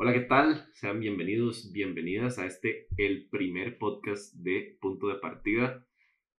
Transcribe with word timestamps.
Hola, 0.00 0.12
¿qué 0.12 0.20
tal? 0.20 0.64
Sean 0.74 1.00
bienvenidos, 1.00 1.72
bienvenidas 1.72 2.38
a 2.38 2.46
este, 2.46 2.86
el 2.96 3.28
primer 3.30 3.78
podcast 3.78 4.32
de 4.32 4.78
Punto 4.80 5.08
de 5.08 5.16
Partida. 5.16 5.84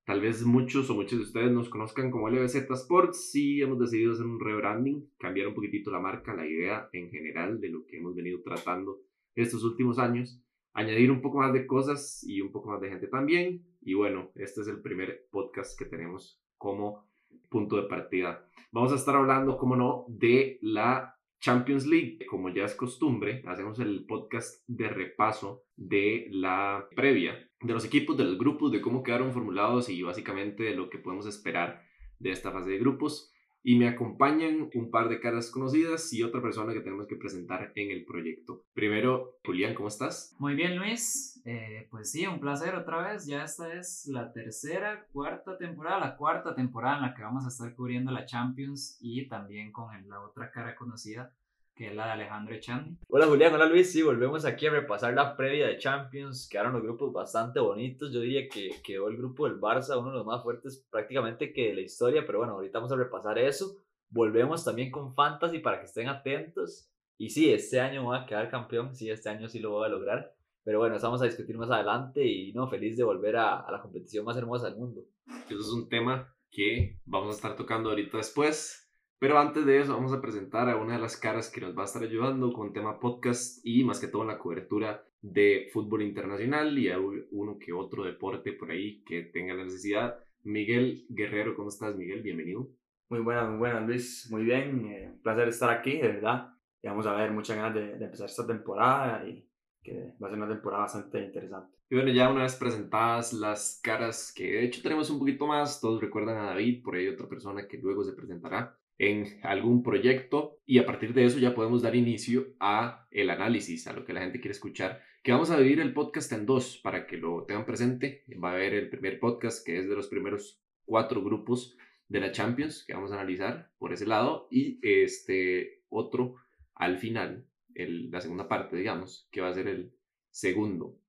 Tal 0.05 0.21
vez 0.21 0.46
muchos 0.46 0.89
o 0.89 0.96
muchos 0.96 1.19
de 1.19 1.25
ustedes 1.25 1.51
nos 1.51 1.67
conozcan 1.67 2.09
como 2.09 2.30
LBZ 2.30 2.56
Sports 2.72 3.35
y 3.35 3.61
hemos 3.61 3.77
decidido 3.77 4.14
hacer 4.14 4.25
un 4.25 4.40
rebranding, 4.40 5.11
cambiar 5.19 5.48
un 5.48 5.56
poquitito 5.56 5.92
la 5.92 6.00
marca, 6.00 6.33
la 6.33 6.48
idea 6.48 6.87
en 6.93 7.09
general 7.09 7.59
de 7.59 7.67
lo 7.67 7.85
que 7.85 7.98
hemos 7.98 8.16
venido 8.16 8.41
tratando 8.43 9.02
estos 9.36 9.62
últimos 9.66 10.00
años, 10.00 10.41
añadir 10.71 11.12
un 11.12 11.21
poco 11.21 11.39
más 11.39 11.52
de 11.52 11.68
cosas 11.68 12.23
y 12.23 12.39
un 12.39 12.54
poco 12.54 12.70
más 12.70 12.80
de 12.80 12.91
gente 12.91 13.07
también. 13.07 13.66
Y 13.82 13.94
bueno, 13.94 14.32
este 14.36 14.62
es 14.62 14.70
el 14.70 14.82
primer 14.82 15.28
podcast 15.32 15.78
que 15.78 15.84
tenemos 15.84 16.41
como 16.57 17.10
punto 17.50 17.76
de 17.76 17.89
partida. 17.89 18.48
Vamos 18.71 18.94
a 18.94 18.96
estar 18.96 19.18
hablando, 19.18 19.57
como 19.57 19.76
no, 19.76 20.05
de 20.07 20.60
la 20.62 21.19
Champions 21.40 21.86
League, 21.86 22.26
como 22.30 22.50
ya 22.50 22.66
es 22.66 22.76
costumbre, 22.76 23.44
hacemos 23.48 23.80
el 23.80 24.05
podcast 24.05 24.64
de 24.68 24.90
repaso 24.90 25.63
de 25.77 26.27
la 26.32 26.88
previa 26.96 27.50
de 27.62 27.73
los 27.73 27.86
equipos, 27.86 28.18
de 28.18 28.23
los 28.23 28.38
grupos, 28.38 28.72
de 28.72 28.82
cómo 28.82 29.04
quedaron 29.04 29.34
formulados 29.34 29.90
y 29.90 30.02
básicamente 30.02 30.63
de 30.63 30.76
lo 30.76 30.90
que 30.90 30.98
podemos 30.98 31.26
esperar 31.26 31.84
de 32.20 32.32
esta 32.32 32.52
fase 32.52 32.70
de 32.70 32.80
grupos 32.80 33.34
y 33.62 33.77
me 33.77 33.88
acompañan 33.88 34.70
un 34.73 34.90
par 34.90 35.10
de 35.10 35.20
caras 35.20 35.52
conocidas 35.52 36.13
y 36.13 36.23
otra 36.23 36.41
persona 36.41 36.73
que 36.73 36.80
tenemos 36.80 37.08
que 37.08 37.18
presentar 37.18 37.74
en 37.76 37.91
el 37.91 38.05
proyecto. 38.05 38.63
Primero, 38.74 39.40
Julián, 39.44 39.76
¿cómo 39.76 39.90
estás? 39.90 40.35
Muy 40.40 40.55
bien, 40.55 40.77
Luis. 40.77 41.41
Eh, 41.46 41.88
pues 41.91 42.12
sí, 42.12 42.26
un 42.26 42.40
placer 42.40 42.76
otra 42.76 43.02
vez. 43.02 43.26
Ya 43.26 43.44
esta 43.44 43.74
es 43.74 44.08
la 44.08 44.32
tercera, 44.32 45.05
cuarta 45.12 45.58
temporada, 45.58 45.99
la 45.99 46.16
cuarta 46.16 46.55
temporada 46.55 46.98
en 46.98 47.02
la 47.02 47.13
que 47.13 47.24
vamos 47.24 47.44
a 47.46 47.49
estar 47.49 47.76
cubriendo 47.76 48.12
la 48.12 48.26
Champions 48.26 48.98
y 49.02 49.27
también 49.27 49.71
con 49.71 50.08
la 50.08 50.21
otra 50.21 50.52
cara 50.52 50.76
conocida 50.76 51.34
que 51.80 51.88
es 51.88 51.96
la 51.96 52.08
de 52.08 52.12
Alejandro 52.12 52.54
Echandi. 52.54 52.98
Hola 53.08 53.26
Julián, 53.26 53.54
hola 53.54 53.66
Luis, 53.66 53.90
sí, 53.90 54.02
volvemos 54.02 54.44
aquí 54.44 54.68
a 54.68 54.72
repasar 54.72 55.14
la 55.14 55.38
previa 55.38 55.66
de 55.66 55.78
Champions, 55.78 56.50
quedaron 56.52 56.74
los 56.74 56.84
grupos 56.84 57.13
bastante 57.13 57.62
bonitos, 57.62 58.12
yo 58.12 58.20
diría 58.20 58.49
que 58.49 58.71
quedó 58.84 59.08
el 59.08 59.16
grupo 59.16 59.48
del 59.48 59.62
Barça, 59.62 59.98
uno 59.98 60.12
de 60.12 60.18
los 60.18 60.26
más 60.26 60.44
fuertes 60.44 60.86
prácticamente 60.91 61.54
que 61.54 61.70
de 61.70 61.76
la 61.76 61.82
historia, 61.82 62.26
pero 62.26 62.40
bueno, 62.40 62.55
ahorita 62.55 62.80
vamos 62.80 62.91
a 62.91 62.98
repasar 62.98 63.40
eso, 63.40 63.77
volvemos 64.09 64.66
también 64.66 64.91
con 64.91 65.16
Fantasy 65.16 65.59
para 65.59 65.80
que 65.80 65.86
estén 65.86 66.09
atentos, 66.09 66.91
y 67.17 67.30
sí, 67.30 67.49
este 67.49 67.80
año 67.80 68.03
voy 68.03 68.17
a 68.17 68.25
quedar 68.25 68.49
campeón, 68.49 68.93
sí, 68.93 69.09
este 69.09 69.30
año 69.30 69.47
sí 69.47 69.59
lo 69.59 69.71
voy 69.71 69.86
a 69.86 69.89
lograr, 69.89 70.36
pero 70.66 70.80
bueno, 70.80 70.97
estamos 70.97 71.21
a 71.21 71.25
discutir 71.25 71.58
más 71.58 71.71
adelante. 71.71 72.25
Y 72.25 72.53
no, 72.53 72.69
feliz 72.69 72.95
de 72.95 73.03
volver 73.03 73.38
a, 73.38 73.59
a 73.59 73.71
la 73.71 73.81
competición 73.81 74.23
más 74.23 74.38
hermosa 74.38 74.69
del 74.69 74.77
mundo. 74.77 75.03
Eso 75.49 75.59
es 75.59 75.69
un 75.69 75.89
tema 75.89 76.33
que 76.52 76.99
vamos 77.05 77.30
a 77.30 77.36
estar 77.36 77.55
tocando 77.55 77.89
ahorita 77.89 78.17
después. 78.17 78.88
Pero 79.19 79.37
antes 79.37 79.65
de 79.65 79.81
eso 79.81 79.93
vamos 79.93 80.13
a 80.13 80.21
presentar 80.21 80.69
a 80.69 80.77
una 80.77 80.93
de 80.93 81.01
las 81.01 81.17
caras 81.17 81.49
que 81.49 81.59
nos 81.59 81.77
va 81.77 81.81
a 81.81 81.85
estar 81.85 82.01
ayudando 82.01 82.53
con 82.53 82.71
tema 82.71 83.01
podcast 83.01 83.59
y 83.65 83.83
más 83.83 83.99
que 83.99 84.07
todo 84.07 84.21
en 84.21 84.29
la 84.29 84.39
cobertura 84.39 85.03
de 85.21 85.67
fútbol 85.73 86.03
internacional 86.03 86.79
y 86.79 86.89
a 86.89 86.97
uno 86.97 87.59
que 87.59 87.73
otro 87.73 88.05
deporte 88.05 88.53
por 88.53 88.71
ahí 88.71 89.03
que 89.03 89.23
tenga 89.23 89.53
la 89.53 89.65
necesidad. 89.65 90.23
Miguel 90.43 91.05
Guerrero, 91.09 91.53
¿cómo 91.53 91.67
estás 91.67 91.97
Miguel? 91.97 92.21
Bienvenido. 92.21 92.69
Muy 93.09 93.19
buenas, 93.19 93.49
muy 93.49 93.57
buenas 93.57 93.85
Luis, 93.85 94.27
muy 94.31 94.43
bien, 94.43 94.85
eh, 94.85 95.09
un 95.11 95.21
placer 95.21 95.49
estar 95.49 95.69
aquí, 95.69 95.97
de 95.97 96.07
verdad. 96.07 96.53
Y 96.81 96.87
vamos 96.87 97.05
a 97.05 97.13
ver 97.13 97.31
muchas 97.31 97.57
ganas 97.57 97.73
de, 97.73 97.97
de 97.97 98.05
empezar 98.05 98.27
esta 98.27 98.47
temporada 98.47 99.27
y 99.27 99.45
que 99.83 100.13
va 100.23 100.27
a 100.27 100.29
ser 100.29 100.39
una 100.39 100.47
temporada 100.47 100.83
bastante 100.83 101.19
interesante. 101.19 101.77
Y 101.89 101.95
bueno, 101.95 102.11
ya 102.13 102.31
una 102.31 102.43
vez 102.43 102.55
presentadas 102.55 103.33
las 103.33 103.81
caras, 103.83 104.31
que 104.33 104.45
de 104.45 104.63
hecho 104.63 104.81
tenemos 104.81 105.09
un 105.09 105.19
poquito 105.19 105.45
más, 105.45 105.81
todos 105.81 105.99
recuerdan 105.99 106.37
a 106.37 106.51
David, 106.51 106.83
por 106.83 106.95
ahí 106.95 107.09
otra 107.09 107.27
persona 107.27 107.67
que 107.67 107.79
luego 107.79 108.05
se 108.05 108.13
presentará 108.13 108.78
en 109.00 109.39
algún 109.44 109.81
proyecto 109.81 110.59
y 110.66 110.78
a 110.78 110.86
partir 110.86 111.14
de 111.14 111.25
eso 111.25 111.39
ya 111.39 111.55
podemos 111.55 111.81
dar 111.81 111.95
inicio 111.95 112.53
a 112.59 113.08
el 113.09 113.30
análisis, 113.30 113.88
a 113.88 113.94
lo 113.94 114.05
que 114.05 114.14
la 114.14 114.22
gente 114.22 114.39
quiere 114.39 114.52
escuchar, 114.52 115.02
que 115.23 115.31
vamos 115.31 115.50
a 115.50 115.58
dividir 115.58 115.80
el 115.80 115.94
podcast 115.94 116.31
en 116.33 116.45
dos 116.45 116.78
para 116.83 117.08
que 117.08 117.17
lo 117.17 117.45
tengan 117.45 117.66
presente. 117.66 118.25
Va 118.44 118.52
a 118.52 118.53
haber 118.53 118.73
el 118.73 118.89
primer 118.89 119.20
podcast 119.20 119.66
que 119.66 119.80
es 119.80 119.89
de 119.89 119.95
los 119.95 120.08
primeros 120.08 120.61
cuatro 120.86 121.23
grupos 121.23 121.77
de 122.09 122.20
la 122.20 122.32
Champions 122.32 122.83
que 122.86 122.93
vamos 122.93 123.11
a 123.11 123.15
analizar 123.15 123.71
por 123.77 123.93
ese 123.93 124.05
lado 124.05 124.48
y 124.52 124.80
este 124.82 125.83
otro 125.89 126.36
al 126.76 126.98
final, 126.98 127.48
el, 127.76 128.12
la 128.12 128.22
segunda 128.22 128.48
parte, 128.48 128.76
digamos, 128.76 129.28
que 129.32 129.42
va 129.42 129.50
a 129.50 129.54
ser 129.54 129.68
el 129.68 129.94
segundo 130.30 131.00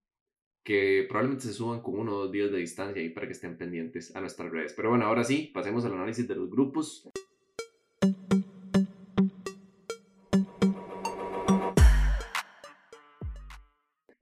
que 0.62 1.06
probablemente 1.08 1.46
se 1.46 1.54
suban 1.54 1.80
con 1.80 1.98
uno 1.98 2.14
o 2.14 2.18
dos 2.24 2.32
días 2.32 2.50
de 2.52 2.58
distancia 2.58 3.00
ahí 3.00 3.08
para 3.08 3.26
que 3.26 3.32
estén 3.32 3.56
pendientes 3.56 4.14
a 4.14 4.20
nuestras 4.20 4.50
redes. 4.50 4.74
Pero 4.74 4.90
bueno, 4.90 5.06
ahora 5.06 5.24
sí, 5.24 5.50
pasemos 5.54 5.84
al 5.84 5.94
análisis 5.94 6.28
de 6.28 6.36
los 6.36 6.50
grupos. 6.50 7.08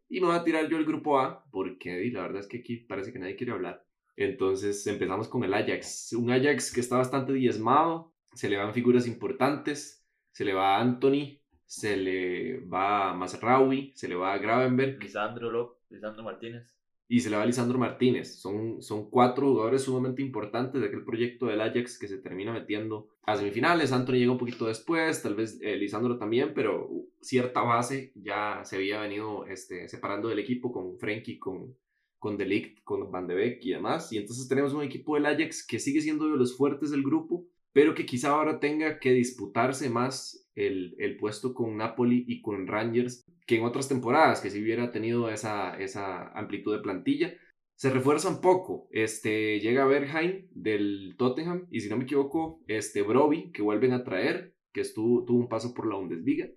Y 0.08 0.20
me 0.20 0.26
voy 0.26 0.36
a 0.36 0.42
tirar 0.42 0.68
yo 0.68 0.78
el 0.78 0.84
grupo 0.84 1.20
A, 1.20 1.44
porque 1.50 2.10
la 2.12 2.22
verdad 2.22 2.40
es 2.40 2.48
que 2.48 2.58
aquí 2.58 2.76
parece 2.76 3.12
que 3.12 3.18
nadie 3.18 3.36
quiere 3.36 3.52
hablar. 3.52 3.86
Entonces 4.16 4.84
empezamos 4.86 5.28
con 5.28 5.44
el 5.44 5.54
Ajax. 5.54 6.12
Un 6.14 6.30
Ajax 6.32 6.72
que 6.72 6.80
está 6.80 6.96
bastante 6.96 7.32
diezmado, 7.32 8.12
se 8.34 8.48
le 8.48 8.56
van 8.56 8.74
figuras 8.74 9.06
importantes, 9.06 10.04
se 10.32 10.44
le 10.44 10.54
va 10.54 10.76
a 10.76 10.80
Anthony, 10.80 11.40
se 11.66 11.96
le 11.96 12.60
va 12.66 13.10
a 13.10 13.14
Masraoui, 13.14 13.92
se 13.94 14.08
le 14.08 14.16
va 14.16 14.32
a 14.32 14.38
Gravenberg. 14.38 15.00
Lisandro, 15.00 15.80
Lisandro 15.88 16.24
Martínez 16.24 16.78
y 17.10 17.20
se 17.20 17.30
le 17.30 17.36
va 17.36 17.46
Lisandro 17.46 17.78
Martínez. 17.78 18.38
Son, 18.38 18.82
son 18.82 19.08
cuatro 19.08 19.48
jugadores 19.48 19.82
sumamente 19.82 20.20
importantes 20.20 20.80
de 20.80 20.88
aquel 20.88 21.04
proyecto 21.04 21.46
del 21.46 21.62
Ajax 21.62 21.98
que 21.98 22.06
se 22.06 22.18
termina 22.18 22.52
metiendo 22.52 23.08
a 23.24 23.36
semifinales. 23.36 23.92
Anthony 23.92 24.16
llega 24.16 24.32
un 24.32 24.38
poquito 24.38 24.66
después, 24.66 25.22
tal 25.22 25.34
vez 25.34 25.58
eh, 25.62 25.76
Lisandro 25.76 26.18
también, 26.18 26.52
pero 26.54 26.90
cierta 27.22 27.62
base 27.62 28.12
ya 28.14 28.60
se 28.64 28.76
había 28.76 29.00
venido 29.00 29.46
este, 29.46 29.88
separando 29.88 30.28
del 30.28 30.38
equipo 30.38 30.70
con 30.70 30.98
Frenkie, 30.98 31.38
con, 31.38 31.74
con 32.18 32.36
Delict, 32.36 32.84
con 32.84 33.10
Van 33.10 33.26
de 33.26 33.34
Beek 33.34 33.64
y 33.64 33.70
demás. 33.70 34.12
Y 34.12 34.18
entonces 34.18 34.46
tenemos 34.46 34.74
un 34.74 34.82
equipo 34.82 35.14
del 35.14 35.26
Ajax 35.26 35.66
que 35.66 35.78
sigue 35.78 36.02
siendo 36.02 36.30
de 36.30 36.36
los 36.36 36.58
fuertes 36.58 36.90
del 36.90 37.02
grupo, 37.02 37.46
pero 37.72 37.94
que 37.94 38.04
quizá 38.04 38.30
ahora 38.30 38.60
tenga 38.60 38.98
que 38.98 39.12
disputarse 39.12 39.88
más 39.88 40.46
el, 40.66 41.16
puesto 41.18 41.54
con 41.54 41.76
Napoli 41.76 42.24
y 42.26 42.42
con 42.42 42.66
Rangers 42.66 43.24
que 43.46 43.56
en 43.56 43.64
otras 43.64 43.88
temporadas, 43.88 44.40
que 44.40 44.50
si 44.50 44.62
hubiera 44.62 44.90
tenido 44.90 45.30
esa, 45.30 45.78
esa 45.78 46.28
amplitud 46.38 46.76
de 46.76 46.82
plantilla. 46.82 47.34
Se 47.76 47.90
refuerza 47.90 48.28
un 48.28 48.40
poco. 48.40 48.88
Este, 48.90 49.60
llega 49.60 49.86
Bergheim 49.86 50.48
del 50.50 51.14
Tottenham 51.16 51.66
y 51.70 51.80
si 51.80 51.88
no 51.88 51.96
me 51.96 52.04
equivoco, 52.04 52.60
este 52.66 53.02
Broby, 53.02 53.52
que 53.52 53.62
vuelven 53.62 53.92
a 53.92 54.04
traer, 54.04 54.54
que 54.72 54.80
estuvo, 54.80 55.24
tuvo 55.24 55.38
un 55.38 55.48
paso 55.48 55.72
por 55.72 55.86
la 55.88 55.94
Bundesliga. 55.94 56.48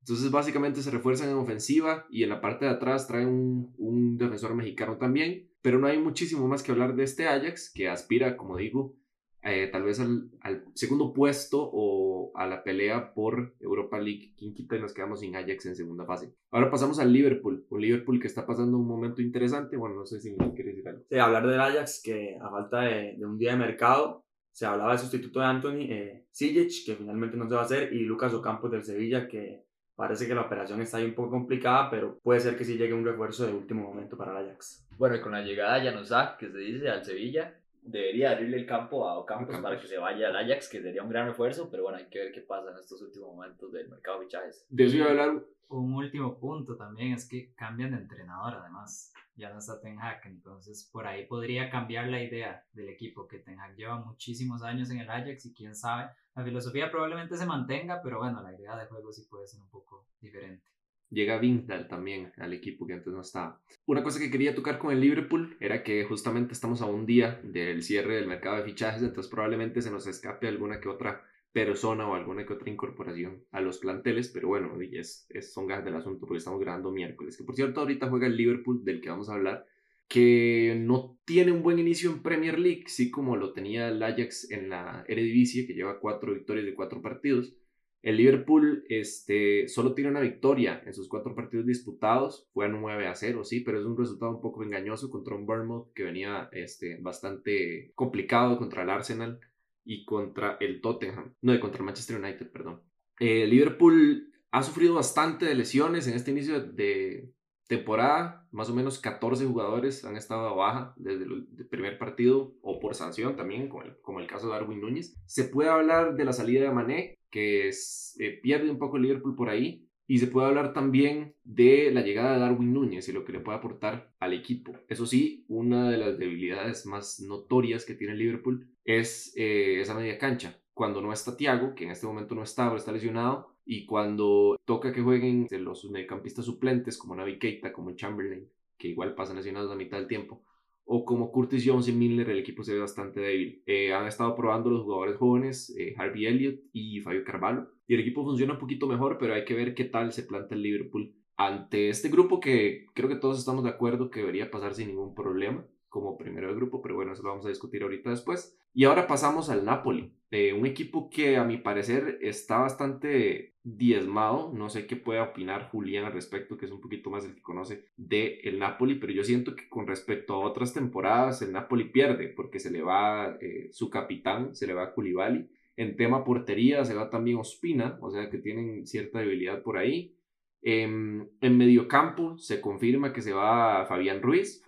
Entonces 0.00 0.30
básicamente 0.30 0.82
se 0.82 0.90
refuerzan 0.90 1.30
en 1.30 1.36
ofensiva 1.36 2.06
y 2.10 2.24
en 2.24 2.30
la 2.30 2.40
parte 2.40 2.64
de 2.64 2.72
atrás 2.72 3.06
traen 3.06 3.28
un, 3.28 3.74
un 3.78 4.16
defensor 4.16 4.54
mexicano 4.54 4.96
también. 4.96 5.50
Pero 5.62 5.78
no 5.78 5.86
hay 5.86 5.98
muchísimo 5.98 6.48
más 6.48 6.62
que 6.62 6.72
hablar 6.72 6.96
de 6.96 7.04
este 7.04 7.28
Ajax, 7.28 7.72
que 7.72 7.88
aspira, 7.88 8.36
como 8.36 8.56
digo, 8.56 8.96
eh, 9.44 9.68
tal 9.70 9.82
vez 9.82 10.00
al, 10.00 10.30
al, 10.40 10.64
segundo 10.74 11.12
puesto 11.12 11.60
o 11.62 12.32
a 12.34 12.46
la 12.46 12.64
pelea 12.64 13.12
por 13.14 13.54
Europa 13.60 13.98
League. 13.98 14.32
Quien 14.36 14.54
quita 14.54 14.76
y 14.76 14.80
nos 14.80 14.92
quedamos 14.92 15.20
sin 15.20 15.36
Ajax 15.36 15.66
en 15.66 15.76
segunda 15.76 16.04
fase. 16.04 16.34
Ahora 16.50 16.70
pasamos 16.70 16.98
al 16.98 17.12
Liverpool. 17.12 17.66
Un 17.68 17.80
Liverpool 17.80 18.20
que 18.20 18.26
está 18.26 18.46
pasando 18.46 18.78
un 18.78 18.86
momento 18.86 19.22
interesante. 19.22 19.76
Bueno, 19.76 19.96
no 19.96 20.06
sé 20.06 20.20
si 20.20 20.32
me 20.32 20.52
quieres 20.54 20.76
decir 20.76 20.88
algo. 20.88 21.04
Sí, 21.08 21.18
hablar 21.18 21.46
del 21.46 21.60
Ajax 21.60 22.00
que 22.02 22.38
a 22.40 22.50
falta 22.50 22.80
de, 22.80 23.16
de 23.16 23.26
un 23.26 23.38
día 23.38 23.52
de 23.52 23.58
mercado 23.58 24.24
se 24.54 24.66
hablaba 24.66 24.90
del 24.90 25.00
sustituto 25.00 25.40
de 25.40 25.46
Anthony 25.46 25.86
eh, 25.90 26.26
que 26.38 26.96
finalmente 26.96 27.36
no 27.36 27.48
se 27.48 27.54
va 27.54 27.62
a 27.62 27.64
hacer, 27.64 27.92
y 27.92 28.00
Lucas 28.00 28.32
Ocampos 28.34 28.70
del 28.70 28.84
Sevilla, 28.84 29.28
que 29.28 29.64
parece 29.96 30.26
que 30.26 30.34
la 30.34 30.42
operación 30.42 30.80
está 30.80 30.98
ahí 30.98 31.04
un 31.04 31.14
poco 31.14 31.30
complicada, 31.30 31.90
pero 31.90 32.18
puede 32.20 32.40
ser 32.40 32.56
que 32.56 32.64
sí 32.64 32.76
llegue 32.76 32.94
un 32.94 33.04
refuerzo 33.04 33.46
de 33.46 33.52
último 33.52 33.82
momento 33.82 34.16
para 34.16 34.32
el 34.32 34.48
Ajax. 34.48 34.86
Bueno, 34.96 35.16
y 35.16 35.20
con 35.20 35.32
la 35.32 35.42
llegada 35.42 35.78
de 35.78 35.90
Januzaj, 35.90 36.36
que 36.36 36.50
se 36.50 36.58
dice, 36.58 36.88
al 36.88 37.04
Sevilla, 37.04 37.60
debería 37.84 38.30
abrirle 38.30 38.56
el 38.56 38.66
campo 38.66 39.06
a 39.06 39.18
Ocampos 39.18 39.56
para 39.58 39.78
que 39.78 39.86
se 39.86 39.98
vaya 39.98 40.28
al 40.28 40.36
Ajax, 40.36 40.68
que 40.68 40.82
sería 40.82 41.02
un 41.02 41.10
gran 41.10 41.28
refuerzo, 41.28 41.70
pero 41.70 41.84
bueno, 41.84 41.98
hay 41.98 42.06
que 42.06 42.18
ver 42.18 42.32
qué 42.32 42.40
pasa 42.40 42.70
en 42.70 42.78
estos 42.78 43.00
últimos 43.02 43.28
momentos 43.34 43.70
del 43.72 43.88
mercado 43.88 44.18
de 44.18 44.26
fichajes. 44.26 44.66
De 44.68 44.84
eso 44.84 44.96
iba 44.96 45.06
a 45.06 45.10
hablar. 45.10 45.44
Un 45.68 45.94
último 45.94 46.38
punto 46.38 46.76
también 46.76 47.12
es 47.12 47.28
que 47.28 47.52
cambian 47.54 47.92
de 47.92 47.98
entrenador, 47.98 48.54
además. 48.54 49.12
Ya 49.36 49.50
no 49.50 49.58
está 49.58 49.80
Ten 49.80 49.98
Hag, 49.98 50.20
entonces 50.26 50.88
por 50.92 51.08
ahí 51.08 51.26
podría 51.26 51.68
cambiar 51.68 52.06
la 52.06 52.22
idea 52.22 52.64
del 52.72 52.88
equipo, 52.88 53.26
que 53.26 53.40
Ten 53.40 53.58
Hag 53.58 53.74
lleva 53.74 53.98
muchísimos 53.98 54.62
años 54.62 54.90
en 54.90 55.00
el 55.00 55.10
Ajax 55.10 55.46
y 55.46 55.52
quién 55.52 55.74
sabe, 55.74 56.10
la 56.36 56.44
filosofía 56.44 56.90
probablemente 56.90 57.36
se 57.36 57.46
mantenga, 57.46 58.00
pero 58.02 58.18
bueno, 58.18 58.42
la 58.42 58.54
idea 58.54 58.76
de 58.76 58.86
juego 58.86 59.12
sí 59.12 59.26
puede 59.28 59.46
ser 59.46 59.60
un 59.60 59.68
poco 59.70 60.06
diferente. 60.20 60.73
Llega 61.14 61.38
Vindal 61.38 61.86
también 61.86 62.32
al 62.38 62.52
equipo 62.52 62.86
que 62.86 62.94
antes 62.94 63.12
no 63.12 63.20
estaba. 63.20 63.60
Una 63.86 64.02
cosa 64.02 64.18
que 64.18 64.32
quería 64.32 64.54
tocar 64.54 64.78
con 64.78 64.90
el 64.90 65.00
Liverpool 65.00 65.56
era 65.60 65.84
que 65.84 66.02
justamente 66.04 66.52
estamos 66.52 66.82
a 66.82 66.86
un 66.86 67.06
día 67.06 67.40
del 67.44 67.84
cierre 67.84 68.16
del 68.16 68.26
mercado 68.26 68.56
de 68.56 68.64
fichajes, 68.64 69.02
entonces 69.02 69.30
probablemente 69.30 69.80
se 69.80 69.92
nos 69.92 70.08
escape 70.08 70.48
alguna 70.48 70.80
que 70.80 70.88
otra 70.88 71.22
persona 71.52 72.08
o 72.08 72.14
alguna 72.14 72.44
que 72.44 72.52
otra 72.52 72.68
incorporación 72.68 73.44
a 73.52 73.60
los 73.60 73.78
planteles, 73.78 74.28
pero 74.28 74.48
bueno, 74.48 74.76
es, 74.80 75.28
es, 75.30 75.52
son 75.52 75.68
ganas 75.68 75.84
del 75.84 75.94
asunto 75.94 76.26
porque 76.26 76.38
estamos 76.38 76.58
grabando 76.58 76.90
miércoles. 76.90 77.36
Que 77.36 77.44
por 77.44 77.54
cierto, 77.54 77.80
ahorita 77.80 78.08
juega 78.08 78.26
el 78.26 78.36
Liverpool, 78.36 78.84
del 78.84 79.00
que 79.00 79.10
vamos 79.10 79.28
a 79.28 79.34
hablar, 79.34 79.64
que 80.08 80.76
no 80.80 81.16
tiene 81.24 81.52
un 81.52 81.62
buen 81.62 81.78
inicio 81.78 82.10
en 82.10 82.22
Premier 82.22 82.58
League, 82.58 82.84
sí 82.88 83.08
como 83.08 83.36
lo 83.36 83.52
tenía 83.52 83.88
el 83.88 84.02
Ajax 84.02 84.50
en 84.50 84.68
la 84.68 85.04
Eredivisie, 85.06 85.64
que 85.64 85.74
lleva 85.74 86.00
cuatro 86.00 86.34
victorias 86.34 86.66
de 86.66 86.74
cuatro 86.74 87.00
partidos 87.00 87.54
El 88.04 88.18
Liverpool 88.18 88.84
este, 88.90 89.66
solo 89.66 89.94
tiene 89.94 90.10
una 90.10 90.20
victoria 90.20 90.82
en 90.84 90.92
sus 90.92 91.08
cuatro 91.08 91.34
partidos 91.34 91.64
disputados. 91.64 92.46
Fue 92.52 92.66
a 92.66 92.68
9 92.68 93.06
a 93.06 93.14
0, 93.14 93.44
sí, 93.44 93.60
pero 93.60 93.80
es 93.80 93.86
un 93.86 93.96
resultado 93.96 94.30
un 94.30 94.42
poco 94.42 94.62
engañoso 94.62 95.08
contra 95.08 95.34
un 95.34 95.46
Bournemouth 95.46 95.90
que 95.94 96.02
venía 96.02 96.50
este, 96.52 96.98
bastante 97.00 97.92
complicado 97.94 98.58
contra 98.58 98.82
el 98.82 98.90
Arsenal 98.90 99.40
y 99.86 100.04
contra 100.04 100.58
el 100.60 100.82
Tottenham. 100.82 101.34
No, 101.40 101.58
contra 101.58 101.78
el 101.78 101.86
Manchester 101.86 102.20
United, 102.20 102.52
perdón. 102.52 102.82
El 103.18 103.48
Liverpool 103.48 104.34
ha 104.50 104.62
sufrido 104.62 104.92
bastante 104.92 105.46
de 105.46 105.54
lesiones 105.54 106.06
en 106.06 106.12
este 106.12 106.30
inicio 106.30 106.60
de 106.60 107.32
temporada. 107.66 108.46
Más 108.50 108.70
o 108.70 108.74
menos 108.74 108.98
14 108.98 109.46
jugadores 109.46 110.04
han 110.04 110.16
estado 110.16 110.48
a 110.48 110.54
baja 110.54 110.94
desde 110.96 111.24
el 111.24 111.66
primer 111.68 111.98
partido 111.98 112.54
o 112.62 112.78
por 112.80 112.94
sanción 112.94 113.36
también, 113.36 113.68
como 113.68 114.20
el, 114.20 114.26
caso 114.26 114.46
de 114.46 114.52
Darwin 114.52 114.80
Núñez. 114.80 115.16
Se 115.26 115.44
puede 115.44 115.70
hablar 115.70 116.16
de 116.16 116.24
la 116.24 116.32
salida 116.32 116.62
de 116.62 116.70
Mané, 116.70 117.18
que 117.30 117.68
eh, 117.68 118.40
pierde 118.42 118.70
un 118.70 118.78
poco 118.78 118.96
el 118.96 119.02
Liverpool 119.02 119.36
por 119.36 119.48
ahí. 119.48 119.88
Y 120.06 120.18
se 120.18 120.26
puede 120.26 120.48
hablar 120.48 120.74
también 120.74 121.34
de 121.44 121.90
la 121.90 122.02
llegada 122.02 122.34
de 122.34 122.40
Darwin 122.40 122.74
Núñez 122.74 123.08
y 123.08 123.12
lo 123.12 123.24
que 123.24 123.32
le 123.32 123.40
puede 123.40 123.56
aportar 123.56 124.12
al 124.20 124.34
equipo. 124.34 124.74
Eso 124.86 125.06
sí, 125.06 125.46
una 125.48 125.90
de 125.90 125.96
las 125.96 126.18
debilidades 126.18 126.84
más 126.84 127.20
notorias 127.20 127.86
que 127.86 127.94
tiene 127.94 128.14
Liverpool 128.14 128.68
es 128.84 129.32
eh, 129.34 129.80
esa 129.80 129.94
media 129.94 130.18
cancha. 130.18 130.60
Cuando 130.74 131.00
no 131.00 131.10
está 131.10 131.38
Thiago, 131.38 131.74
que 131.74 131.84
en 131.84 131.90
este 131.90 132.06
momento 132.06 132.34
no 132.34 132.42
está 132.42 132.70
o 132.70 132.76
está 132.76 132.92
lesionado, 132.92 133.53
y 133.64 133.86
cuando 133.86 134.56
toca 134.64 134.92
que 134.92 135.02
jueguen 135.02 135.48
los 135.50 135.84
mediocampistas 135.90 136.44
suplentes 136.44 136.98
como 136.98 137.14
Navi 137.14 137.38
Keita, 137.38 137.72
como 137.72 137.92
Chamberlain, 137.92 138.48
que 138.76 138.88
igual 138.88 139.14
pasan 139.14 139.36
lesionados 139.36 139.70
a 139.72 139.76
mitad 139.76 139.98
del 139.98 140.08
tiempo, 140.08 140.44
o 140.84 141.04
como 141.04 141.32
Curtis 141.32 141.64
Jones 141.66 141.88
y 141.88 141.92
Milner, 141.92 142.28
el 142.28 142.38
equipo 142.38 142.62
se 142.62 142.74
ve 142.74 142.80
bastante 142.80 143.20
débil. 143.20 143.62
Eh, 143.64 143.94
han 143.94 144.06
estado 144.06 144.34
probando 144.36 144.68
los 144.68 144.82
jugadores 144.82 145.16
jóvenes, 145.16 145.74
eh, 145.78 145.94
Harvey 145.96 146.26
Elliott 146.26 146.60
y 146.72 147.00
Fabio 147.00 147.24
Carvalho, 147.24 147.68
y 147.86 147.94
el 147.94 148.00
equipo 148.00 148.22
funciona 148.22 148.54
un 148.54 148.58
poquito 148.58 148.86
mejor, 148.86 149.16
pero 149.18 149.34
hay 149.34 149.44
que 149.44 149.54
ver 149.54 149.74
qué 149.74 149.84
tal 149.84 150.12
se 150.12 150.24
planta 150.24 150.54
el 150.54 150.62
Liverpool 150.62 151.14
ante 151.36 151.88
este 151.88 152.08
grupo 152.08 152.38
que 152.38 152.86
creo 152.94 153.08
que 153.08 153.16
todos 153.16 153.38
estamos 153.38 153.64
de 153.64 153.70
acuerdo 153.70 154.10
que 154.10 154.20
debería 154.20 154.50
pasar 154.50 154.74
sin 154.74 154.88
ningún 154.88 155.14
problema 155.14 155.66
como 155.94 156.18
primero 156.18 156.48
de 156.48 156.56
grupo, 156.56 156.82
pero 156.82 156.96
bueno, 156.96 157.12
eso 157.12 157.22
lo 157.22 157.28
vamos 157.28 157.46
a 157.46 157.50
discutir 157.50 157.84
ahorita 157.84 158.10
después. 158.10 158.58
Y 158.72 158.82
ahora 158.82 159.06
pasamos 159.06 159.48
al 159.48 159.64
Napoli, 159.64 160.12
eh, 160.32 160.52
un 160.52 160.66
equipo 160.66 161.08
que 161.08 161.36
a 161.36 161.44
mi 161.44 161.56
parecer 161.56 162.18
está 162.20 162.58
bastante 162.58 163.54
diezmado, 163.62 164.52
no 164.52 164.68
sé 164.70 164.88
qué 164.88 164.96
puede 164.96 165.20
opinar 165.20 165.70
Julián 165.70 166.06
al 166.06 166.12
respecto, 166.12 166.56
que 166.56 166.66
es 166.66 166.72
un 166.72 166.80
poquito 166.80 167.10
más 167.10 167.24
el 167.24 167.36
que 167.36 167.42
conoce 167.42 167.84
de 167.96 168.40
el 168.42 168.58
Napoli, 168.58 168.96
pero 168.96 169.12
yo 169.12 169.22
siento 169.22 169.54
que 169.54 169.68
con 169.68 169.86
respecto 169.86 170.34
a 170.34 170.40
otras 170.40 170.74
temporadas 170.74 171.40
el 171.42 171.52
Napoli 171.52 171.84
pierde 171.84 172.26
porque 172.26 172.58
se 172.58 172.72
le 172.72 172.82
va 172.82 173.38
eh, 173.40 173.68
su 173.70 173.88
capitán, 173.88 174.52
se 174.56 174.66
le 174.66 174.74
va 174.74 174.82
a 174.86 174.94
Koulibaly. 174.94 175.48
En 175.76 175.94
tema 175.94 176.24
portería 176.24 176.84
se 176.84 176.94
va 176.94 177.08
también 177.08 177.38
Ospina, 177.38 177.98
o 178.00 178.10
sea 178.10 178.28
que 178.30 178.38
tienen 178.38 178.84
cierta 178.84 179.20
debilidad 179.20 179.62
por 179.62 179.78
ahí. 179.78 180.16
en 180.60 181.28
mediocampo 181.40 182.36
se 182.38 182.60
confirma 182.60 183.12
que 183.12 183.22
se 183.22 183.32
va 183.32 183.86
Fabián 183.86 184.22
Ruiz, 184.22 184.64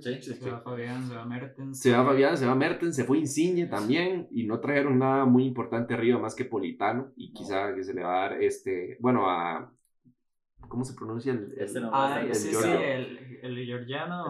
se 0.00 0.50
va 0.50 0.60
Fabián, 0.60 1.08
se 1.08 1.14
va 1.14 1.24
Mertens. 1.24 1.80
Se 1.80 1.92
va 1.92 2.04
Fabián, 2.04 2.36
se 2.36 2.46
va 2.46 2.54
Mertens, 2.54 2.96
se 2.96 3.04
fue 3.04 3.18
Insigne 3.18 3.66
también 3.66 4.28
y 4.30 4.44
no 4.44 4.60
trajeron 4.60 4.98
nada 4.98 5.24
muy 5.24 5.44
importante 5.44 5.94
arriba 5.94 6.18
más 6.18 6.34
que 6.34 6.44
Politano 6.44 7.12
y 7.16 7.32
quizá 7.32 7.74
que 7.74 7.82
se 7.82 7.94
le 7.94 8.02
va 8.02 8.24
a 8.24 8.28
dar 8.28 8.42
este, 8.42 8.96
bueno, 9.00 9.28
a... 9.28 9.72
¿Cómo 10.68 10.82
se 10.84 10.94
pronuncia 10.94 11.32
el, 11.32 11.52
este 11.58 11.78
ah, 11.92 12.22
el, 12.22 12.34
sí, 12.34 12.54
sí, 12.54 12.66
el, 12.66 13.38
el 13.42 13.66
georgiano 13.66 14.24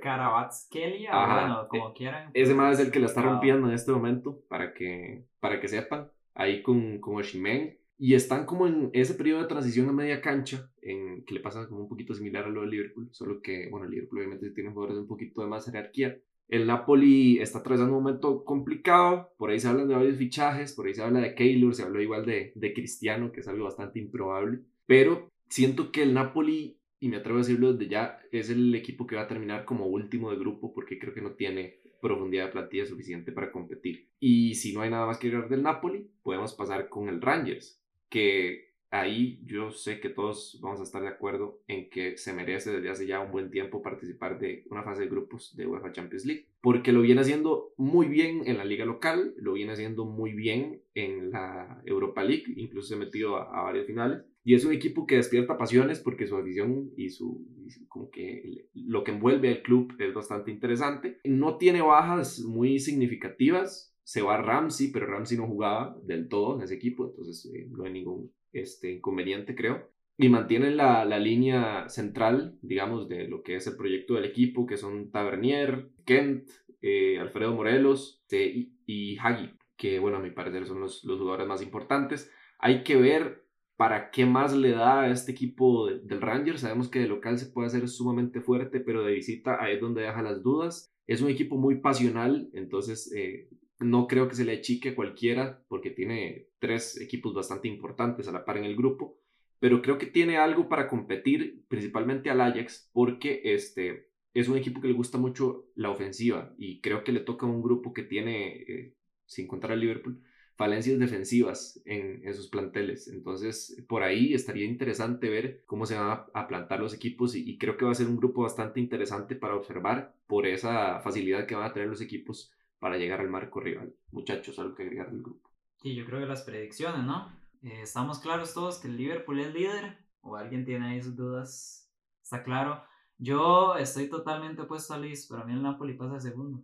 Karabatskelia, 0.00 1.10
bueno, 1.10 1.66
como 1.68 1.92
quieran. 1.92 2.30
Ese 2.32 2.54
más 2.54 2.78
es 2.78 2.86
el 2.86 2.92
que 2.92 3.00
la 3.00 3.06
está 3.06 3.22
rompiendo 3.22 3.66
en 3.66 3.74
este 3.74 3.90
momento, 3.90 4.40
para 4.48 4.72
que, 4.72 5.24
para 5.40 5.60
que 5.60 5.66
sepan, 5.66 6.08
ahí 6.34 6.62
con, 6.62 7.00
con 7.00 7.16
Oshimen 7.16 7.79
y 8.02 8.14
están 8.14 8.46
como 8.46 8.66
en 8.66 8.88
ese 8.94 9.12
periodo 9.12 9.42
de 9.42 9.48
transición 9.48 9.86
a 9.90 9.92
media 9.92 10.22
cancha, 10.22 10.72
en, 10.80 11.22
que 11.26 11.34
le 11.34 11.40
pasa 11.40 11.68
como 11.68 11.82
un 11.82 11.88
poquito 11.90 12.14
similar 12.14 12.46
a 12.46 12.48
lo 12.48 12.62
del 12.62 12.70
Liverpool, 12.70 13.10
solo 13.12 13.42
que, 13.42 13.68
bueno, 13.68 13.86
Liverpool 13.86 14.20
obviamente 14.20 14.50
tiene 14.52 14.70
jugadores 14.70 14.96
de 14.96 15.02
un 15.02 15.06
poquito 15.06 15.42
de 15.42 15.48
más 15.48 15.66
jerarquía. 15.66 16.18
El 16.48 16.66
Napoli 16.66 17.38
está 17.40 17.58
atravesando 17.58 17.94
un 17.94 18.02
momento 18.02 18.42
complicado, 18.42 19.34
por 19.36 19.50
ahí 19.50 19.60
se 19.60 19.68
hablan 19.68 19.86
de 19.86 19.96
varios 19.96 20.16
fichajes, 20.16 20.72
por 20.72 20.86
ahí 20.86 20.94
se 20.94 21.02
habla 21.02 21.20
de 21.20 21.34
Keylor, 21.34 21.74
se 21.74 21.82
habla 21.82 22.00
igual 22.00 22.24
de, 22.24 22.52
de 22.54 22.72
Cristiano, 22.72 23.32
que 23.32 23.40
es 23.40 23.48
algo 23.48 23.64
bastante 23.64 23.98
improbable, 23.98 24.60
pero 24.86 25.28
siento 25.50 25.92
que 25.92 26.02
el 26.02 26.14
Napoli, 26.14 26.80
y 27.00 27.10
me 27.10 27.18
atrevo 27.18 27.36
a 27.36 27.42
decirlo 27.42 27.74
desde 27.74 27.90
ya, 27.90 28.18
es 28.32 28.48
el 28.48 28.74
equipo 28.74 29.06
que 29.06 29.16
va 29.16 29.22
a 29.22 29.28
terminar 29.28 29.66
como 29.66 29.84
último 29.84 30.30
de 30.30 30.38
grupo 30.38 30.72
porque 30.72 30.98
creo 30.98 31.12
que 31.12 31.20
no 31.20 31.32
tiene 31.32 31.80
profundidad 32.00 32.46
de 32.46 32.52
plantilla 32.52 32.86
suficiente 32.86 33.30
para 33.30 33.52
competir. 33.52 34.08
Y 34.18 34.54
si 34.54 34.72
no 34.72 34.80
hay 34.80 34.88
nada 34.88 35.04
más 35.04 35.18
que 35.18 35.28
hablar 35.28 35.50
del 35.50 35.62
Napoli, 35.62 36.10
podemos 36.22 36.54
pasar 36.54 36.88
con 36.88 37.10
el 37.10 37.20
Rangers, 37.20 37.79
que 38.10 38.70
ahí 38.90 39.40
yo 39.44 39.70
sé 39.70 40.00
que 40.00 40.08
todos 40.08 40.58
vamos 40.60 40.80
a 40.80 40.82
estar 40.82 41.00
de 41.00 41.08
acuerdo 41.08 41.60
en 41.68 41.88
que 41.90 42.16
se 42.18 42.32
merece 42.32 42.72
desde 42.72 42.90
hace 42.90 43.06
ya 43.06 43.20
un 43.20 43.30
buen 43.30 43.50
tiempo 43.50 43.82
participar 43.82 44.38
de 44.38 44.64
una 44.68 44.82
fase 44.82 45.02
de 45.02 45.08
grupos 45.08 45.56
de 45.56 45.66
UEFA 45.66 45.92
Champions 45.92 46.26
League, 46.26 46.46
porque 46.60 46.92
lo 46.92 47.00
viene 47.00 47.20
haciendo 47.20 47.72
muy 47.76 48.08
bien 48.08 48.42
en 48.46 48.58
la 48.58 48.64
liga 48.64 48.84
local, 48.84 49.34
lo 49.38 49.52
viene 49.52 49.72
haciendo 49.72 50.04
muy 50.04 50.32
bien 50.32 50.82
en 50.94 51.30
la 51.30 51.80
Europa 51.86 52.24
League, 52.24 52.44
incluso 52.56 52.88
se 52.88 52.94
ha 52.94 52.98
metido 52.98 53.36
a, 53.36 53.62
varias 53.62 53.86
finales. 53.86 54.22
Y 54.42 54.54
es 54.54 54.64
un 54.64 54.72
equipo 54.72 55.06
que 55.06 55.16
despierta 55.16 55.58
pasiones 55.58 56.00
porque 56.00 56.26
su 56.26 56.36
afición 56.36 56.90
y 56.96 57.10
su, 57.10 57.46
como 57.88 58.10
que 58.10 58.66
lo 58.72 59.04
que 59.04 59.12
envuelve 59.12 59.50
al 59.50 59.62
club 59.62 59.94
es 59.98 60.14
bastante 60.14 60.50
interesante. 60.50 61.18
No 61.24 61.58
tiene 61.58 61.82
bajas 61.82 62.40
muy 62.40 62.78
significativas, 62.78 63.89
se 64.04 64.22
va 64.22 64.40
Ramsey, 64.40 64.90
pero 64.90 65.06
Ramsey 65.06 65.38
no 65.38 65.46
jugaba 65.46 65.96
del 66.02 66.28
todo 66.28 66.56
en 66.56 66.62
ese 66.62 66.74
equipo, 66.74 67.06
entonces 67.06 67.50
eh, 67.54 67.68
no 67.70 67.84
hay 67.84 67.92
ningún 67.92 68.32
este, 68.52 68.92
inconveniente, 68.92 69.54
creo. 69.54 69.90
Y 70.16 70.28
mantienen 70.28 70.76
la, 70.76 71.04
la, 71.04 71.18
línea 71.18 71.88
central, 71.88 72.58
digamos, 72.60 73.08
de 73.08 73.26
lo 73.26 73.42
que 73.42 73.56
es 73.56 73.66
el 73.66 73.76
proyecto 73.76 74.14
del 74.14 74.26
equipo, 74.26 74.66
que 74.66 74.76
son 74.76 75.10
Tavernier, 75.10 75.88
Kent, 76.04 76.46
eh, 76.82 77.18
Alfredo 77.18 77.54
Morelos 77.54 78.20
este, 78.22 78.70
y, 78.86 79.16
Hagi, 79.18 79.54
que, 79.76 79.98
bueno, 79.98 80.18
a 80.18 80.20
mi 80.20 80.30
parecer 80.30 80.66
son 80.66 80.80
los, 80.80 81.04
los 81.04 81.18
jugadores 81.18 81.46
más 81.46 81.62
importantes. 81.62 82.30
Hay 82.58 82.82
que 82.84 82.96
ver 82.96 83.44
para 83.76 84.10
qué 84.10 84.26
más 84.26 84.54
le 84.54 84.72
da 84.72 85.02
a 85.02 85.10
este 85.10 85.32
equipo 85.32 85.88
del 85.88 86.20
Rangers. 86.20 86.60
Sabemos 86.60 86.88
que 86.88 86.98
de 86.98 87.08
local 87.08 87.38
se 87.38 87.46
puede 87.46 87.68
hacer 87.68 87.88
sumamente 87.88 88.42
fuerte, 88.42 88.80
pero 88.80 89.02
de 89.02 89.14
visita 89.14 89.56
ahí 89.58 89.76
es 89.76 89.80
donde 89.80 90.02
deja 90.02 90.20
las 90.20 90.42
dudas. 90.42 90.92
Es 91.06 91.22
un 91.22 91.30
equipo 91.30 91.56
muy 91.56 91.80
pasional, 91.80 92.50
entonces 92.52 93.10
eh, 93.16 93.48
no 93.80 94.06
creo 94.06 94.28
que 94.28 94.36
se 94.36 94.44
le 94.44 94.52
achique 94.52 94.94
cualquiera 94.94 95.62
porque 95.68 95.90
tiene 95.90 96.48
tres 96.58 97.00
equipos 97.00 97.34
bastante 97.34 97.66
importantes 97.66 98.28
a 98.28 98.32
la 98.32 98.44
par 98.44 98.58
en 98.58 98.64
el 98.64 98.76
grupo, 98.76 99.18
pero 99.58 99.82
creo 99.82 99.98
que 99.98 100.06
tiene 100.06 100.36
algo 100.36 100.68
para 100.68 100.88
competir 100.88 101.64
principalmente 101.68 102.30
al 102.30 102.40
Ajax 102.40 102.90
porque 102.92 103.40
este 103.44 104.10
es 104.34 104.48
un 104.48 104.56
equipo 104.56 104.80
que 104.80 104.88
le 104.88 104.94
gusta 104.94 105.18
mucho 105.18 105.70
la 105.74 105.90
ofensiva 105.90 106.54
y 106.58 106.80
creo 106.80 107.02
que 107.04 107.12
le 107.12 107.20
toca 107.20 107.46
a 107.46 107.48
un 107.48 107.62
grupo 107.62 107.92
que 107.92 108.02
tiene, 108.02 108.62
eh, 108.62 108.94
sin 109.26 109.48
contar 109.48 109.72
al 109.72 109.80
Liverpool, 109.80 110.22
falencias 110.56 110.98
defensivas 110.98 111.80
en, 111.86 112.20
esos 112.28 112.48
planteles. 112.48 113.08
Entonces, 113.08 113.82
por 113.88 114.02
ahí 114.02 114.34
estaría 114.34 114.66
interesante 114.66 115.30
ver 115.30 115.64
cómo 115.66 115.86
se 115.86 115.94
van 115.94 116.20
a, 116.34 116.48
plantar 116.48 116.80
los 116.80 116.94
equipos 116.94 117.34
y, 117.34 117.48
y, 117.48 117.58
creo 117.58 117.76
que 117.78 117.86
va 117.86 117.92
a 117.92 117.94
ser 117.94 118.06
un 118.08 118.18
grupo 118.18 118.42
bastante 118.42 118.78
interesante 118.78 119.36
para 119.36 119.56
observar 119.56 120.14
por 120.26 120.46
esa 120.46 121.00
facilidad 121.00 121.46
que 121.46 121.54
van 121.54 121.64
a 121.64 121.72
tener 121.72 121.88
los 121.88 122.02
equipos 122.02 122.52
para 122.80 122.96
llegar 122.96 123.20
al 123.20 123.28
marco 123.28 123.60
rival. 123.60 123.94
Muchachos, 124.10 124.58
algo 124.58 124.74
que 124.74 124.82
agregar 124.82 125.10
del 125.10 125.22
grupo. 125.22 125.48
Sí, 125.76 125.94
yo 125.94 126.04
creo 126.04 126.18
que 126.18 126.26
las 126.26 126.42
predicciones, 126.42 127.04
¿no? 127.04 127.30
Eh, 127.62 127.82
¿Estamos 127.82 128.18
claros 128.18 128.52
todos 128.54 128.78
que 128.78 128.88
el 128.88 128.96
Liverpool 128.96 129.38
es 129.38 129.54
líder? 129.54 129.98
¿O 130.22 130.36
alguien 130.36 130.64
tiene 130.64 130.88
ahí 130.88 131.02
sus 131.02 131.14
dudas? 131.14 131.90
¿Está 132.22 132.42
claro? 132.42 132.82
Yo 133.18 133.76
estoy 133.76 134.08
totalmente 134.08 134.62
opuesto 134.62 134.94
a 134.94 134.98
Luis, 134.98 135.26
pero 135.28 135.42
a 135.42 135.44
mí 135.44 135.52
el 135.52 135.62
Napoli 135.62 135.94
pasa 135.94 136.14
de 136.14 136.20
segundo. 136.20 136.62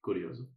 Curioso. 0.00 0.48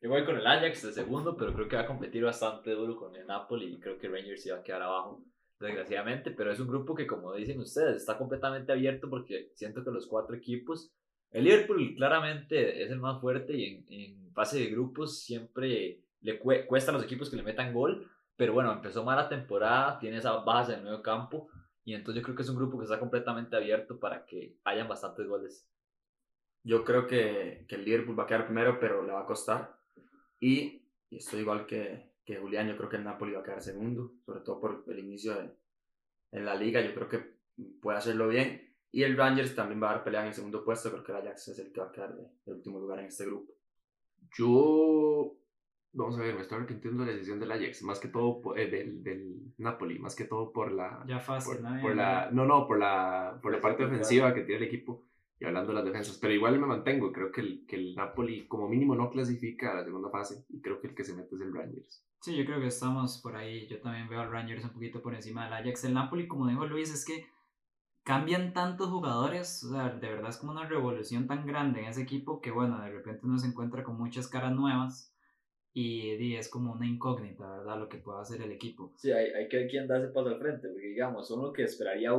Yo 0.00 0.10
voy 0.10 0.24
con 0.24 0.36
el 0.36 0.46
Ajax 0.46 0.82
de 0.82 0.92
segundo, 0.92 1.36
pero 1.36 1.54
creo 1.54 1.68
que 1.68 1.76
va 1.76 1.82
a 1.82 1.86
competir 1.86 2.24
bastante 2.24 2.72
duro 2.72 2.96
con 2.96 3.14
el 3.14 3.26
Napoli 3.26 3.72
y 3.72 3.80
creo 3.80 3.98
que 3.98 4.08
Rangers 4.08 4.42
se 4.42 4.52
va 4.52 4.58
a 4.58 4.62
quedar 4.62 4.82
abajo, 4.82 5.24
desgraciadamente. 5.60 6.32
Pero 6.32 6.52
es 6.52 6.60
un 6.60 6.68
grupo 6.68 6.94
que, 6.94 7.06
como 7.06 7.32
dicen 7.34 7.60
ustedes, 7.60 7.96
está 7.96 8.18
completamente 8.18 8.72
abierto 8.72 9.08
porque 9.08 9.52
siento 9.54 9.84
que 9.84 9.90
los 9.90 10.06
cuatro 10.06 10.36
equipos 10.36 10.92
el 11.34 11.44
Liverpool 11.44 11.94
claramente 11.96 12.84
es 12.84 12.92
el 12.92 13.00
más 13.00 13.20
fuerte 13.20 13.56
y 13.56 13.84
en, 13.90 14.32
fase 14.32 14.58
de 14.58 14.66
grupos 14.66 15.22
siempre 15.22 16.00
le 16.20 16.38
cuesta 16.38 16.90
a 16.90 16.94
los 16.94 17.04
equipos 17.04 17.30
que 17.30 17.36
le 17.36 17.42
metan 17.42 17.72
gol, 17.72 18.10
pero 18.36 18.52
bueno, 18.52 18.72
empezó 18.72 19.04
mala 19.04 19.28
temporada, 19.28 19.98
tiene 20.00 20.16
esa 20.16 20.32
base 20.38 20.72
en 20.72 20.78
el 20.78 20.84
medio 20.84 21.02
campo 21.02 21.48
y 21.84 21.94
entonces 21.94 22.20
yo 22.20 22.24
creo 22.24 22.36
que 22.36 22.42
es 22.42 22.48
un 22.48 22.56
grupo 22.56 22.78
que 22.78 22.84
está 22.84 22.98
completamente 22.98 23.56
abierto 23.56 23.98
para 24.00 24.24
que 24.24 24.56
hayan 24.64 24.88
bastantes 24.88 25.26
goles. 25.26 25.68
Yo 26.62 26.84
creo 26.84 27.06
que, 27.06 27.64
que 27.68 27.74
el 27.74 27.84
Liverpool 27.84 28.18
va 28.18 28.24
a 28.24 28.26
quedar 28.26 28.46
primero, 28.46 28.78
pero 28.80 29.04
le 29.04 29.12
va 29.12 29.20
a 29.20 29.26
costar. 29.26 29.76
Y, 30.40 30.88
estoy 31.10 31.40
igual 31.40 31.66
que, 31.66 32.12
que 32.24 32.36
Julián, 32.36 32.68
yo 32.68 32.76
creo 32.76 32.88
que 32.88 32.96
el 32.96 33.04
Napoli 33.04 33.32
va 33.32 33.40
a 33.40 33.44
quedar 33.44 33.60
segundo, 33.60 34.14
sobre 34.24 34.40
todo 34.40 34.60
por 34.60 34.84
el 34.86 34.98
inicio 35.00 35.34
de, 35.34 35.50
en 36.32 36.44
la 36.44 36.54
liga, 36.54 36.80
yo 36.80 36.94
creo 36.94 37.08
que 37.08 37.34
puede 37.80 37.98
hacerlo 37.98 38.28
bien 38.28 38.73
y 38.94 39.02
el 39.02 39.16
Rangers 39.16 39.56
también 39.56 39.82
va 39.82 39.90
a 39.90 39.94
dar 39.94 40.04
pelea 40.04 40.20
en 40.20 40.28
el 40.28 40.34
segundo 40.34 40.64
puesto. 40.64 40.88
Creo 40.88 41.02
que 41.02 41.10
el 41.10 41.18
Ajax 41.18 41.48
es 41.48 41.58
el 41.58 41.72
que 41.72 41.80
va 41.80 41.88
a 41.88 41.90
quedar 41.90 42.14
de, 42.14 42.52
último 42.52 42.78
lugar 42.78 43.00
en 43.00 43.06
este 43.06 43.26
grupo. 43.26 43.52
Yo 44.38 45.36
Vamos 45.96 46.16
a 46.16 46.22
ver, 46.22 46.34
me 46.34 46.42
estoy 46.42 46.58
arrepintiendo 46.58 47.02
de 47.02 47.10
la 47.10 47.12
decisión 47.12 47.38
del 47.38 47.52
Ajax, 47.52 47.82
más 47.82 48.00
que 48.00 48.08
todo 48.08 48.56
eh, 48.56 48.68
del, 48.68 49.02
del 49.02 49.52
Napoli, 49.58 49.98
más 50.00 50.16
que 50.16 50.24
todo 50.24 50.52
por 50.52 50.72
la... 50.72 51.04
Ya 51.06 51.20
fácil, 51.20 51.58
por, 51.58 51.70
¿no? 51.70 51.80
por 51.80 51.94
la 51.94 52.30
no, 52.32 52.44
no, 52.44 52.66
por 52.66 52.78
la, 52.78 53.38
por 53.40 53.52
la 53.52 53.60
parte 53.60 53.84
ofensiva 53.84 54.34
que 54.34 54.42
tiene 54.42 54.62
el 54.62 54.68
equipo 54.68 55.04
y 55.38 55.44
hablando 55.44 55.68
de 55.68 55.74
las 55.74 55.84
defensas, 55.84 56.18
pero 56.18 56.32
igual 56.32 56.58
me 56.58 56.66
mantengo, 56.66 57.12
creo 57.12 57.30
que 57.30 57.40
el, 57.40 57.64
que 57.66 57.76
el 57.76 57.94
Napoli 57.94 58.46
como 58.46 58.68
mínimo 58.68 58.94
no 58.96 59.10
clasifica 59.10 59.72
a 59.72 59.74
la 59.74 59.84
segunda 59.84 60.10
fase 60.10 60.44
y 60.48 60.60
creo 60.60 60.80
que 60.80 60.88
el 60.88 60.94
que 60.94 61.04
se 61.04 61.14
mete 61.14 61.34
es 61.34 61.40
el 61.40 61.54
Rangers. 61.54 62.04
Sí, 62.20 62.36
yo 62.36 62.44
creo 62.44 62.60
que 62.60 62.68
estamos 62.68 63.20
por 63.20 63.36
ahí, 63.36 63.66
yo 63.68 63.80
también 63.80 64.08
veo 64.08 64.20
al 64.20 64.30
Rangers 64.30 64.64
un 64.64 64.70
poquito 64.70 65.00
por 65.00 65.14
encima 65.14 65.44
del 65.44 65.52
Ajax. 65.52 65.84
El 65.84 65.94
Napoli, 65.94 66.26
como 66.26 66.48
dijo 66.48 66.66
Luis, 66.66 66.92
es 66.92 67.04
que 67.04 67.26
cambian 68.04 68.52
tantos 68.52 68.90
jugadores, 68.90 69.64
o 69.64 69.72
sea, 69.72 69.88
de 69.88 70.08
verdad 70.08 70.28
es 70.28 70.36
como 70.36 70.52
una 70.52 70.68
revolución 70.68 71.26
tan 71.26 71.46
grande 71.46 71.80
en 71.80 71.86
ese 71.86 72.02
equipo 72.02 72.40
que 72.40 72.50
bueno, 72.50 72.80
de 72.80 72.90
repente 72.90 73.26
uno 73.26 73.38
se 73.38 73.48
encuentra 73.48 73.82
con 73.82 73.96
muchas 73.96 74.28
caras 74.28 74.52
nuevas 74.52 75.10
y, 75.72 76.36
es 76.36 76.48
como 76.48 76.72
una 76.72 76.86
incógnita, 76.86 77.50
¿verdad? 77.58 77.78
Lo 77.78 77.88
que 77.88 77.98
pueda 77.98 78.20
hacer 78.20 78.40
el 78.42 78.52
equipo. 78.52 78.92
Sí, 78.96 79.10
hay, 79.10 79.32
hay 79.32 79.48
que 79.48 79.56
ver 79.56 79.68
quién 79.68 79.88
da 79.88 79.98
ese 79.98 80.08
paso 80.08 80.28
al 80.28 80.38
frente, 80.38 80.68
porque 80.68 80.86
digamos, 80.86 81.30
uno 81.32 81.52
que 81.52 81.64
esperaría, 81.64 82.10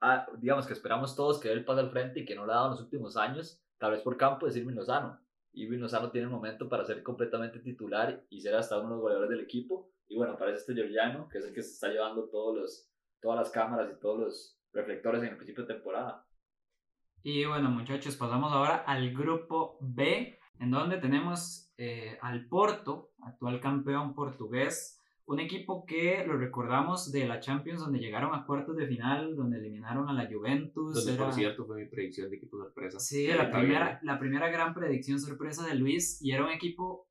a, 0.00 0.26
digamos 0.38 0.66
que 0.66 0.74
esperamos 0.74 1.16
todos 1.16 1.40
que 1.40 1.48
dé 1.48 1.54
el 1.54 1.64
paso 1.64 1.80
al 1.80 1.90
frente 1.90 2.20
y 2.20 2.24
que 2.24 2.36
no 2.36 2.46
lo 2.46 2.52
ha 2.52 2.56
dado 2.56 2.66
en 2.66 2.72
los 2.72 2.82
últimos 2.82 3.16
años, 3.16 3.60
tal 3.78 3.92
vez 3.92 4.02
por 4.02 4.16
campo, 4.16 4.46
es 4.46 4.56
Irving 4.56 4.74
Lozano. 4.74 5.18
Irving 5.54 5.80
Lozano 5.80 6.12
tiene 6.12 6.26
el 6.26 6.32
momento 6.32 6.68
para 6.68 6.84
ser 6.84 7.02
completamente 7.02 7.58
titular 7.58 8.22
y 8.30 8.40
ser 8.40 8.54
hasta 8.54 8.78
uno 8.78 8.90
de 8.90 8.94
los 8.94 9.00
goleadores 9.00 9.30
del 9.30 9.40
equipo. 9.40 9.90
Y 10.06 10.16
bueno, 10.16 10.36
parece 10.38 10.58
este 10.58 10.74
Georgiano, 10.74 11.28
que 11.28 11.38
es 11.38 11.44
el 11.46 11.52
que 11.52 11.62
se 11.62 11.72
está 11.72 11.88
llevando 11.88 12.28
todos 12.28 12.56
los, 12.56 12.88
todas 13.20 13.38
las 13.38 13.50
cámaras 13.50 13.90
y 13.90 14.00
todos 14.00 14.20
los 14.20 14.59
reflectores 14.72 15.22
en 15.22 15.30
el 15.30 15.36
principio 15.36 15.64
de 15.64 15.74
temporada. 15.74 16.26
Y 17.22 17.44
bueno, 17.44 17.70
muchachos, 17.70 18.16
pasamos 18.16 18.52
ahora 18.52 18.76
al 18.76 19.12
grupo 19.14 19.76
B, 19.80 20.38
en 20.58 20.70
donde 20.70 20.98
tenemos 20.98 21.72
eh, 21.76 22.18
al 22.22 22.46
Porto, 22.48 23.12
actual 23.22 23.60
campeón 23.60 24.14
portugués, 24.14 25.00
un 25.26 25.38
equipo 25.38 25.84
que 25.86 26.24
lo 26.26 26.36
recordamos 26.36 27.12
de 27.12 27.28
la 27.28 27.38
Champions, 27.38 27.80
donde 27.80 28.00
llegaron 28.00 28.34
a 28.34 28.44
cuartos 28.44 28.76
de 28.76 28.86
final, 28.86 29.36
donde 29.36 29.58
eliminaron 29.58 30.08
a 30.08 30.12
la 30.12 30.28
Juventus. 30.28 30.92
Donde, 30.92 31.22
por 31.22 31.32
cierto, 31.32 31.64
fue 31.66 31.76
mi 31.76 31.88
predicción 31.88 32.30
de 32.30 32.36
equipo 32.36 32.56
sorpresa. 32.58 32.98
Sí, 32.98 33.28
la 33.28 33.50
primera, 33.50 34.00
la 34.02 34.18
primera 34.18 34.48
gran 34.48 34.74
predicción 34.74 35.20
sorpresa 35.20 35.64
de 35.64 35.76
Luis, 35.76 36.20
y 36.20 36.32
era 36.32 36.44
un 36.44 36.50
equipo 36.50 37.06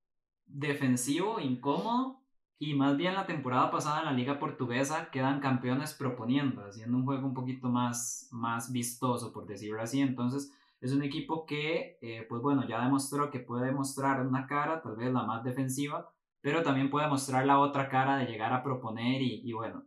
defensivo, 0.45 1.39
incómodo, 1.39 2.19
y 2.59 2.73
más 2.73 2.97
bien 2.97 3.13
la 3.15 3.25
temporada 3.25 3.71
pasada 3.71 3.99
en 4.01 4.05
la 4.05 4.11
liga 4.11 4.37
portuguesa 4.37 5.09
quedan 5.11 5.39
campeones 5.39 5.93
proponiendo, 5.93 6.65
haciendo 6.65 6.97
un 6.97 7.05
juego 7.05 7.25
un 7.25 7.33
poquito 7.33 7.69
más, 7.69 8.27
más 8.31 8.71
vistoso, 8.73 9.31
por 9.31 9.45
decirlo 9.45 9.81
así. 9.81 10.01
Entonces, 10.01 10.51
es 10.81 10.91
un 10.91 11.01
equipo 11.01 11.45
que, 11.45 11.97
eh, 12.01 12.25
pues 12.27 12.41
bueno, 12.41 12.67
ya 12.67 12.83
demostró 12.83 13.31
que 13.31 13.39
puede 13.39 13.71
mostrar 13.71 14.25
una 14.27 14.45
cara, 14.45 14.81
tal 14.81 14.97
vez 14.97 15.11
la 15.13 15.23
más 15.23 15.43
defensiva, 15.43 16.11
pero 16.41 16.61
también 16.61 16.89
puede 16.89 17.07
mostrar 17.07 17.45
la 17.45 17.59
otra 17.59 17.87
cara 17.87 18.17
de 18.17 18.25
llegar 18.25 18.51
a 18.51 18.63
proponer 18.63 19.21
y, 19.21 19.53
bueno, 19.53 19.85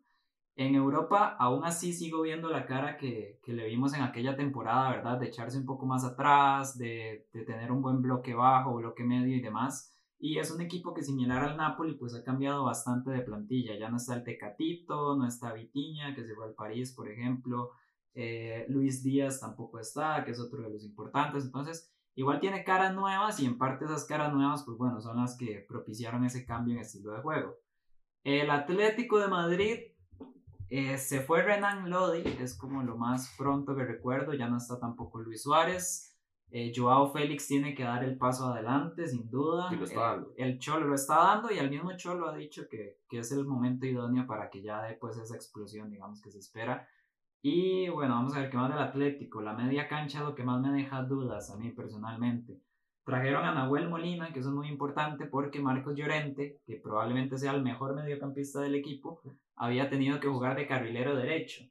en 0.56 0.74
Europa 0.74 1.36
aún 1.38 1.64
así 1.64 1.92
sigo 1.92 2.22
viendo 2.22 2.50
la 2.50 2.66
cara 2.66 2.96
que, 2.96 3.40
que, 3.42 3.52
le 3.52 3.66
vimos 3.66 3.94
en 3.94 4.02
aquella 4.02 4.36
temporada, 4.36 4.90
¿verdad? 4.90 5.18
De 5.18 5.26
echarse 5.26 5.58
un 5.58 5.66
poco 5.66 5.86
más 5.86 6.04
atrás, 6.04 6.78
de, 6.78 7.26
de, 7.32 7.44
tener 7.44 7.72
un 7.72 7.82
buen 7.82 8.02
bloque 8.02 8.34
bajo, 8.34 8.74
bloque 8.74 9.04
medio 9.04 9.36
y 9.36 9.40
demás. 9.40 9.94
Y 10.24 10.38
es 10.38 10.52
un 10.52 10.60
equipo 10.60 10.94
que 10.94 11.02
similar 11.02 11.42
al 11.42 11.56
Napoli, 11.56 11.94
pues 11.94 12.14
ha 12.14 12.22
cambiado 12.22 12.62
bastante 12.62 13.10
de 13.10 13.22
plantilla. 13.22 13.76
Ya 13.76 13.88
no 13.88 13.96
está 13.96 14.14
el 14.14 14.22
Tecatito, 14.22 15.16
no 15.16 15.26
está 15.26 15.52
Vitiña, 15.52 16.14
que 16.14 16.22
se 16.24 16.32
fue 16.36 16.44
al 16.44 16.54
París, 16.54 16.92
por 16.92 17.10
ejemplo. 17.10 17.72
Eh, 18.14 18.64
Luis 18.68 19.02
Díaz 19.02 19.40
tampoco 19.40 19.80
está, 19.80 20.24
que 20.24 20.30
es 20.30 20.38
otro 20.38 20.62
de 20.62 20.70
los 20.70 20.84
importantes. 20.84 21.44
Entonces, 21.44 21.92
igual 22.14 22.38
tiene 22.38 22.62
caras 22.62 22.94
nuevas 22.94 23.40
y 23.40 23.46
en 23.46 23.58
parte 23.58 23.84
esas 23.84 24.04
caras 24.04 24.32
nuevas, 24.32 24.62
pues 24.62 24.78
bueno, 24.78 25.00
son 25.00 25.16
las 25.16 25.36
que 25.36 25.66
propiciaron 25.68 26.24
ese 26.24 26.46
cambio 26.46 26.74
en 26.74 26.82
estilo 26.82 27.10
de 27.10 27.20
juego. 27.20 27.56
El 28.22 28.48
Atlético 28.52 29.18
de 29.18 29.26
Madrid 29.26 29.78
eh, 30.70 30.98
se 30.98 31.20
fue 31.20 31.42
Renan 31.42 31.90
Lodi, 31.90 32.22
es 32.38 32.56
como 32.56 32.84
lo 32.84 32.96
más 32.96 33.34
pronto 33.36 33.74
que 33.74 33.84
recuerdo, 33.84 34.34
ya 34.34 34.48
no 34.48 34.58
está 34.58 34.78
tampoco 34.78 35.18
Luis 35.18 35.42
Suárez. 35.42 36.11
Eh, 36.54 36.70
Joao 36.76 37.10
Félix 37.10 37.48
tiene 37.48 37.74
que 37.74 37.82
dar 37.82 38.04
el 38.04 38.18
paso 38.18 38.44
adelante, 38.44 39.08
sin 39.08 39.30
duda. 39.30 39.70
El, 40.36 40.58
Cholo 40.58 40.86
lo 40.86 40.94
está 40.94 41.16
dando 41.16 41.50
y 41.50 41.56
el 41.56 41.70
mismo 41.70 41.96
Cholo 41.96 42.28
ha 42.28 42.36
dicho 42.36 42.68
que, 42.68 42.98
que 43.08 43.20
es 43.20 43.32
el 43.32 43.46
momento 43.46 43.86
idóneo 43.86 44.26
para 44.26 44.50
que 44.50 44.60
ya 44.60 44.82
dé 44.82 44.92
pues 45.00 45.16
esa 45.16 45.34
explosión, 45.34 45.90
digamos, 45.90 46.20
que 46.20 46.30
se 46.30 46.40
espera. 46.40 46.86
Y 47.40 47.88
bueno, 47.88 48.16
vamos 48.16 48.36
a 48.36 48.40
ver 48.40 48.50
qué 48.50 48.58
más 48.58 48.68
del 48.68 48.80
Atlético. 48.80 49.40
La 49.40 49.54
media 49.54 49.88
cancha 49.88 50.18
es 50.18 50.24
lo 50.26 50.34
que 50.34 50.44
más 50.44 50.60
me 50.60 50.70
deja 50.72 51.02
dudas 51.02 51.50
a 51.50 51.56
mí 51.56 51.70
personalmente. 51.70 52.60
Trajeron 53.02 53.46
a 53.46 53.54
Nahuel 53.54 53.88
Molina, 53.88 54.30
que 54.30 54.40
eso 54.40 54.50
es 54.50 54.54
muy 54.54 54.68
importante 54.68 55.24
porque 55.24 55.58
Marcos 55.58 55.96
Llorente, 55.96 56.60
que 56.66 56.76
probablemente 56.76 57.38
sea 57.38 57.52
el 57.52 57.62
mejor 57.62 57.94
mediocampista 57.94 58.60
del 58.60 58.74
equipo, 58.74 59.22
había 59.56 59.88
tenido 59.88 60.20
que 60.20 60.28
jugar 60.28 60.54
de 60.54 60.66
carrilero 60.66 61.16
derecho. 61.16 61.64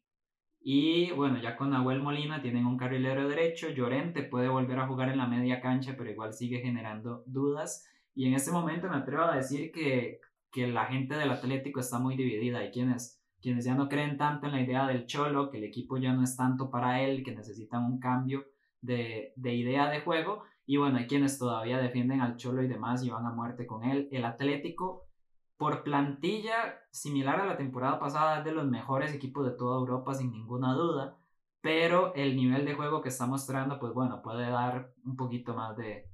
Y 0.64 1.12
bueno, 1.12 1.42
ya 1.42 1.58
con 1.58 1.72
Nahuel 1.72 2.02
Molina 2.02 2.42
tienen 2.42 2.66
un 2.66 2.78
carrilero 2.78 3.28
derecho. 3.28 3.70
Llorente 3.70 4.24
puede 4.24 4.48
volver 4.48 4.78
a 4.80 4.88
jugar 4.88 5.10
en 5.10 5.18
la 5.18 5.28
media 5.28 5.60
cancha, 5.60 5.96
pero 5.98 6.12
igual 6.12 6.34
sigue 6.34 6.62
generando 6.62 7.24
dudas. 7.26 7.88
Y 8.14 8.28
en 8.28 8.36
este 8.36 8.52
momento 8.52 8.88
me 8.88 8.98
atrevo 8.98 9.24
a 9.24 9.36
decir 9.36 9.72
que, 9.72 10.20
que 10.52 10.68
la 10.68 10.86
gente 10.86 11.16
del 11.16 11.32
Atlético 11.32 11.80
está 11.80 11.98
muy 11.98 12.16
dividida. 12.16 12.60
Hay 12.60 12.72
quienes 12.72 13.22
quienes 13.42 13.66
ya 13.66 13.74
no 13.74 13.90
creen 13.90 14.18
tanto 14.18 14.46
en 14.46 14.54
la 14.54 14.62
idea 14.62 14.86
del 14.86 15.08
Cholo, 15.08 15.50
que 15.50 15.58
el 15.58 15.64
equipo 15.64 15.98
ya 15.98 16.14
no 16.14 16.24
es 16.24 16.38
tanto 16.38 16.70
para 16.70 17.02
él, 17.02 17.24
que 17.24 17.34
necesitan 17.34 17.86
un 17.86 18.00
cambio 18.00 18.46
de, 18.82 19.34
de 19.36 19.56
idea 19.56 19.90
de 19.90 20.02
juego. 20.02 20.44
Y 20.66 20.78
bueno, 20.78 21.00
hay 21.00 21.08
quienes 21.08 21.40
todavía 21.40 21.80
defienden 21.80 22.22
al 22.22 22.38
Cholo 22.38 22.62
y 22.62 22.68
demás 22.68 23.04
y 23.04 23.10
van 23.10 23.26
a 23.26 23.34
muerte 23.34 23.66
con 23.66 23.84
él. 23.84 24.08
El 24.12 24.26
Atlético, 24.26 25.08
por 25.62 25.84
plantilla, 25.84 26.82
similar 26.90 27.40
a 27.40 27.46
la 27.46 27.56
temporada 27.56 28.00
pasada, 28.00 28.40
es 28.40 28.46
de 28.46 28.52
los 28.52 28.66
mejores 28.66 29.14
equipos 29.14 29.46
de 29.46 29.52
toda 29.52 29.78
Europa, 29.78 30.16
sin 30.16 30.32
ninguna 30.32 30.74
duda. 30.74 31.20
Pero 31.62 32.16
el 32.16 32.36
nivel 32.36 32.66
de 32.66 32.74
juego 32.74 33.04
que 33.04 33.10
está 33.10 33.28
mostrando, 33.28 33.78
pues 33.78 33.94
bueno, 33.94 34.24
puede 34.24 34.50
dar 34.50 34.92
un 35.06 35.16
poquito 35.16 35.54
más 35.54 35.78
de, 35.78 36.10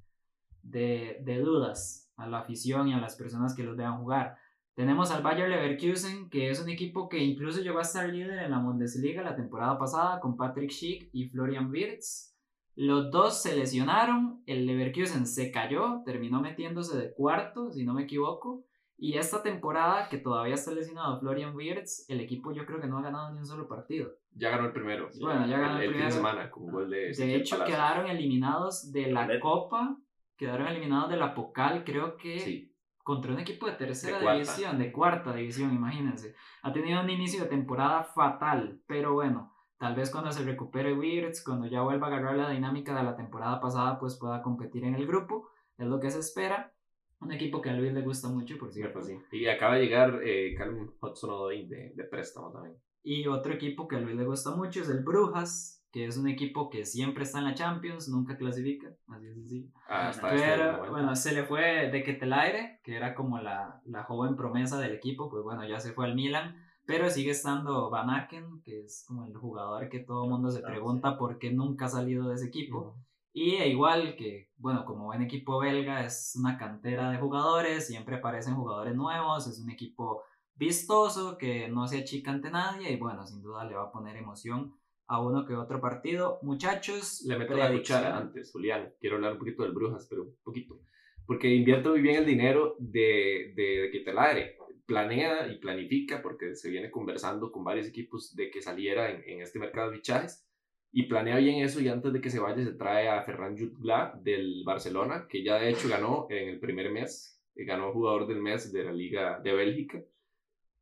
de, 0.63 1.21
de 1.23 1.39
dudas 1.39 2.11
a 2.17 2.27
la 2.27 2.39
afición 2.39 2.89
y 2.89 2.93
a 2.93 2.99
las 2.99 3.15
personas 3.15 3.55
que 3.55 3.63
los 3.63 3.77
vean 3.77 3.99
jugar. 3.99 4.35
Tenemos 4.73 5.11
al 5.11 5.23
Bayer 5.23 5.47
Leverkusen, 5.47 6.29
que 6.29 6.49
es 6.49 6.61
un 6.61 6.67
equipo 6.67 7.07
que 7.07 7.23
incluso 7.23 7.61
llegó 7.61 7.79
a 7.79 7.83
estar 7.83 8.09
líder 8.09 8.39
en 8.39 8.51
la 8.51 8.59
Bundesliga 8.59 9.21
la 9.21 9.37
temporada 9.37 9.79
pasada 9.79 10.19
con 10.19 10.35
Patrick 10.35 10.71
Schick 10.71 11.09
y 11.13 11.29
Florian 11.29 11.71
Wirtz. 11.71 12.35
Los 12.75 13.11
dos 13.11 13.41
se 13.41 13.55
lesionaron, 13.55 14.43
el 14.45 14.65
Leverkusen 14.65 15.25
se 15.25 15.51
cayó, 15.51 16.01
terminó 16.03 16.41
metiéndose 16.41 16.97
de 16.97 17.13
cuarto, 17.13 17.71
si 17.71 17.85
no 17.85 17.93
me 17.93 18.03
equivoco. 18.03 18.65
Y 18.97 19.17
esta 19.17 19.43
temporada, 19.43 20.09
que 20.09 20.17
todavía 20.17 20.55
está 20.55 20.71
lesionado 20.71 21.19
Florian 21.19 21.55
Wirtz, 21.55 22.09
el 22.09 22.19
equipo 22.19 22.51
yo 22.51 22.65
creo 22.65 22.81
que 22.81 22.87
no 22.87 22.97
ha 22.97 23.03
ganado 23.03 23.31
ni 23.31 23.39
un 23.39 23.45
solo 23.45 23.67
partido. 23.67 24.11
Ya 24.31 24.49
ganó 24.49 24.65
el 24.65 24.73
primero. 24.73 25.09
Bueno, 25.21 25.45
ya 25.47 25.59
ganó 25.59 25.79
el, 25.79 25.89
primero. 25.89 25.99
fin 25.99 26.05
de 26.05 26.11
semana 26.11 26.49
con 26.49 26.71
gol 26.71 26.89
de. 26.89 27.13
De 27.13 27.35
hecho, 27.35 27.63
quedaron 27.63 28.07
eliminados 28.07 28.91
de 28.91 29.11
la 29.11 29.39
Copa, 29.39 29.97
quedaron 30.35 30.67
eliminados 30.67 31.11
de 31.11 31.17
la 31.17 31.35
Pocal, 31.35 31.83
creo 31.83 32.17
que. 32.17 32.39
Sí 32.39 32.73
contra 33.07 33.31
un 33.31 33.39
equipo 33.39 33.67
de 33.67 33.71
tercera 33.71 34.19
división, 34.33 34.77
de 34.77 34.91
cuarta 34.91 35.33
división, 35.33 35.73
imagínense. 35.73 36.35
Ha 36.61 36.73
tenido 36.73 36.99
un 36.99 37.09
inicio 37.09 37.43
de 37.43 37.47
temporada 37.47 38.03
fatal, 38.03 38.81
pero 38.85 39.13
bueno, 39.13 39.55
tal 39.77 39.95
vez 39.95 40.11
cuando 40.11 40.29
se 40.33 40.43
recupere 40.43 40.93
Wirtz, 40.93 41.41
cuando 41.41 41.67
ya 41.67 41.83
vuelva 41.83 42.07
a 42.07 42.09
agarrar 42.09 42.35
la 42.35 42.49
dinámica 42.49 42.93
de 42.93 43.03
la 43.03 43.15
temporada 43.15 43.61
pasada, 43.61 43.97
pues 43.97 44.17
pueda 44.17 44.41
competir 44.41 44.83
en 44.83 44.95
el 44.95 45.07
grupo, 45.07 45.47
es 45.77 45.87
lo 45.87 46.01
que 46.01 46.11
se 46.11 46.19
espera. 46.19 46.73
Un 47.19 47.31
equipo 47.31 47.61
que 47.61 47.69
a 47.69 47.73
Luis 47.73 47.93
le 47.93 48.01
gusta 48.01 48.27
mucho, 48.29 48.57
por 48.57 48.71
cierto. 48.71 49.01
Sí. 49.01 49.17
Y 49.31 49.47
acaba 49.47 49.75
de 49.75 49.83
llegar 49.83 50.19
eh, 50.23 50.53
Calum 50.55 50.91
Hudson-Odoi 51.01 51.67
de, 51.67 51.93
de 51.95 52.03
préstamo 52.03 52.51
también. 52.51 52.77
Y 53.03 53.25
otro 53.27 53.53
equipo 53.53 53.87
que 53.87 53.95
a 53.95 53.99
Luis 53.99 54.15
le 54.15 54.25
gusta 54.25 54.51
mucho 54.51 54.81
es 54.81 54.89
el 54.89 55.03
Brujas, 55.03 55.77
que 55.91 56.05
es 56.05 56.17
un 56.17 56.27
equipo 56.27 56.69
que 56.69 56.85
siempre 56.85 57.23
está 57.23 57.39
en 57.39 57.45
la 57.45 57.53
Champions, 57.53 58.09
nunca 58.09 58.37
clasifica, 58.37 58.87
así 59.07 59.27
es 59.27 59.37
así. 59.37 59.71
Ah, 59.87 60.11
Pero 60.21 60.91
bueno, 60.91 61.15
se 61.15 61.33
le 61.33 61.43
fue 61.43 61.89
de 61.89 62.03
Ketelaire, 62.03 62.81
que 62.83 62.95
era 62.95 63.15
como 63.15 63.39
la, 63.39 63.81
la, 63.85 64.03
joven 64.03 64.35
promesa 64.35 64.79
del 64.79 64.91
equipo, 64.91 65.29
pues 65.29 65.43
bueno, 65.43 65.67
ya 65.67 65.79
se 65.79 65.93
fue 65.93 66.05
al 66.05 66.15
Milan, 66.15 66.55
pero 66.85 67.09
sigue 67.09 67.31
estando 67.31 67.89
Van 67.89 68.09
Aken, 68.09 68.61
que 68.63 68.81
es 68.81 69.05
como 69.07 69.25
el 69.25 69.35
jugador 69.35 69.89
que 69.89 69.99
todo 69.99 70.25
el 70.25 70.29
mundo 70.29 70.51
se 70.51 70.61
pregunta 70.61 71.17
por 71.17 71.39
qué 71.39 71.51
nunca 71.51 71.85
ha 71.85 71.89
salido 71.89 72.27
de 72.29 72.35
ese 72.35 72.47
equipo. 72.47 72.95
Y 73.39 73.57
e 73.57 73.69
igual 73.69 74.15
que, 74.15 74.49
bueno, 74.57 74.83
como 74.83 75.05
buen 75.05 75.21
equipo 75.21 75.59
belga, 75.59 76.03
es 76.03 76.35
una 76.39 76.57
cantera 76.57 77.11
de 77.11 77.19
jugadores, 77.19 77.85
siempre 77.85 78.15
aparecen 78.15 78.55
jugadores 78.55 78.95
nuevos, 78.95 79.45
es 79.45 79.59
un 79.59 79.69
equipo 79.69 80.23
vistoso 80.55 81.37
que 81.37 81.67
no 81.67 81.87
se 81.87 81.99
achica 81.99 82.31
ante 82.31 82.49
nadie 82.49 82.91
y 82.91 82.97
bueno, 82.97 83.27
sin 83.27 83.43
duda 83.43 83.63
le 83.65 83.75
va 83.75 83.83
a 83.83 83.91
poner 83.91 84.17
emoción 84.17 84.73
a 85.05 85.21
uno 85.21 85.45
que 85.45 85.53
otro 85.53 85.79
partido. 85.79 86.39
Muchachos, 86.41 87.21
le 87.27 87.37
meto 87.37 87.53
la 87.53 87.71
cuchara 87.71 88.17
antes, 88.17 88.51
Julián. 88.51 88.91
Quiero 88.99 89.17
hablar 89.17 89.33
un 89.33 89.37
poquito 89.37 89.61
del 89.61 89.73
Brujas, 89.73 90.07
pero 90.09 90.23
un 90.23 90.35
poquito. 90.43 90.81
Porque 91.27 91.53
invierto 91.53 91.91
muy 91.91 92.01
bien 92.01 92.15
el 92.15 92.25
dinero 92.25 92.75
de, 92.79 93.53
de, 93.55 93.91
de 93.91 94.55
Planea 94.87 95.47
y 95.47 95.59
planifica, 95.59 96.23
porque 96.23 96.55
se 96.55 96.71
viene 96.71 96.89
conversando 96.89 97.51
con 97.51 97.63
varios 97.63 97.85
equipos 97.85 98.35
de 98.35 98.49
que 98.49 98.63
saliera 98.63 99.11
en, 99.11 99.21
en 99.27 99.41
este 99.43 99.59
mercado 99.59 99.91
de 99.91 99.97
fichajes. 99.97 100.43
Y 100.91 101.03
planea 101.03 101.37
bien 101.37 101.63
eso 101.63 101.81
y 101.81 101.89
antes 101.89 102.13
de 102.13 102.21
que 102.21 102.29
se 102.29 102.39
vaya 102.39 102.63
se 102.63 102.73
trae 102.73 103.09
a 103.09 103.21
Ferran 103.23 103.57
Jutgla 103.57 104.19
del 104.23 104.63
Barcelona, 104.65 105.27
que 105.29 105.43
ya 105.43 105.55
de 105.59 105.69
hecho 105.69 105.89
ganó 105.89 106.27
en 106.29 106.49
el 106.49 106.59
primer 106.59 106.91
mes 106.91 107.37
ganó 107.65 107.91
jugador 107.91 108.27
del 108.27 108.41
mes 108.41 108.71
de 108.71 108.83
la 108.83 108.91
Liga 108.91 109.39
de 109.39 109.53
Bélgica, 109.53 110.01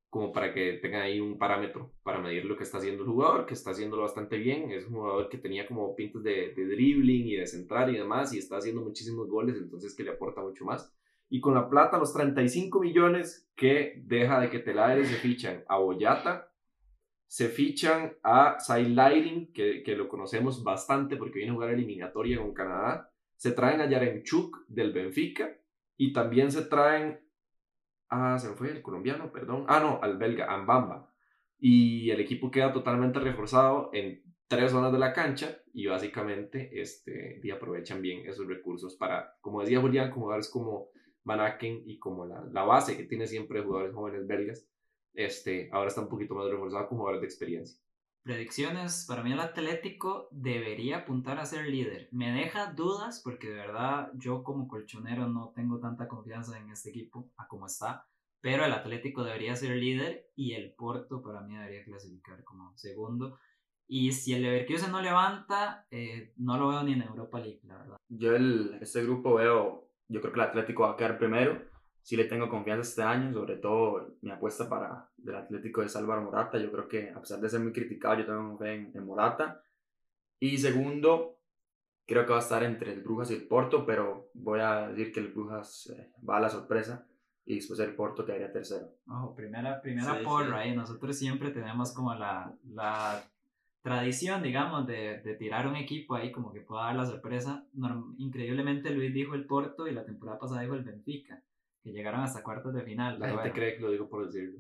como 0.10 0.32
para 0.32 0.54
que 0.54 0.74
tengan 0.74 1.02
ahí 1.02 1.20
un 1.20 1.38
parámetro 1.38 1.92
para 2.04 2.20
medir 2.20 2.46
lo 2.46 2.56
que 2.56 2.64
está 2.64 2.78
haciendo 2.78 3.04
el 3.04 3.10
jugador, 3.10 3.46
que 3.46 3.54
está 3.54 3.72
haciéndolo 3.72 4.04
bastante 4.04 4.38
bien. 4.38 4.72
Es 4.72 4.86
un 4.88 4.94
jugador 4.94 5.30
que 5.30 5.38
tenía 5.38 5.68
como 5.68 5.96
pintas 5.96 6.24
de, 6.24 6.54
de 6.56 6.66
dribbling 6.66 7.28
y 7.28 7.36
de 7.36 7.48
centrar 7.48 7.90
y 7.90 7.98
demás, 7.98 8.34
y 8.34 8.40
está 8.40 8.58
haciendo 8.58 8.82
muchísimos 8.82 9.28
goles, 9.28 9.58
entonces 9.58 9.94
que 9.94 10.04
le 10.04 10.12
aporta 10.12 10.42
mucho 10.42 10.64
más. 10.64 10.94
Y 11.30 11.42
con 11.42 11.54
la 11.54 11.70
plata, 11.70 11.98
los 11.98 12.14
35 12.14 12.80
millones 12.80 13.50
que 13.56 14.02
deja 14.06 14.40
de 14.40 14.50
que 14.50 14.60
Telares 14.60 15.10
se 15.10 15.16
fichan 15.16 15.64
a 15.68 15.80
Boyata, 15.80 16.52
se 17.28 17.50
fichan 17.50 18.14
a 18.24 18.58
Lighting, 18.70 19.52
que, 19.52 19.84
que 19.84 19.96
lo 19.96 20.08
conocemos 20.08 20.64
bastante 20.64 21.18
porque 21.18 21.40
viene 21.40 21.52
a 21.52 21.56
jugar 21.56 21.72
eliminatoria 21.72 22.38
con 22.38 22.54
Canadá. 22.54 23.12
Se 23.36 23.52
traen 23.52 23.82
a 23.82 23.90
Yaremchuk 23.90 24.66
del 24.68 24.94
Benfica 24.94 25.58
y 25.98 26.14
también 26.14 26.52
se 26.52 26.64
traen. 26.64 27.20
Ah, 28.10 28.38
se 28.40 28.50
me 28.50 28.56
fue 28.56 28.72
el 28.72 28.82
colombiano, 28.82 29.32
perdón. 29.32 29.66
Ah, 29.68 29.80
no, 29.80 30.00
al 30.02 30.18
belga, 30.18 30.54
Ambamba. 30.54 31.12
Y 31.60 32.10
el 32.12 32.20
equipo 32.20 32.52
queda 32.52 32.72
totalmente 32.72 33.20
reforzado 33.20 33.90
en 33.94 34.24
tres 34.48 34.72
zonas 34.72 34.92
de 34.92 35.00
la 35.00 35.14
cancha 35.14 35.58
y 35.74 35.88
básicamente 35.88 36.70
este, 36.80 37.40
y 37.44 37.50
aprovechan 37.50 38.02
bien 38.02 38.28
esos 38.28 38.48
recursos 38.48 38.96
para, 38.96 39.36
como 39.42 39.62
decía 39.62 39.82
Julián, 39.82 40.12
como 40.12 40.26
jugadores 40.26 40.50
como 40.50 40.90
Van 41.24 41.40
Aken 41.40 41.82
y 41.86 41.98
como 41.98 42.26
la, 42.26 42.46
la 42.52 42.64
base 42.64 42.96
que 42.96 43.06
tiene 43.06 43.26
siempre 43.26 43.64
jugadores 43.64 43.94
jóvenes 43.96 44.28
belgas, 44.28 44.68
este, 45.16 45.70
ahora 45.72 45.88
está 45.88 46.02
un 46.02 46.10
poquito 46.10 46.36
más 46.36 46.50
reforzado 46.50 46.88
con 46.88 46.98
jugadores 46.98 47.22
de 47.22 47.28
experiencia. 47.28 47.80
Predicciones, 48.24 49.06
para 49.08 49.22
mí 49.22 49.34
el 49.34 49.40
Atlético 49.40 50.28
debería 50.32 50.98
apuntar 50.98 51.38
a 51.38 51.46
ser 51.46 51.68
líder. 51.68 52.10
Me 52.12 52.32
deja 52.32 52.74
dudas 52.74 53.22
porque 53.24 53.50
de 53.50 53.56
verdad 53.56 54.12
yo 54.16 54.44
como 54.44 54.68
colchonero 54.68 55.28
no 55.28 55.54
tengo 55.56 55.80
tanta 55.80 56.08
confianza 56.08 56.58
en 56.60 56.72
este 56.72 56.90
equipo 56.90 57.30
a 57.38 57.48
como 57.48 57.68
está, 57.68 58.08
pero 58.42 58.66
el 58.66 58.74
Atlético 58.74 59.24
debería 59.24 59.56
ser 59.56 59.76
líder 59.78 60.32
y 60.36 60.54
el 60.54 60.74
Porto 60.74 61.22
para 61.22 61.42
mí 61.42 61.56
debería 61.56 61.84
clasificar 61.84 62.44
como 62.44 62.76
segundo. 62.76 63.38
Y 63.88 64.12
si 64.12 64.34
el 64.34 64.42
Leverkusen 64.42 64.92
no 64.92 65.02
levanta, 65.02 65.86
eh, 65.92 66.34
no 66.38 66.58
lo 66.58 66.70
veo 66.70 66.82
ni 66.82 66.94
en 66.94 67.04
Europa 67.04 67.40
League, 67.40 67.62
la 67.64 67.78
verdad. 67.78 67.98
Yo 68.10 68.36
el, 68.36 68.80
este 68.82 69.04
grupo 69.04 69.36
veo, 69.36 69.92
yo 70.08 70.20
creo 70.20 70.34
que 70.34 70.40
el 70.40 70.48
Atlético 70.48 70.82
va 70.82 70.94
a 70.94 70.98
quedar 70.98 71.20
primero 71.20 71.62
sí 72.06 72.16
le 72.16 72.26
tengo 72.26 72.48
confianza 72.48 72.88
este 72.88 73.02
año, 73.02 73.34
sobre 73.34 73.56
todo 73.56 74.16
mi 74.22 74.30
apuesta 74.30 74.70
para 74.70 75.10
el 75.26 75.36
Atlético 75.36 75.82
de 75.82 75.90
Álvaro 75.96 76.22
Morata. 76.22 76.60
Yo 76.60 76.72
creo 76.72 76.88
que 76.88 77.10
a 77.10 77.20
pesar 77.20 77.40
de 77.40 77.50
ser 77.50 77.62
muy 77.62 77.74
criticado, 77.74 78.20
yo 78.20 78.28
tengo 78.28 78.56
fe 78.60 78.92
en, 78.94 79.06
Morata. 79.06 79.64
Y 80.40 80.60
segundo, 80.60 81.40
creo 82.06 82.24
que 82.28 82.32
va 82.32 82.38
a 82.38 82.42
estar 82.42 82.62
entre 82.62 82.94
el 82.94 83.02
Brujas 83.02 83.32
y 83.32 83.34
el 83.34 83.48
Porto, 83.48 83.88
pero 83.88 84.30
voy 84.36 84.60
a 84.60 84.90
decir 84.90 85.12
que 85.12 85.20
el 85.20 85.30
Brujas 85.30 85.92
eh, 85.98 86.12
va 86.30 86.38
a 86.38 86.42
la 86.42 86.50
sorpresa 86.50 87.08
y 87.44 87.56
después 87.56 87.80
el 87.80 87.96
Porto 87.96 88.24
quedaría 88.24 88.52
tercero. 88.52 88.88
Ojo, 89.08 89.34
primera, 89.36 89.82
primera 89.82 90.22
porra 90.22 90.60
ahí. 90.60 90.76
Nosotros 90.76 91.18
siempre 91.18 91.50
tenemos 91.50 91.92
como 91.92 92.14
la, 92.14 92.54
la 92.66 93.24
tradición, 93.82 94.44
digamos, 94.44 94.86
de, 94.86 95.22
de, 95.22 95.34
tirar 95.34 95.66
un 95.66 95.76
equipo 95.76 96.14
ahí 96.14 96.32
como 96.32 96.54
que 96.54 96.62
pueda 96.62 96.84
dar 96.84 96.98
la 96.98 97.06
sorpresa. 97.08 97.66
increíblemente 98.20 98.92
Luis 98.92 99.12
dijo 99.12 99.34
el 99.34 99.48
Porto 99.48 99.88
y 99.88 99.92
la 99.92 100.06
temporada 100.06 100.38
pasada 100.38 100.62
dijo 100.62 100.76
el 100.76 100.84
Benfica 100.84 101.42
que 101.86 101.92
llegaron 101.92 102.22
hasta 102.22 102.42
cuartos 102.42 102.74
de 102.74 102.82
final. 102.82 103.20
La 103.20 103.30
gente 103.30 103.52
cree 103.52 103.76
que 103.76 103.82
lo 103.82 103.92
digo 103.92 104.10
por 104.10 104.26
decirlo. 104.26 104.60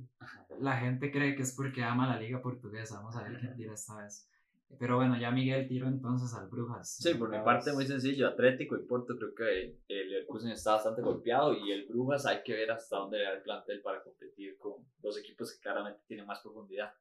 La 0.59 0.77
gente 0.77 1.11
cree 1.11 1.35
que 1.35 1.41
es 1.41 1.55
porque 1.55 1.81
ama 1.81 2.07
la 2.07 2.19
liga 2.19 2.39
portuguesa. 2.39 2.97
Vamos 2.97 3.15
a 3.15 3.23
ver 3.23 3.39
quién 3.39 3.55
tira 3.55 3.73
esta 3.73 3.97
vez. 3.97 4.29
Pero 4.77 4.97
bueno, 4.97 5.19
ya 5.19 5.31
Miguel 5.31 5.67
tiro 5.67 5.87
entonces 5.87 6.35
al 6.35 6.49
Brujas. 6.49 6.97
Sí, 6.97 7.15
por 7.15 7.29
mi 7.29 7.43
parte 7.43 7.73
muy 7.73 7.87
sencillo, 7.87 8.27
Atlético 8.27 8.75
y 8.75 8.85
Porto 8.85 9.15
creo 9.17 9.33
que 9.33 9.79
el 9.87 10.09
Leverkusen 10.11 10.51
está 10.51 10.73
bastante 10.73 11.01
golpeado 11.01 11.57
y 11.57 11.71
el 11.71 11.87
Brujas 11.87 12.27
hay 12.27 12.43
que 12.43 12.53
ver 12.53 12.69
hasta 12.69 12.97
dónde 12.97 13.17
le 13.17 13.23
da 13.23 13.33
el 13.33 13.41
plantel 13.41 13.81
para 13.81 14.03
competir 14.03 14.55
con 14.59 14.73
dos 14.99 15.17
equipos 15.17 15.51
que 15.51 15.61
claramente 15.61 16.01
tienen 16.07 16.27
más 16.27 16.41
profundidad. 16.41 16.93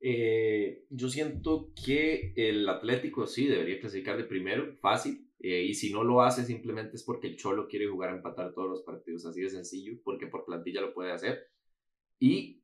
Eh, 0.00 0.84
yo 0.90 1.08
siento 1.08 1.70
que 1.84 2.32
el 2.34 2.68
Atlético 2.68 3.28
sí 3.28 3.46
debería 3.46 3.78
clasificar 3.78 4.16
de 4.16 4.24
primero, 4.24 4.74
fácil, 4.80 5.25
eh, 5.38 5.64
y 5.64 5.74
si 5.74 5.92
no 5.92 6.02
lo 6.02 6.22
hace, 6.22 6.44
simplemente 6.44 6.96
es 6.96 7.02
porque 7.02 7.28
el 7.28 7.36
Cholo 7.36 7.68
quiere 7.68 7.86
jugar 7.86 8.10
a 8.10 8.16
empatar 8.16 8.52
todos 8.52 8.68
los 8.70 8.82
partidos, 8.82 9.26
así 9.26 9.42
de 9.42 9.50
sencillo, 9.50 9.98
porque 10.02 10.26
por 10.26 10.44
plantilla 10.44 10.80
lo 10.80 10.94
puede 10.94 11.12
hacer. 11.12 11.48
Y 12.18 12.62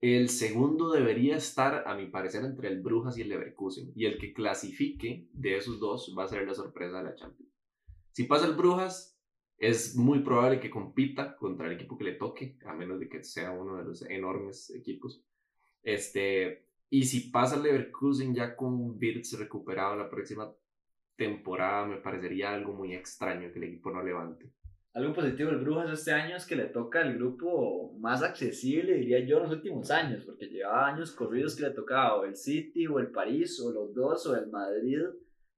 el 0.00 0.28
segundo 0.28 0.90
debería 0.90 1.36
estar, 1.36 1.86
a 1.86 1.94
mi 1.94 2.06
parecer, 2.06 2.44
entre 2.44 2.68
el 2.68 2.80
Brujas 2.80 3.18
y 3.18 3.22
el 3.22 3.28
Leverkusen. 3.28 3.92
Y 3.94 4.06
el 4.06 4.18
que 4.18 4.32
clasifique 4.32 5.28
de 5.32 5.56
esos 5.56 5.80
dos 5.80 6.14
va 6.16 6.24
a 6.24 6.28
ser 6.28 6.46
la 6.46 6.54
sorpresa 6.54 6.98
de 6.98 7.04
la 7.04 7.14
Champions. 7.14 7.52
Si 8.12 8.24
pasa 8.24 8.46
el 8.46 8.54
Brujas, 8.54 9.18
es 9.58 9.96
muy 9.96 10.20
probable 10.20 10.60
que 10.60 10.70
compita 10.70 11.36
contra 11.36 11.66
el 11.66 11.74
equipo 11.74 11.96
que 11.96 12.04
le 12.04 12.14
toque, 12.14 12.58
a 12.66 12.74
menos 12.74 12.98
de 12.98 13.08
que 13.08 13.22
sea 13.22 13.52
uno 13.52 13.76
de 13.76 13.84
los 13.84 14.02
enormes 14.02 14.70
equipos. 14.70 15.22
Este, 15.82 16.66
y 16.90 17.04
si 17.04 17.30
pasa 17.30 17.56
el 17.56 17.62
Leverkusen 17.62 18.34
ya 18.34 18.56
con 18.56 18.98
Birds 18.98 19.38
recuperado 19.38 19.96
la 19.96 20.10
próxima 20.10 20.52
temporada 21.16 21.86
me 21.86 21.96
parecería 21.96 22.52
algo 22.52 22.72
muy 22.72 22.94
extraño 22.94 23.52
que 23.52 23.58
el 23.58 23.64
equipo 23.64 23.90
no 23.90 24.02
levante. 24.02 24.52
Algo 24.94 25.14
positivo 25.14 25.50
del 25.50 25.60
Brujas 25.60 25.90
este 25.90 26.12
año 26.12 26.36
es 26.36 26.44
que 26.44 26.54
le 26.54 26.66
toca 26.66 27.00
el 27.00 27.16
grupo 27.16 27.94
más 27.98 28.22
accesible, 28.22 28.94
diría 28.94 29.20
yo, 29.20 29.38
en 29.38 29.44
los 29.44 29.52
últimos 29.52 29.90
años, 29.90 30.22
porque 30.24 30.48
llevaba 30.48 30.88
años 30.88 31.12
corridos 31.12 31.56
que 31.56 31.62
le 31.62 31.70
tocaba 31.70 32.16
o 32.16 32.24
el 32.24 32.36
City 32.36 32.86
o 32.86 32.98
el 32.98 33.10
París 33.10 33.58
o 33.60 33.72
los 33.72 33.94
dos 33.94 34.26
o 34.26 34.36
el 34.36 34.50
Madrid. 34.50 35.00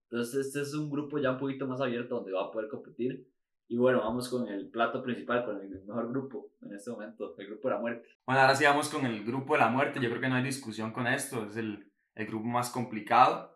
Entonces 0.09 0.47
este 0.47 0.61
es 0.61 0.75
un 0.75 0.89
grupo 0.89 1.19
ya 1.19 1.33
un 1.33 1.39
poquito 1.39 1.67
más 1.67 1.81
abierto 1.81 2.15
donde 2.15 2.31
va 2.31 2.45
a 2.45 2.51
poder 2.53 2.69
competir. 2.69 3.27
Y 3.67 3.77
bueno, 3.77 3.99
vamos 3.99 4.29
con 4.29 4.47
el 4.47 4.69
plato 4.69 5.03
principal, 5.03 5.45
con 5.45 5.61
el 5.61 5.69
mejor 5.69 6.11
grupo 6.11 6.53
en 6.63 6.75
este 6.75 6.93
momento, 6.93 7.35
el 7.37 7.47
grupo 7.47 7.69
de 7.69 7.75
la 7.75 7.81
muerte. 7.81 8.09
Bueno, 8.25 8.43
ahora 8.43 8.55
sí 8.55 8.65
vamos 8.65 8.89
con 8.89 9.05
el 9.05 9.25
grupo 9.25 9.55
de 9.55 9.61
la 9.61 9.69
muerte. 9.69 9.99
Yo 10.01 10.11
creo 10.11 10.21
que 10.21 10.29
no 10.29 10.37
hay 10.37 10.45
discusión 10.45 10.93
con 10.93 11.09
esto. 11.09 11.45
Es 11.47 11.57
el, 11.57 11.91
el 12.15 12.27
grupo 12.27 12.47
más 12.47 12.71
complicado. 12.71 13.54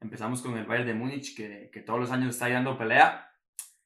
Empezamos 0.00 0.40
con 0.40 0.56
el 0.56 0.64
Bayern 0.64 0.86
de 0.86 0.94
Múnich, 0.94 1.36
que, 1.36 1.68
que 1.70 1.80
todos 1.80 2.00
los 2.00 2.10
años 2.10 2.30
está 2.30 2.48
dando 2.48 2.78
pelea. 2.78 3.30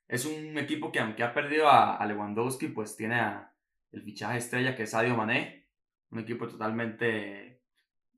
Es 0.06 0.24
un 0.24 0.56
equipo 0.58 0.92
que 0.92 1.00
aunque 1.00 1.24
ha 1.24 1.34
perdido 1.34 1.68
a, 1.68 1.96
a 1.96 2.06
Lewandowski, 2.06 2.68
pues 2.68 2.96
tiene 2.96 3.16
a 3.16 3.52
el 3.90 4.02
fichaje 4.02 4.38
estrella 4.38 4.76
que 4.76 4.84
es 4.84 4.90
Sadio 4.90 5.16
Mané. 5.16 5.66
Un 6.10 6.20
equipo 6.20 6.46
totalmente... 6.46 7.62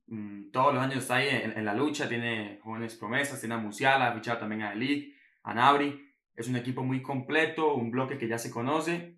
Mm, 0.09 0.50
todos 0.50 0.74
los 0.74 0.82
años 0.82 0.98
está 0.98 1.16
ahí 1.16 1.28
en, 1.30 1.64
la 1.64 1.74
lucha, 1.74 2.09
tiene 2.09 2.61
jóvenes 2.62 2.94
promesas, 2.96 3.40
tiene 3.40 3.56
a 3.56 3.59
Musiala, 3.59 4.09
ha 4.09 4.14
fichado 4.14 4.38
también 4.38 4.62
a 4.62 4.72
Elite, 4.74 5.16
a 5.42 5.54
Nabri. 5.54 6.12
Es 6.35 6.48
un 6.48 6.56
equipo 6.56 6.82
muy 6.82 7.02
completo, 7.02 7.74
un 7.74 7.90
bloque 7.90 8.18
que 8.18 8.28
ya 8.28 8.38
se 8.38 8.50
conoce. 8.50 9.16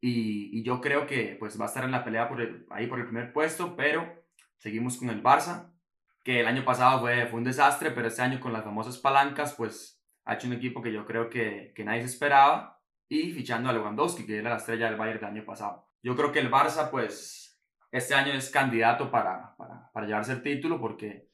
Y, 0.00 0.58
y 0.58 0.62
yo 0.62 0.80
creo 0.80 1.06
que 1.06 1.36
pues 1.40 1.60
va 1.60 1.64
a 1.64 1.68
estar 1.68 1.84
en 1.84 1.90
la 1.90 2.04
pelea 2.04 2.28
por 2.28 2.66
ahí 2.70 2.86
por 2.86 3.00
el 3.00 3.06
primer 3.06 3.32
puesto, 3.32 3.74
pero 3.74 4.24
seguimos 4.58 4.96
con 4.96 5.10
el 5.10 5.22
Barça 5.22 5.75
que 6.26 6.40
el 6.40 6.48
año 6.48 6.64
pasado 6.64 6.98
fue, 6.98 7.28
fue 7.28 7.38
un 7.38 7.44
desastre, 7.44 7.92
pero 7.92 8.08
este 8.08 8.20
año 8.20 8.40
con 8.40 8.52
las 8.52 8.64
famosas 8.64 8.98
palancas, 8.98 9.54
pues 9.54 10.02
ha 10.24 10.34
hecho 10.34 10.48
un 10.48 10.54
equipo 10.54 10.82
que 10.82 10.92
yo 10.92 11.06
creo 11.06 11.30
que, 11.30 11.72
que 11.72 11.84
nadie 11.84 12.00
se 12.00 12.08
esperaba 12.08 12.82
y 13.08 13.30
fichando 13.30 13.68
a 13.68 13.72
Lewandowski, 13.72 14.26
que 14.26 14.38
era 14.38 14.50
la 14.50 14.56
estrella 14.56 14.86
del 14.86 14.96
Bayern 14.96 15.20
del 15.20 15.28
año 15.28 15.44
pasado. 15.44 15.88
Yo 16.02 16.16
creo 16.16 16.32
que 16.32 16.40
el 16.40 16.50
Barça, 16.50 16.90
pues, 16.90 17.62
este 17.92 18.14
año 18.14 18.32
es 18.32 18.50
candidato 18.50 19.08
para, 19.08 19.54
para, 19.56 19.88
para 19.92 20.06
llevarse 20.08 20.32
el 20.32 20.42
título 20.42 20.80
porque 20.80 21.28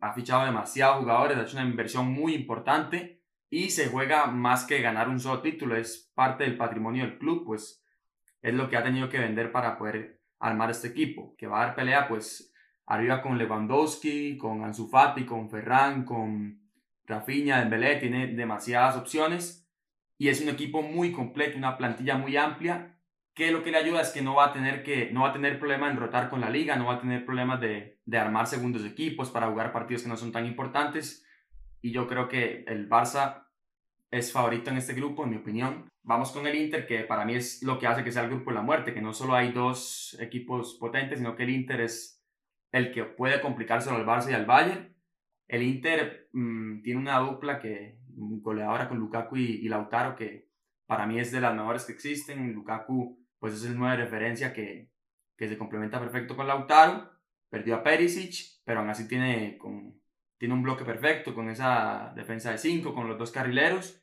ha 0.00 0.14
fichado 0.14 0.46
demasiados 0.46 1.00
jugadores, 1.00 1.36
ha 1.36 1.42
hecho 1.42 1.58
una 1.58 1.68
inversión 1.68 2.06
muy 2.06 2.34
importante 2.34 3.20
y 3.50 3.68
se 3.68 3.88
juega 3.88 4.28
más 4.28 4.64
que 4.64 4.80
ganar 4.80 5.10
un 5.10 5.20
solo 5.20 5.42
título, 5.42 5.76
es 5.76 6.10
parte 6.14 6.44
del 6.44 6.56
patrimonio 6.56 7.04
del 7.04 7.18
club, 7.18 7.44
pues 7.44 7.84
es 8.40 8.54
lo 8.54 8.70
que 8.70 8.78
ha 8.78 8.82
tenido 8.82 9.10
que 9.10 9.18
vender 9.18 9.52
para 9.52 9.76
poder 9.76 10.22
armar 10.38 10.70
este 10.70 10.88
equipo, 10.88 11.34
que 11.36 11.46
va 11.46 11.60
a 11.60 11.66
dar 11.66 11.74
pelea, 11.74 12.08
pues 12.08 12.51
arriba 12.86 13.22
con 13.22 13.38
Lewandowski, 13.38 14.36
con 14.36 14.64
Ansu 14.64 14.88
Fati, 14.88 15.24
con 15.24 15.48
Ferran, 15.50 16.04
con 16.04 16.60
Rafinha, 17.04 17.60
Dembélé, 17.60 17.96
tiene 17.96 18.28
demasiadas 18.28 18.96
opciones 18.96 19.68
y 20.18 20.28
es 20.28 20.40
un 20.40 20.48
equipo 20.48 20.82
muy 20.82 21.12
completo, 21.12 21.58
una 21.58 21.76
plantilla 21.76 22.16
muy 22.16 22.36
amplia 22.36 22.98
que 23.34 23.50
lo 23.50 23.62
que 23.62 23.70
le 23.70 23.78
ayuda 23.78 24.02
es 24.02 24.10
que 24.10 24.22
no 24.22 24.34
va 24.34 24.46
a 24.46 24.52
tener 24.52 24.82
que 24.82 25.10
no 25.10 25.22
va 25.22 25.30
a 25.30 25.32
tener 25.32 25.58
problemas 25.58 25.90
en 25.90 25.96
rotar 25.96 26.28
con 26.28 26.40
la 26.40 26.50
liga, 26.50 26.76
no 26.76 26.86
va 26.86 26.94
a 26.94 27.00
tener 27.00 27.24
problemas 27.24 27.60
de, 27.60 27.98
de 28.04 28.18
armar 28.18 28.46
segundos 28.46 28.84
equipos 28.84 29.30
para 29.30 29.48
jugar 29.48 29.72
partidos 29.72 30.02
que 30.02 30.08
no 30.08 30.16
son 30.16 30.32
tan 30.32 30.46
importantes 30.46 31.24
y 31.80 31.90
yo 31.90 32.06
creo 32.06 32.28
que 32.28 32.64
el 32.68 32.88
Barça 32.88 33.46
es 34.10 34.30
favorito 34.30 34.70
en 34.70 34.76
este 34.76 34.94
grupo, 34.94 35.24
en 35.24 35.30
mi 35.30 35.36
opinión. 35.36 35.90
Vamos 36.02 36.30
con 36.30 36.46
el 36.46 36.54
Inter, 36.54 36.86
que 36.86 37.00
para 37.00 37.24
mí 37.24 37.34
es 37.34 37.62
lo 37.62 37.78
que 37.78 37.86
hace 37.86 38.04
que 38.04 38.12
sea 38.12 38.22
el 38.22 38.30
grupo 38.30 38.50
de 38.50 38.56
la 38.56 38.62
muerte, 38.62 38.94
que 38.94 39.00
no 39.00 39.12
solo 39.12 39.34
hay 39.34 39.52
dos 39.52 40.16
equipos 40.20 40.74
potentes, 40.74 41.18
sino 41.18 41.34
que 41.34 41.44
el 41.44 41.50
Inter 41.50 41.80
es 41.80 42.21
el 42.72 42.92
que 42.92 43.04
puede 43.04 43.40
complicárselo 43.40 43.96
al 43.96 44.06
Barça 44.06 44.30
y 44.30 44.34
al 44.34 44.46
Bayern. 44.46 44.96
El 45.46 45.62
Inter 45.62 46.28
mm, 46.32 46.82
tiene 46.82 47.00
una 47.00 47.18
dupla 47.18 47.60
que 47.60 47.98
goleadora 48.14 48.88
con 48.88 48.98
Lukaku 48.98 49.36
y, 49.36 49.68
Lautaro 49.68 50.16
que 50.16 50.48
para 50.86 51.06
mí 51.06 51.18
es 51.18 51.32
de 51.32 51.40
las 51.40 51.54
mejores 51.54 51.84
que 51.84 51.92
existen. 51.92 52.52
Lukaku 52.52 53.18
pues 53.38 53.54
es 53.54 53.64
el 53.64 53.76
nuevo 53.76 53.96
de 53.96 54.02
referencia 54.02 54.52
que, 54.52 54.90
que 55.36 55.48
se 55.48 55.58
complementa 55.58 56.00
perfecto 56.00 56.36
con 56.36 56.46
Lautaro. 56.46 57.10
Perdió 57.48 57.76
a 57.76 57.82
Perisic, 57.82 58.62
pero 58.64 58.80
aún 58.80 58.88
así 58.88 59.06
tiene, 59.06 59.58
con, 59.58 60.00
tiene 60.38 60.54
un 60.54 60.62
bloque 60.62 60.84
perfecto 60.84 61.34
con 61.34 61.50
esa 61.50 62.12
defensa 62.16 62.50
de 62.50 62.58
5, 62.58 62.94
con 62.94 63.08
los 63.08 63.18
dos 63.18 63.30
carrileros. 63.30 64.02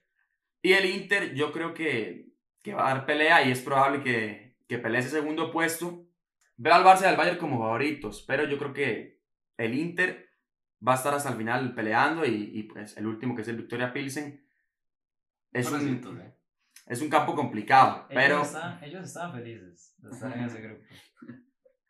Y 0.61 0.73
el 0.73 0.85
Inter 0.85 1.33
yo 1.33 1.51
creo 1.51 1.73
que 1.73 2.29
que 2.63 2.73
va 2.73 2.89
a 2.89 2.93
dar 2.93 3.05
pelea 3.05 3.45
y 3.45 3.51
es 3.51 3.61
probable 3.61 4.03
que, 4.03 4.55
que 4.67 4.77
pelee 4.77 4.99
ese 4.99 5.09
segundo 5.09 5.51
puesto. 5.51 6.05
Veo 6.61 6.73
al 6.73 6.83
Barça 6.83 7.03
y 7.03 7.05
al 7.05 7.15
Bayern 7.15 7.37
como 7.37 7.57
favoritos, 7.57 8.25
pero 8.27 8.43
yo 8.43 8.57
creo 8.57 8.73
que 8.73 9.21
el 9.55 9.73
Inter 9.73 10.29
va 10.85 10.91
a 10.91 10.95
estar 10.95 11.13
hasta 11.13 11.29
el 11.29 11.37
final 11.37 11.73
peleando 11.73 12.25
y, 12.25 12.51
y 12.53 12.63
pues 12.63 12.97
el 12.97 13.07
último 13.07 13.33
que 13.33 13.43
es 13.43 13.47
el 13.47 13.55
Victoria 13.55 13.93
Pilsen 13.93 14.45
es 15.53 15.71
un, 15.71 16.19
¿eh? 16.19 16.35
es 16.85 17.01
un 17.01 17.09
campo 17.09 17.33
complicado, 17.33 18.05
pero 18.09 18.35
Ellos, 18.35 18.47
estaban, 18.47 18.83
ellos 18.83 19.05
estaban 19.05 19.33
felices 19.33 19.95
de 19.99 20.09
estar 20.09 20.37
en 20.37 20.43
ese 20.43 20.61
grupo. 20.61 20.83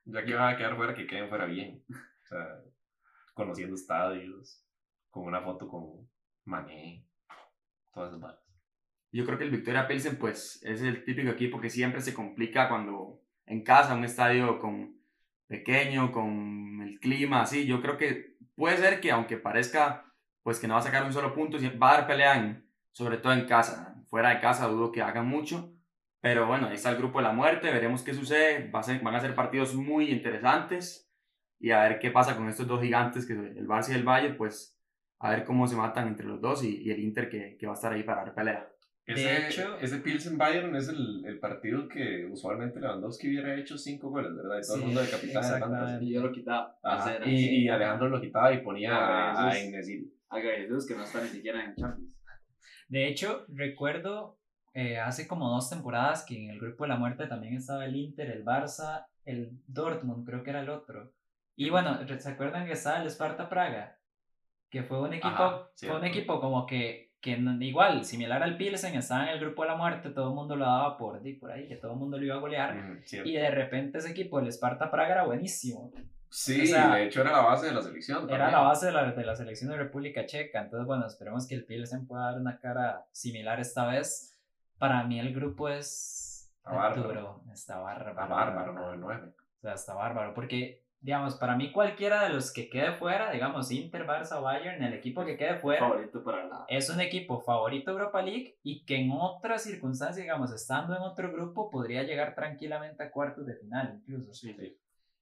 Ya 0.05 0.23
que 0.23 0.35
van 0.35 0.53
a 0.53 0.57
quedar 0.57 0.75
fuera, 0.75 0.93
que 0.93 1.07
queden 1.07 1.29
fuera 1.29 1.45
bien. 1.45 1.83
O 1.89 2.25
sea, 2.27 2.61
conociendo 3.33 3.73
estadios, 3.73 4.63
con 5.09 5.23
una 5.23 5.41
foto 5.41 5.67
con 5.67 6.07
Mané, 6.45 7.07
todas 7.91 8.09
esas 8.09 8.21
balas. 8.21 8.43
yo 9.11 9.25
creo 9.25 9.37
que 9.39 9.45
el 9.45 9.51
Victoria 9.51 9.87
Pilsen 9.87 10.19
pues 10.19 10.61
es 10.63 10.83
el 10.83 11.03
típico 11.03 11.31
equipo 11.31 11.59
que 11.59 11.71
siempre 11.71 12.01
se 12.01 12.13
complica 12.13 12.69
cuando 12.69 13.23
en 13.49 13.63
casa, 13.63 13.95
un 13.95 14.05
estadio 14.05 14.59
con 14.59 14.97
pequeño, 15.47 16.11
con 16.11 16.81
el 16.81 16.99
clima, 16.99 17.41
así, 17.41 17.65
yo 17.65 17.81
creo 17.81 17.97
que 17.97 18.37
puede 18.55 18.77
ser 18.77 19.01
que 19.01 19.11
aunque 19.11 19.37
parezca 19.37 20.05
pues 20.43 20.59
que 20.59 20.67
no 20.67 20.75
va 20.75 20.79
a 20.79 20.83
sacar 20.83 21.03
un 21.03 21.13
solo 21.13 21.33
punto, 21.33 21.57
va 21.81 21.91
a 21.91 21.93
dar 21.95 22.07
pelea 22.07 22.63
sobre 22.91 23.17
todo 23.17 23.33
en 23.33 23.45
casa, 23.45 23.95
fuera 24.09 24.29
de 24.29 24.39
casa 24.39 24.67
dudo 24.67 24.91
que 24.91 25.01
hagan 25.01 25.27
mucho, 25.27 25.73
pero 26.21 26.47
bueno, 26.47 26.67
ahí 26.67 26.75
está 26.75 26.89
el 26.89 26.97
grupo 26.97 27.19
de 27.19 27.25
la 27.25 27.33
muerte, 27.33 27.71
veremos 27.71 28.03
qué 28.03 28.13
sucede, 28.13 28.69
van 28.71 29.15
a 29.15 29.19
ser 29.19 29.35
partidos 29.35 29.75
muy 29.75 30.11
interesantes 30.11 31.11
y 31.59 31.71
a 31.71 31.81
ver 31.83 31.99
qué 31.99 32.11
pasa 32.11 32.35
con 32.35 32.49
estos 32.49 32.67
dos 32.67 32.81
gigantes, 32.81 33.25
que 33.25 33.33
el 33.33 33.67
Barça 33.67 33.91
y 33.91 33.95
el 33.95 34.03
Bayern, 34.03 34.37
pues 34.37 34.77
a 35.19 35.31
ver 35.31 35.43
cómo 35.43 35.67
se 35.67 35.75
matan 35.75 36.07
entre 36.07 36.25
los 36.25 36.39
dos 36.39 36.63
y, 36.63 36.83
y 36.83 36.91
el 36.91 36.99
Inter 36.99 37.29
que, 37.29 37.57
que 37.57 37.67
va 37.67 37.73
a 37.73 37.75
estar 37.75 37.91
ahí 37.93 38.03
para 38.03 38.23
dar 38.23 38.33
pelea. 38.33 38.69
De 39.15 39.37
Ese, 39.37 39.47
hecho- 39.47 39.77
ese 39.79 39.97
Pilsen 39.99 40.37
Bayern 40.37 40.75
es 40.75 40.87
el, 40.89 41.23
el 41.25 41.39
partido 41.39 41.87
que 41.87 42.25
usualmente 42.25 42.79
Lewandowski 42.79 43.27
hubiera 43.27 43.55
hecho 43.55 43.77
cinco 43.77 44.09
goles, 44.09 44.35
¿verdad? 44.35 44.57
Y 44.57 44.61
todo 44.61 44.75
Sí, 44.75 44.79
el 44.81 44.85
mundo 44.85 45.01
de 45.01 45.07
de. 45.97 46.05
Y 46.05 46.13
yo 46.13 46.21
lo 46.21 46.31
quitaba. 46.31 46.77
Ajá, 46.83 47.15
era. 47.15 47.27
Y, 47.27 47.63
y 47.63 47.69
Alejandro 47.69 48.09
lo 48.09 48.21
quitaba 48.21 48.53
y 48.53 48.61
ponía 48.61 48.95
a, 48.95 49.47
a. 49.49 49.51
A 50.29 50.39
Jesús, 50.39 50.85
que 50.87 50.95
no 50.95 51.03
está 51.03 51.21
ni 51.23 51.29
siquiera 51.29 51.63
en 51.65 51.75
Champions. 51.75 52.13
De 52.87 53.07
hecho, 53.07 53.45
recuerdo 53.49 54.39
eh, 54.73 54.99
hace 54.99 55.27
como 55.27 55.49
dos 55.49 55.69
temporadas 55.69 56.23
que 56.25 56.43
en 56.43 56.49
el 56.51 56.59
grupo 56.59 56.83
de 56.83 56.89
la 56.89 56.97
muerte 56.97 57.25
también 57.27 57.55
estaba 57.55 57.85
el 57.85 57.95
Inter, 57.95 58.29
el 58.29 58.45
Barça, 58.45 59.05
el 59.25 59.51
Dortmund, 59.67 60.25
creo 60.25 60.43
que 60.43 60.51
era 60.51 60.61
el 60.61 60.69
otro. 60.69 61.13
Y 61.55 61.69
bueno, 61.69 61.99
¿se 62.17 62.29
acuerdan 62.29 62.65
que 62.67 62.73
estaba 62.73 63.01
el 63.01 63.07
Sparta 63.09 63.49
Praga? 63.49 63.97
Que 64.69 64.83
fue 64.83 65.01
un 65.01 65.13
equipo, 65.13 65.27
Ajá, 65.27 65.67
fue 65.75 65.95
un 65.97 66.05
equipo 66.05 66.39
como 66.39 66.65
que, 66.65 67.08
que 67.21 67.31
igual, 67.31 68.05
similar 68.05 68.41
al 68.43 68.57
Pilsen, 68.57 68.95
estaba 68.95 69.23
en 69.23 69.29
el 69.29 69.39
grupo 69.39 69.63
de 69.63 69.69
la 69.69 69.75
muerte, 69.75 70.09
todo 70.09 70.29
el 70.29 70.35
mundo 70.35 70.55
lo 70.55 70.65
daba 70.65 70.97
por, 70.97 71.21
por 71.39 71.51
ahí, 71.51 71.67
que 71.67 71.75
todo 71.75 71.93
el 71.93 71.97
mundo 71.97 72.17
lo 72.17 72.25
iba 72.25 72.35
a 72.35 72.39
golear. 72.39 72.99
Cierto. 73.03 73.27
Y 73.29 73.33
de 73.33 73.51
repente 73.51 73.97
ese 73.97 74.11
equipo, 74.11 74.39
el 74.39 74.47
Sparta 74.47 74.89
Praga, 74.89 75.11
era 75.13 75.23
buenísimo. 75.25 75.91
Sí, 76.29 76.61
o 76.61 76.65
sea, 76.65 76.95
de 76.95 77.05
hecho 77.05 77.21
era 77.21 77.31
la 77.31 77.41
base 77.41 77.65
de 77.65 77.73
la 77.73 77.81
selección. 77.81 78.19
Era 78.19 78.27
también. 78.27 78.51
la 78.51 78.59
base 78.59 78.85
de 78.85 78.91
la, 78.91 79.11
de 79.11 79.25
la 79.25 79.35
selección 79.35 79.71
de 79.71 79.77
República 79.77 80.25
Checa. 80.25 80.61
Entonces, 80.61 80.85
bueno, 80.85 81.07
esperemos 81.07 81.47
que 81.47 81.55
el 81.55 81.65
Pilsen 81.65 82.05
pueda 82.05 82.25
dar 82.25 82.39
una 82.39 82.59
cara 82.59 83.07
similar 83.11 83.59
esta 83.59 83.87
vez. 83.87 84.39
Para 84.77 85.03
mí 85.03 85.19
el 85.19 85.33
grupo 85.33 85.69
es 85.69 86.51
Está 86.59 86.71
bárbaro. 86.71 87.03
duro, 87.03 87.43
está 87.51 87.79
bárbaro. 87.79 88.11
Está 88.11 88.25
bárbaro, 88.25 88.73
9-9. 88.95 89.29
O 89.29 89.61
sea, 89.61 89.73
está 89.73 89.93
bárbaro. 89.95 90.33
Porque, 90.35 90.83
digamos, 91.01 91.35
para 91.35 91.55
mí 91.55 91.71
cualquiera 91.71 92.23
de 92.23 92.33
los 92.33 92.51
que 92.51 92.69
quede 92.69 92.93
fuera, 92.93 93.31
digamos, 93.31 93.71
Inter, 93.71 94.05
Barça, 94.05 94.41
Bayern, 94.41 94.83
el 94.83 94.93
equipo 94.93 95.25
que 95.25 95.37
quede 95.37 95.57
fuera, 95.57 95.87
Favorito 95.87 96.23
para 96.23 96.65
es 96.67 96.89
un 96.89 96.99
equipo 96.99 97.39
favorito 97.39 97.91
Europa 97.91 98.21
League 98.21 98.57
y 98.63 98.85
que 98.85 98.97
en 98.97 99.11
otras 99.11 99.63
circunstancias, 99.63 100.23
digamos, 100.23 100.51
estando 100.51 100.95
en 100.95 101.01
otro 101.01 101.31
grupo, 101.31 101.69
podría 101.69 102.03
llegar 102.03 102.35
tranquilamente 102.35 103.01
a 103.03 103.11
cuartos 103.11 103.45
de 103.45 103.55
final, 103.55 103.95
incluso. 103.95 104.33
Sí. 104.33 104.55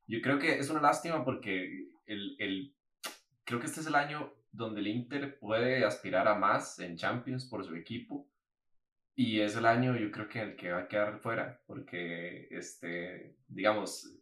Yo 0.08 0.22
creo 0.22 0.40
que 0.40 0.58
es 0.58 0.70
una 0.70 0.82
lástima 0.82 1.24
porque 1.24 1.90
el, 2.06 2.36
el, 2.40 2.74
creo 3.44 3.60
que 3.60 3.68
este 3.68 3.82
es 3.82 3.88
el 3.88 3.96
año 3.96 4.34
donde 4.52 4.80
el 4.80 4.88
Inter 4.88 5.38
puede 5.38 5.86
aspirar 5.86 6.28
a 6.28 6.36
más 6.36 6.80
en 6.80 6.98
Champions 6.98 7.46
por 7.46 7.64
su 7.64 7.76
equipo. 7.76 8.28
Y 9.16 9.42
es 9.42 9.56
el 9.56 9.66
año, 9.66 9.96
yo 9.96 10.12
creo 10.12 10.28
que 10.28 10.42
el 10.42 10.56
que 10.56 10.72
va 10.72 10.82
a 10.82 10.88
quedar 10.88 11.20
fuera, 11.20 11.60
porque, 11.66 12.48
este, 12.52 13.36
digamos, 13.48 14.17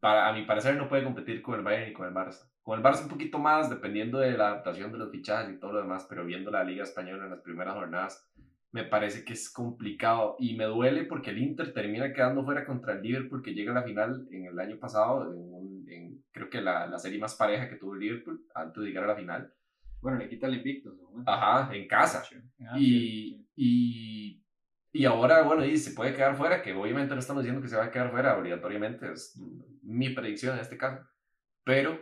para, 0.00 0.28
a 0.28 0.32
mi 0.32 0.44
parecer 0.44 0.76
no 0.76 0.88
puede 0.88 1.04
competir 1.04 1.42
con 1.42 1.54
el 1.58 1.64
Bayern 1.64 1.88
ni 1.88 1.92
con 1.92 2.06
el 2.08 2.14
Barça. 2.14 2.48
Con 2.62 2.78
el 2.78 2.84
Barça 2.84 3.02
un 3.02 3.08
poquito 3.08 3.38
más, 3.38 3.70
dependiendo 3.70 4.18
de 4.18 4.36
la 4.36 4.48
adaptación 4.48 4.92
de 4.92 4.98
los 4.98 5.10
fichajes 5.10 5.54
y 5.54 5.58
todo 5.60 5.72
lo 5.72 5.82
demás, 5.82 6.06
pero 6.08 6.24
viendo 6.24 6.50
la 6.50 6.64
Liga 6.64 6.82
Española 6.84 7.24
en 7.24 7.30
las 7.30 7.40
primeras 7.40 7.74
jornadas, 7.74 8.28
me 8.72 8.84
parece 8.84 9.24
que 9.24 9.32
es 9.32 9.50
complicado 9.52 10.36
y 10.38 10.54
me 10.56 10.64
duele 10.64 11.04
porque 11.04 11.30
el 11.30 11.38
Inter 11.38 11.72
termina 11.72 12.12
quedando 12.12 12.44
fuera 12.44 12.64
contra 12.64 12.92
el 12.92 13.02
Liverpool 13.02 13.42
que 13.42 13.52
llega 13.54 13.72
a 13.72 13.74
la 13.76 13.82
final 13.82 14.28
en 14.30 14.46
el 14.46 14.58
año 14.60 14.78
pasado, 14.78 15.32
en, 15.32 15.38
un- 15.38 15.86
en 15.90 16.24
creo 16.30 16.48
que 16.48 16.60
la, 16.60 16.86
la 16.86 16.98
serie 16.98 17.18
más 17.18 17.34
pareja 17.34 17.68
que 17.68 17.76
tuvo 17.76 17.94
el 17.94 18.00
Liverpool 18.00 18.44
antes 18.54 18.80
de 18.82 18.88
llegar 18.88 19.04
a 19.04 19.08
la 19.08 19.16
final. 19.16 19.52
Bueno, 20.00 20.18
le 20.18 20.28
quita 20.28 20.46
el 20.46 20.54
invicto. 20.54 20.90
¿no? 20.92 21.24
Ajá, 21.26 21.74
en 21.74 21.88
casa. 21.88 22.22
Ah, 22.60 22.76
Y, 22.78 23.44
y, 23.56 24.40
y 24.92 25.04
ahora, 25.04 25.42
bueno, 25.42 25.64
y 25.64 25.76
se 25.76 25.92
puede 25.92 26.14
quedar 26.14 26.36
fuera, 26.36 26.62
que 26.62 26.72
obviamente 26.72 27.14
no 27.14 27.20
estamos 27.20 27.42
diciendo 27.42 27.62
que 27.62 27.68
se 27.68 27.76
va 27.76 27.84
a 27.84 27.90
quedar 27.90 28.10
fuera 28.10 28.36
obligatoriamente, 28.36 29.12
es 29.12 29.38
mi 29.82 30.10
predicción 30.10 30.56
en 30.56 30.62
este 30.62 30.76
caso. 30.76 31.06
Pero 31.62 31.98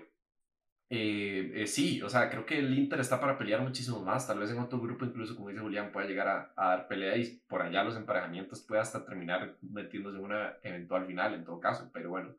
eh, 0.91 1.53
eh, 1.55 1.67
sí, 1.67 2.01
o 2.01 2.09
sea, 2.09 2.31
creo 2.31 2.47
que 2.47 2.59
el 2.59 2.79
Inter 2.79 3.01
está 3.01 3.21
para 3.21 3.37
pelear 3.37 3.61
muchísimo 3.61 4.03
más. 4.03 4.27
Tal 4.27 4.39
vez 4.39 4.51
en 4.51 4.59
otro 4.59 4.81
grupo, 4.81 5.05
incluso 5.05 5.37
como 5.37 5.51
dice 5.51 5.61
Julián, 5.61 5.93
pueda 5.93 6.07
llegar 6.07 6.29
a, 6.29 6.53
dar 6.57 6.89
pelea 6.89 7.17
y 7.17 7.43
por 7.47 7.61
allá 7.61 7.85
los 7.85 7.97
emparejamientos 7.97 8.63
puede 8.63 8.81
hasta 8.81 9.05
terminar 9.05 9.57
metiéndose 9.61 10.17
en 10.17 10.25
una 10.25 10.55
eventual 10.63 11.07
final, 11.07 11.35
en 11.35 11.45
todo 11.45 11.61
caso. 11.61 11.91
Pero 11.93 12.09
bueno, 12.09 12.35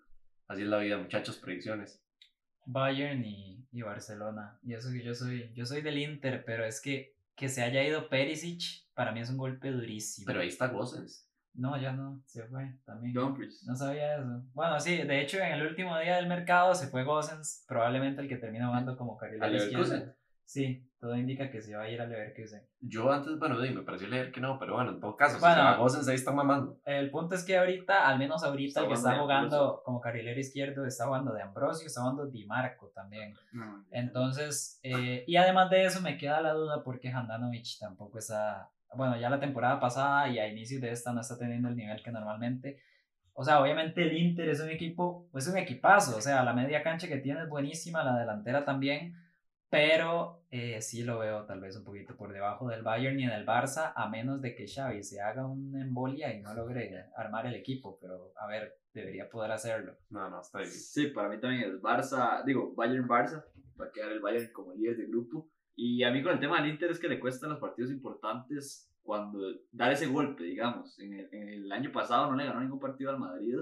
así 0.47 0.63
es 0.63 0.67
la 0.67 0.79
vida, 0.79 0.97
muchachos, 0.97 1.37
predicciones. 1.37 2.03
Bayern 2.65 3.23
y, 3.23 3.67
y 3.71 3.83
Barcelona. 3.83 4.57
Y 4.63 4.73
eso 4.73 4.91
que 4.91 5.03
yo 5.03 5.13
soy, 5.13 5.51
yo 5.53 5.67
soy 5.67 5.81
del 5.81 5.99
Inter, 5.99 6.43
pero 6.43 6.65
es 6.65 6.81
que 6.81 7.18
que 7.39 7.47
se 7.47 7.63
haya 7.63 7.81
ido 7.81 8.09
Perisic, 8.09 8.85
para 8.93 9.13
mí 9.13 9.21
es 9.21 9.29
un 9.29 9.37
golpe 9.37 9.71
durísimo. 9.71 10.25
Pero 10.27 10.41
ahí 10.41 10.49
está 10.49 10.67
Gosens. 10.67 11.25
No, 11.53 11.79
ya 11.79 11.93
no, 11.93 12.21
se 12.25 12.43
fue 12.43 12.75
también. 12.85 13.13
Dumfries. 13.13 13.63
No 13.65 13.75
sabía 13.77 14.17
eso. 14.17 14.43
Bueno, 14.53 14.77
sí, 14.81 14.97
de 14.97 15.21
hecho 15.21 15.37
en 15.37 15.53
el 15.53 15.65
último 15.65 15.97
día 15.97 16.17
del 16.17 16.27
mercado 16.27 16.75
se 16.75 16.87
fue 16.87 17.05
Gosens, 17.05 17.63
probablemente 17.65 18.21
el 18.21 18.27
que 18.27 18.35
termina 18.35 18.67
jugando 18.67 18.97
como 18.97 19.15
carrilero 19.15 19.45
¿Al 19.45 19.55
izquierdo. 19.55 20.13
Sí, 20.49 20.83
todo 20.99 21.15
indica 21.15 21.51
que 21.51 21.61
se 21.61 21.75
va 21.75 21.83
a 21.83 21.89
ir 21.91 22.01
al 22.01 22.09
Leverkusen. 22.09 22.63
Yo 22.79 23.11
antes, 23.11 23.37
bueno, 23.37 23.59
me 23.59 23.83
pareció 23.83 24.07
leer 24.07 24.31
que 24.31 24.41
no, 24.41 24.57
pero 24.57 24.73
bueno, 24.73 24.89
en 24.89 24.99
todo 24.99 25.15
caso, 25.15 25.35
si 25.35 25.41
Bueno. 25.41 25.73
se 25.73 25.77
Gosens 25.77 26.07
ahí 26.07 26.15
está 26.15 26.31
mamando. 26.31 26.79
El 26.85 27.11
punto 27.11 27.35
es 27.35 27.43
que 27.43 27.55
ahorita, 27.55 28.07
al 28.07 28.17
menos 28.17 28.43
ahorita, 28.43 28.67
Está 28.67 28.81
el 28.81 28.87
que 28.87 28.93
está 28.95 29.19
jugando 29.19 29.83
como 29.85 30.01
carrilero 30.01 30.39
izquierdo 30.39 30.87
está 30.87 31.05
jugando 31.05 31.33
de 31.33 31.43
Ambrosio, 31.43 31.85
está 31.85 32.01
jugando 32.01 32.25
Di 32.25 32.47
Marco 32.47 32.91
también. 32.95 33.35
No, 33.51 33.85
Entonces, 33.91 34.79
eh, 34.81 35.23
y 35.27 35.35
además 35.35 35.69
de 35.69 35.85
eso 35.85 36.01
me 36.01 36.17
queda 36.17 36.41
la 36.41 36.53
duda 36.53 36.83
porque 36.83 37.09
Handanovic 37.09 37.77
tampoco 37.79 38.17
está, 38.17 38.71
bueno, 38.95 39.19
ya 39.19 39.29
la 39.29 39.39
temporada 39.39 39.79
pasada 39.79 40.29
y 40.29 40.39
a 40.39 40.47
inicios 40.47 40.81
de 40.81 40.89
esta 40.89 41.13
no 41.13 41.21
está 41.21 41.37
teniendo 41.37 41.69
el 41.69 41.75
nivel 41.75 42.01
que 42.01 42.09
normalmente. 42.11 42.81
O 43.33 43.43
sea, 43.43 43.61
obviamente 43.61 44.01
el 44.01 44.17
Inter 44.17 44.49
es 44.49 44.61
un 44.61 44.69
equipo, 44.69 45.29
es 45.35 45.47
un 45.47 45.59
equipazo, 45.59 46.17
o 46.17 46.21
sea, 46.21 46.43
la 46.43 46.53
media 46.53 46.81
cancha 46.81 47.07
que 47.07 47.17
tiene 47.17 47.43
es 47.43 47.49
buenísima, 47.49 48.03
la 48.03 48.17
delantera 48.17 48.65
también, 48.65 49.13
pero 49.69 50.43
eh, 50.49 50.81
sí 50.81 51.03
lo 51.03 51.19
veo 51.19 51.45
tal 51.45 51.61
vez 51.61 51.77
un 51.77 51.83
poquito 51.83 52.15
por 52.17 52.33
debajo 52.33 52.67
del 52.67 52.81
Bayern 52.81 53.19
y 53.19 53.27
del 53.27 53.45
Barça, 53.45 53.93
a 53.95 54.09
menos 54.09 54.41
de 54.41 54.55
que 54.55 54.67
Xavi 54.67 55.03
se 55.03 55.21
haga 55.21 55.45
una 55.45 55.81
embolia 55.81 56.33
y 56.33 56.41
no 56.41 56.53
logre 56.55 57.05
armar 57.15 57.45
el 57.45 57.55
equipo, 57.55 57.99
pero 58.01 58.33
a 58.35 58.47
ver, 58.47 58.79
debería 58.93 59.29
poder 59.29 59.51
hacerlo. 59.51 59.95
No, 60.09 60.29
no, 60.29 60.41
está 60.41 60.59
difícil. 60.59 61.05
Sí, 61.05 61.13
para 61.13 61.29
mí 61.29 61.39
también 61.39 61.69
es 61.69 61.81
Barça, 61.81 62.43
digo, 62.43 62.73
Bayern-Barça, 62.75 63.45
va 63.79 63.85
a 63.85 63.91
quedar 63.91 64.11
el 64.11 64.19
Bayern 64.19 64.51
como 64.51 64.73
líder 64.73 64.97
de 64.97 65.05
grupo. 65.05 65.49
Y 65.75 66.03
a 66.03 66.11
mí 66.11 66.23
con 66.23 66.33
el 66.33 66.39
tema 66.39 66.61
del 66.61 66.71
Inter 66.71 66.91
es 66.91 66.99
que 66.99 67.07
le 67.07 67.19
cuestan 67.19 67.51
los 67.51 67.59
partidos 67.59 67.91
importantes 67.91 68.91
cuando 69.03 69.39
dar 69.71 69.91
ese 69.91 70.07
golpe, 70.07 70.43
digamos. 70.43 70.99
En 70.99 71.13
el, 71.13 71.29
en 71.31 71.47
el 71.47 71.71
año 71.71 71.91
pasado 71.91 72.29
no 72.29 72.35
le 72.35 72.45
ganó 72.45 72.59
ningún 72.59 72.79
partido 72.79 73.11
al 73.11 73.19
Madrid 73.19 73.55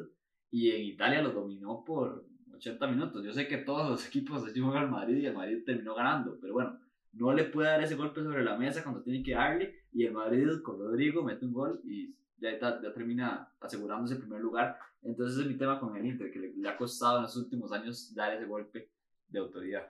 y 0.50 0.72
en 0.72 0.84
Italia 0.84 1.22
lo 1.22 1.32
dominó 1.32 1.84
por 1.86 2.26
80 2.58 2.88
minutos. 2.88 3.24
Yo 3.24 3.32
sé 3.34 3.48
que 3.48 3.58
todos 3.58 3.90
los 3.90 4.06
equipos 4.08 4.44
así 4.46 4.60
juegan 4.60 4.84
al 4.84 4.92
Madrid 4.92 5.18
y 5.18 5.26
el 5.26 5.34
Madrid 5.36 5.64
terminó 5.66 5.96
ganando, 5.96 6.38
pero 6.42 6.54
bueno, 6.54 6.80
no 7.14 7.34
le 7.34 7.46
puede 7.46 7.70
dar 7.70 7.82
ese 7.84 7.96
golpe 7.96 8.22
sobre 8.22 8.44
la 8.44 8.58
mesa 8.58 8.84
cuando 8.84 9.02
tiene 9.02 9.24
que 9.24 9.34
darle 9.34 9.76
y 9.94 10.06
el 10.06 10.14
Madrid 10.14 10.48
con 10.64 10.78
Rodrigo 10.80 11.24
mete 11.24 11.46
un 11.46 11.54
gol 11.54 11.82
y 11.86 12.14
ya, 12.38 12.50
está- 12.52 12.82
ya 12.82 12.94
termina 12.94 13.50
asegurándose 13.60 14.16
el 14.16 14.20
primer 14.22 14.42
lugar. 14.42 14.78
Entonces 15.02 15.40
es 15.40 15.48
mi 15.48 15.58
tema 15.58 15.80
con 15.80 15.96
el 15.96 16.06
Inter, 16.06 16.32
que 16.32 16.40
le, 16.40 16.54
le 16.54 16.70
ha 16.70 16.78
costado 16.78 17.18
en 17.18 17.24
los 17.24 17.36
últimos 17.38 17.72
años 17.72 18.14
dar 18.14 18.34
ese 18.34 18.46
golpe 18.46 18.90
de 19.30 19.40
autoridad. 19.40 19.88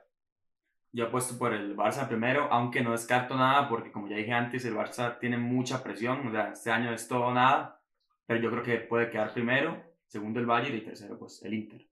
Yo 0.92 1.06
apuesto 1.06 1.36
por 1.38 1.52
el 1.52 1.76
Barça 1.76 2.08
primero, 2.08 2.48
aunque 2.50 2.82
no 2.82 2.92
descarto 2.92 3.36
nada, 3.36 3.68
porque 3.68 3.92
como 3.92 4.08
ya 4.08 4.16
dije 4.16 4.32
antes, 4.32 4.64
el 4.64 4.74
Barça 4.74 5.18
tiene 5.18 5.36
mucha 5.36 5.82
presión, 5.82 6.26
o 6.26 6.30
sea, 6.30 6.52
este 6.52 6.70
año 6.70 6.92
es 6.92 7.06
todo 7.06 7.26
o 7.26 7.34
nada, 7.34 7.82
pero 8.26 8.40
yo 8.40 8.50
creo 8.50 8.62
que 8.62 8.78
puede 8.78 9.10
quedar 9.10 9.32
primero, 9.34 9.82
segundo 10.06 10.40
el 10.40 10.46
Bayern 10.46 10.76
y 10.78 10.80
tercero 10.80 11.18
pues 11.18 11.42
el 11.44 11.52
Inter. 11.54 11.86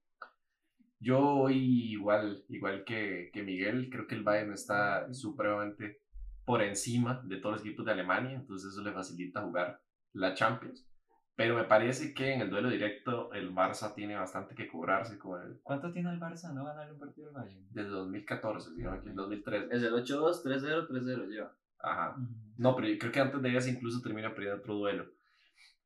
Yo 0.99 1.51
igual, 1.51 2.45
igual 2.49 2.85
que, 2.85 3.31
que 3.33 3.43
Miguel, 3.43 3.91
creo 3.91 4.07
que 4.07 4.15
el 4.15 4.23
Bayern 4.23 4.53
está 4.53 5.13
supremamente 5.13 6.01
por 6.45 6.63
encima 6.63 7.21
de 7.25 7.37
todos 7.37 7.57
los 7.57 7.67
equipos 7.67 7.85
de 7.85 7.93
Alemania, 7.93 8.33
entonces 8.33 8.73
eso 8.73 8.83
le 8.83 8.93
facilita 8.93 9.43
jugar 9.43 9.81
la 10.13 10.35
Champions. 10.35 10.87
Pero 11.35 11.55
me 11.55 11.65
parece 11.65 12.15
que 12.15 12.33
en 12.33 12.41
el 12.41 12.49
duelo 12.49 12.71
directo 12.71 13.31
el 13.35 13.55
Barça 13.55 13.95
tiene 13.95 14.17
bastante 14.17 14.55
que 14.55 14.69
cobrarse 14.69 15.19
con 15.19 15.43
el... 15.43 15.61
¿Cuánto 15.63 15.93
tiene 15.93 16.11
el 16.11 16.19
Barça 16.19 16.51
no 16.55 16.65
ganarle 16.65 16.95
un 16.95 16.99
partido 16.99 17.29
al 17.29 17.35
Bayern? 17.35 17.67
Desde 17.71 17.91
2014, 17.91 18.75
digamos 18.75 19.03
que 19.03 19.11
el 19.11 19.17
2013. 19.17 19.67
Es 19.71 19.83
el 19.83 19.93
8-2, 19.93 20.43
3-0, 20.43 20.89
3-0 20.89 21.29
lleva. 21.29 21.55
Ajá. 21.79 22.17
No, 22.57 22.75
pero 22.75 22.89
yo 22.89 22.99
creo 22.99 23.13
que 23.13 23.21
antes 23.21 23.43
de 23.43 23.51
ellas 23.51 23.69
incluso 23.69 24.01
termina 24.01 24.35
perdiendo 24.35 24.61
otro 24.61 24.77
duelo. 24.77 25.11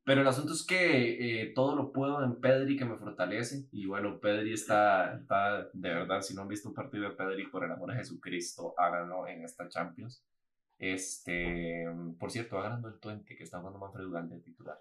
Pero 0.03 0.21
el 0.21 0.27
asunto 0.27 0.53
es 0.53 0.65
que 0.65 1.43
eh, 1.43 1.53
todo 1.53 1.75
lo 1.75 1.91
puedo 1.91 2.23
en 2.23 2.39
Pedri 2.39 2.75
que 2.75 2.85
me 2.85 2.97
fortalece. 2.97 3.67
Y 3.71 3.85
bueno, 3.85 4.19
Pedri 4.19 4.53
está, 4.53 5.15
está, 5.15 5.69
de 5.73 5.89
verdad, 5.89 6.21
si 6.21 6.33
no 6.33 6.41
han 6.41 6.47
visto 6.47 6.69
un 6.69 6.75
partido 6.75 7.03
de 7.03 7.15
Pedri, 7.15 7.47
por 7.47 7.63
el 7.63 7.71
amor 7.71 7.91
de 7.91 7.97
Jesucristo, 7.97 8.73
háganlo 8.77 9.27
en 9.27 9.43
esta 9.43 9.69
Champions. 9.69 10.23
Este, 10.79 11.85
por 12.19 12.31
cierto, 12.31 12.59
ganando 12.59 12.87
el 12.87 12.95
20 13.03 13.35
que 13.35 13.43
está 13.43 13.59
jugando 13.59 13.77
Manfred 13.77 14.05
Uganda 14.05 14.35
de 14.35 14.41
titular. 14.41 14.79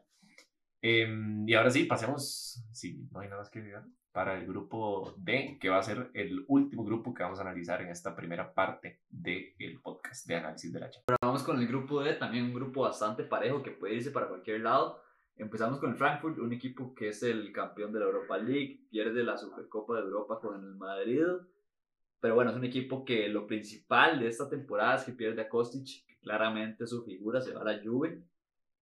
Em, 0.83 1.47
y 1.47 1.53
ahora 1.55 1.71
sí, 1.71 1.85
pasemos, 1.85 2.65
si 2.73 3.07
no 3.13 3.21
hay 3.21 3.29
nada 3.29 3.43
más 3.43 3.51
que 3.51 3.61
decir, 3.61 3.79
para 4.13 4.39
el 4.39 4.47
grupo 4.47 5.15
D, 5.19 5.59
que 5.61 5.69
va 5.69 5.79
a 5.79 5.83
ser 5.83 6.11
el 6.15 6.45
último 6.49 6.85
grupo 6.85 7.15
que 7.15 7.23
vamos 7.23 7.39
a 7.39 7.43
analizar 7.43 7.83
en 7.83 7.91
esta 7.91 8.17
primera 8.17 8.53
parte 8.53 9.01
del 9.09 9.81
podcast 9.83 10.27
de 10.27 10.37
análisis 10.37 10.73
de 10.73 10.81
la 10.81 10.87
Champions. 10.87 11.05
Pero 11.07 11.19
vamos 11.23 11.43
con 11.43 11.61
el 11.61 11.67
grupo 11.67 12.03
D, 12.03 12.15
también 12.15 12.47
un 12.47 12.55
grupo 12.55 12.83
bastante 12.83 13.23
parejo 13.25 13.63
que 13.63 13.71
puede 13.71 13.95
irse 13.95 14.11
para 14.11 14.29
cualquier 14.29 14.63
lado. 14.63 15.01
Empezamos 15.41 15.79
con 15.79 15.91
el 15.91 15.97
Frankfurt, 15.97 16.39
un 16.39 16.53
equipo 16.53 16.95
que 16.95 17.09
es 17.09 17.23
el 17.23 17.51
campeón 17.51 17.93
de 17.93 18.01
la 18.01 18.05
Europa 18.05 18.37
League, 18.37 18.85
pierde 18.91 19.25
la 19.25 19.39
Supercopa 19.39 19.95
de 19.95 20.03
Europa 20.03 20.39
con 20.39 20.55
el 20.63 20.75
Madrid. 20.75 21.25
Pero 22.21 22.35
bueno, 22.35 22.51
es 22.51 22.57
un 22.59 22.65
equipo 22.67 23.07
que 23.07 23.27
lo 23.31 23.47
principal 23.47 24.21
de 24.21 24.29
esta 24.29 24.51
temporada 24.51 24.97
es 24.97 25.05
que 25.05 25.13
pierde 25.13 25.41
a 25.41 25.49
Kostic, 25.49 26.07
que 26.07 26.19
claramente 26.21 26.87
su 26.87 27.03
figura 27.05 27.41
se 27.41 27.55
va 27.55 27.63
a 27.63 27.65
la 27.65 27.83
Juve 27.83 28.23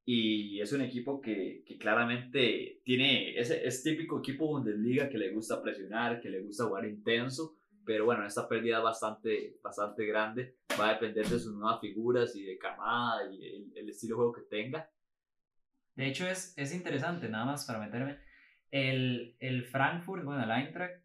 y 0.05 0.61
es 0.61 0.73
un 0.73 0.81
equipo 0.81 1.21
que, 1.21 1.63
que 1.65 1.79
claramente 1.79 2.81
tiene, 2.83 3.39
es, 3.39 3.51
es 3.53 3.85
típico 3.85 4.19
equipo 4.19 4.49
Bundesliga 4.49 5.09
que 5.09 5.19
le 5.19 5.31
gusta 5.31 5.63
presionar, 5.63 6.21
que 6.21 6.29
le 6.29 6.41
gusta 6.41 6.65
jugar 6.65 6.87
intenso, 6.87 7.57
pero 7.85 8.05
bueno, 8.05 8.27
esta 8.27 8.49
pérdida 8.49 8.81
bastante, 8.81 9.61
bastante 9.63 10.05
grande 10.07 10.57
va 10.81 10.89
a 10.89 10.93
depender 10.95 11.25
de 11.25 11.39
sus 11.39 11.55
nuevas 11.55 11.81
figuras 11.81 12.35
y 12.35 12.43
de 12.43 12.59
camada 12.59 13.31
y 13.31 13.45
el, 13.45 13.73
el 13.77 13.89
estilo 13.91 14.17
de 14.17 14.17
juego 14.17 14.33
que 14.33 14.43
tenga. 14.43 14.91
De 15.99 16.07
hecho, 16.07 16.29
es, 16.29 16.55
es 16.57 16.73
interesante, 16.73 17.29
nada 17.29 17.45
más 17.45 17.65
para 17.65 17.81
meterme. 17.81 18.19
El, 18.71 19.35
el 19.41 19.65
Frankfurt, 19.65 20.23
bueno, 20.23 20.45
el 20.45 20.51
Eintracht, 20.53 21.03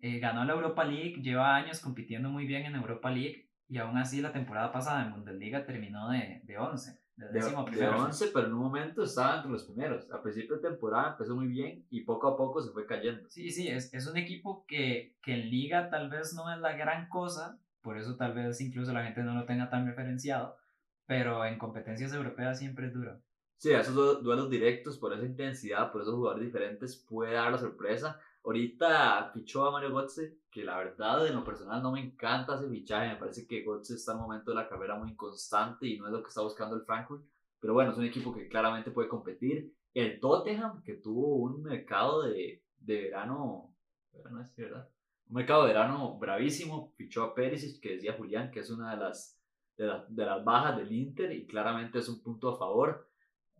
eh, 0.00 0.20
ganó 0.20 0.42
la 0.46 0.54
Europa 0.54 0.84
League, 0.84 1.20
lleva 1.20 1.54
años 1.54 1.80
compitiendo 1.80 2.30
muy 2.30 2.46
bien 2.46 2.64
en 2.64 2.74
Europa 2.74 3.10
League 3.10 3.50
y 3.68 3.76
aún 3.76 3.98
así 3.98 4.22
la 4.22 4.32
temporada 4.32 4.72
pasada 4.72 5.04
en 5.04 5.12
Bundesliga 5.12 5.66
terminó 5.66 6.08
de, 6.08 6.40
de 6.44 6.56
11 6.56 6.98
de, 7.14 7.28
de 7.28 7.88
11, 7.88 8.30
pero 8.32 8.46
en 8.46 8.54
un 8.54 8.60
momento 8.60 9.02
estaba 9.02 9.36
entre 9.36 9.50
los 9.52 9.64
primeros. 9.64 10.10
A 10.10 10.22
principio 10.22 10.56
de 10.56 10.62
temporada 10.62 11.10
empezó 11.12 11.36
muy 11.36 11.48
bien 11.48 11.84
y 11.90 12.00
poco 12.00 12.28
a 12.28 12.36
poco 12.38 12.62
se 12.62 12.70
fue 12.70 12.86
cayendo. 12.86 13.28
Sí, 13.28 13.50
sí, 13.50 13.68
es, 13.68 13.92
es 13.92 14.06
un 14.06 14.16
equipo 14.16 14.64
que, 14.66 15.14
que 15.22 15.34
en 15.34 15.50
liga 15.50 15.90
tal 15.90 16.08
vez 16.08 16.32
no 16.32 16.50
es 16.50 16.58
la 16.58 16.72
gran 16.72 17.10
cosa, 17.10 17.58
por 17.82 17.98
eso 17.98 18.16
tal 18.16 18.32
vez 18.32 18.62
incluso 18.62 18.94
la 18.94 19.04
gente 19.04 19.22
no 19.24 19.34
lo 19.34 19.44
tenga 19.44 19.68
tan 19.68 19.86
referenciado, 19.86 20.56
pero 21.04 21.44
en 21.44 21.58
competencias 21.58 22.14
europeas 22.14 22.58
siempre 22.58 22.86
es 22.86 22.94
duro. 22.94 23.20
Sí, 23.62 23.70
esos 23.70 24.24
duelos 24.24 24.50
directos, 24.50 24.98
por 24.98 25.12
esa 25.12 25.24
intensidad, 25.24 25.92
por 25.92 26.02
esos 26.02 26.16
jugadores 26.16 26.46
diferentes, 26.46 26.96
puede 26.96 27.34
dar 27.34 27.52
la 27.52 27.58
sorpresa. 27.58 28.18
Ahorita 28.42 29.30
fichó 29.32 29.64
a 29.64 29.70
Mario 29.70 29.90
Götze, 29.90 30.36
que 30.50 30.64
la 30.64 30.78
verdad 30.78 31.24
en 31.28 31.36
lo 31.36 31.44
personal 31.44 31.80
no 31.80 31.92
me 31.92 32.00
encanta 32.00 32.56
ese 32.56 32.68
fichaje, 32.68 33.10
me 33.10 33.20
parece 33.20 33.46
que 33.46 33.62
Götze 33.62 33.94
está 33.94 34.10
en 34.10 34.18
un 34.18 34.24
momento 34.24 34.50
de 34.50 34.56
la 34.56 34.68
carrera 34.68 34.98
muy 34.98 35.10
inconstante 35.10 35.86
y 35.86 35.96
no 35.96 36.06
es 36.06 36.12
lo 36.12 36.24
que 36.24 36.30
está 36.30 36.42
buscando 36.42 36.74
el 36.74 36.82
Frankfurt, 36.82 37.24
pero 37.60 37.72
bueno, 37.72 37.92
es 37.92 37.98
un 37.98 38.04
equipo 38.04 38.34
que 38.34 38.48
claramente 38.48 38.90
puede 38.90 39.08
competir. 39.08 39.72
El 39.94 40.18
Tottenham, 40.18 40.82
que 40.82 40.94
tuvo 40.94 41.36
un 41.36 41.62
mercado 41.62 42.22
de, 42.24 42.64
de 42.80 43.02
verano, 43.02 43.72
un 44.12 45.34
mercado 45.36 45.62
de 45.62 45.68
verano 45.68 46.18
bravísimo, 46.18 46.92
fichó 46.96 47.22
a 47.22 47.32
Perisic, 47.32 47.80
que 47.80 47.92
decía 47.92 48.14
Julián, 48.14 48.50
que 48.50 48.58
es 48.58 48.70
una 48.70 48.90
de 48.90 48.96
las, 48.96 49.40
de, 49.76 49.88
de 50.08 50.26
las 50.26 50.44
bajas 50.44 50.78
del 50.78 50.90
Inter 50.90 51.30
y 51.30 51.46
claramente 51.46 52.00
es 52.00 52.08
un 52.08 52.20
punto 52.24 52.48
a 52.48 52.58
favor. 52.58 53.11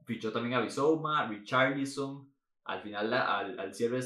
Fichó 0.04 0.32
también 0.32 0.54
a 0.54 0.60
Bissouma, 0.60 1.26
Richarlison, 1.28 2.32
al 2.64 2.82
final 2.82 3.12
al, 3.12 3.58
al 3.58 3.74
cierre 3.74 4.00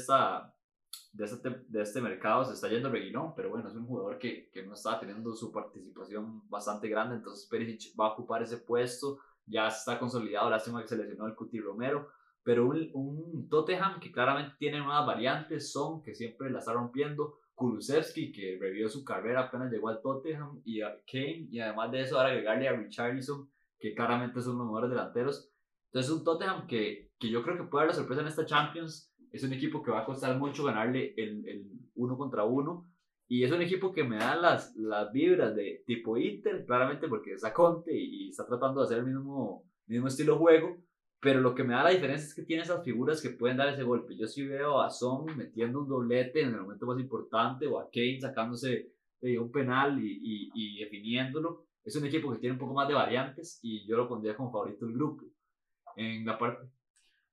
de 1.13 1.25
este, 1.25 1.49
de 1.67 1.81
este 1.81 2.01
mercado 2.01 2.45
se 2.45 2.53
está 2.53 2.67
yendo 2.67 2.89
Reguilón, 2.89 3.33
pero 3.35 3.49
bueno, 3.49 3.67
es 3.67 3.75
un 3.75 3.85
jugador 3.85 4.17
que, 4.17 4.49
que 4.51 4.63
no 4.63 4.73
está 4.73 4.99
teniendo 4.99 5.33
su 5.33 5.51
participación 5.51 6.47
bastante 6.49 6.87
grande, 6.87 7.15
entonces 7.15 7.47
Perisic 7.49 7.99
va 7.99 8.07
a 8.07 8.13
ocupar 8.13 8.43
ese 8.43 8.57
puesto, 8.57 9.19
ya 9.45 9.67
está 9.67 9.99
consolidado, 9.99 10.49
lástima 10.49 10.81
que 10.81 10.87
se 10.87 10.97
lesionó 10.97 11.25
el 11.25 11.35
Cuti 11.35 11.59
Romero, 11.59 12.09
pero 12.43 12.67
un, 12.67 12.89
un 12.93 13.49
Tottenham 13.49 13.99
que 13.99 14.11
claramente 14.11 14.55
tiene 14.57 14.79
nuevas 14.79 15.05
variantes, 15.05 15.71
son 15.71 16.01
que 16.03 16.13
siempre 16.13 16.49
la 16.49 16.59
está 16.59 16.73
rompiendo, 16.73 17.39
Kulusevski 17.55 18.31
que 18.31 18.57
revivió 18.61 18.87
su 18.87 19.03
carrera 19.03 19.45
apenas 19.45 19.71
llegó 19.71 19.89
al 19.89 20.01
Tottenham 20.01 20.61
y 20.63 20.81
a 20.81 20.95
Kane, 21.11 21.47
y 21.49 21.59
además 21.59 21.91
de 21.91 22.01
eso 22.01 22.17
ahora 22.17 22.29
agregarle 22.29 22.67
a 22.67 22.73
Richarlison, 22.73 23.49
que 23.79 23.95
claramente 23.95 24.41
son 24.41 24.57
los 24.59 24.67
mejores 24.67 24.91
delanteros, 24.91 25.49
entonces 25.97 26.15
un 26.15 26.23
Tottenham 26.23 26.67
que, 26.67 27.09
que 27.17 27.29
yo 27.31 27.41
creo 27.41 27.57
que 27.57 27.63
puede 27.63 27.85
dar 27.85 27.95
la 27.95 27.99
sorpresa 27.99 28.21
en 28.21 28.27
esta 28.27 28.45
Champions, 28.45 29.11
es 29.31 29.43
un 29.43 29.51
equipo 29.51 29.81
que 29.81 29.89
va 29.89 30.01
a 30.01 30.05
costar 30.05 30.37
mucho 30.37 30.63
ganarle 30.63 31.15
el, 31.17 31.43
el 31.47 31.65
uno 31.95 32.15
contra 32.17 32.43
uno. 32.43 32.87
Y 33.27 33.43
es 33.43 33.51
un 33.51 33.63
equipo 33.63 33.91
que 33.91 34.03
me 34.03 34.17
da 34.17 34.35
las, 34.35 34.75
las 34.75 35.11
vibras 35.11 35.55
de 35.55 35.83
tipo 35.87 36.15
Inter, 36.15 36.65
claramente 36.67 37.07
porque 37.07 37.33
es 37.33 37.43
a 37.43 37.51
Conte 37.51 37.97
y, 37.97 38.29
está 38.29 38.45
tratando 38.45 38.79
de 38.79 38.85
hacer 38.85 38.99
el 38.99 39.05
mismo, 39.05 39.65
mismo 39.87 40.07
estilo 40.07 40.33
de 40.33 40.39
juego. 40.39 40.77
Pero 41.19 41.41
lo 41.41 41.55
que 41.55 41.63
me 41.63 41.73
da 41.73 41.83
la 41.83 41.89
diferencia 41.89 42.27
es 42.27 42.35
que 42.35 42.43
tiene 42.43 42.61
esas 42.61 42.85
figuras 42.85 43.19
que 43.19 43.31
pueden 43.31 43.57
dar 43.57 43.69
ese 43.69 43.81
golpe. 43.81 44.15
Yo 44.15 44.27
sí 44.27 44.47
veo 44.47 44.79
a 44.79 44.91
Son 44.91 45.25
metiendo 45.35 45.81
un 45.81 45.89
doblete 45.89 46.41
en 46.41 46.49
el 46.49 46.61
momento 46.61 46.85
más 46.85 46.99
importante 46.99 47.65
o 47.65 47.79
a 47.79 47.89
Kane 47.89 48.21
sacándose 48.21 48.91
eh, 49.21 49.39
un 49.39 49.51
penal 49.51 49.99
y, 49.99 50.19
y, 50.21 50.51
y 50.53 50.83
definiéndolo. 50.83 51.65
Es 51.83 51.95
un 51.95 52.05
equipo 52.05 52.31
que 52.31 52.37
tiene 52.37 52.53
un 52.53 52.59
poco 52.59 52.75
más 52.75 52.87
de 52.87 52.93
variantes 52.93 53.59
y 53.63 53.83
yo 53.87 53.97
lo 53.97 54.07
pondría 54.07 54.37
como 54.37 54.51
favorito 54.51 54.85
del 54.85 54.93
grupo. 54.93 55.25
En 55.97 56.25
la 56.25 56.37
parte, 56.37 56.67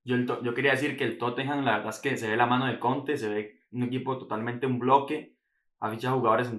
yo, 0.05 0.17
yo 0.43 0.55
quería 0.55 0.73
decir 0.73 0.97
que 0.97 1.05
el 1.05 1.19
Tottenham, 1.19 1.65
la 1.65 1.77
verdad 1.77 1.91
es 1.91 2.01
que 2.01 2.17
se 2.17 2.29
ve 2.29 2.37
la 2.37 2.47
mano 2.47 2.67
de 2.67 2.79
Conte, 2.79 3.19
se 3.19 3.29
ve 3.29 3.61
un 3.73 3.83
equipo 3.83 4.19
totalmente 4.19 4.67
un 4.67 4.79
bloque. 4.79 5.35
Ha 5.81 5.91
fichado 5.91 6.19
jugadores, 6.19 6.51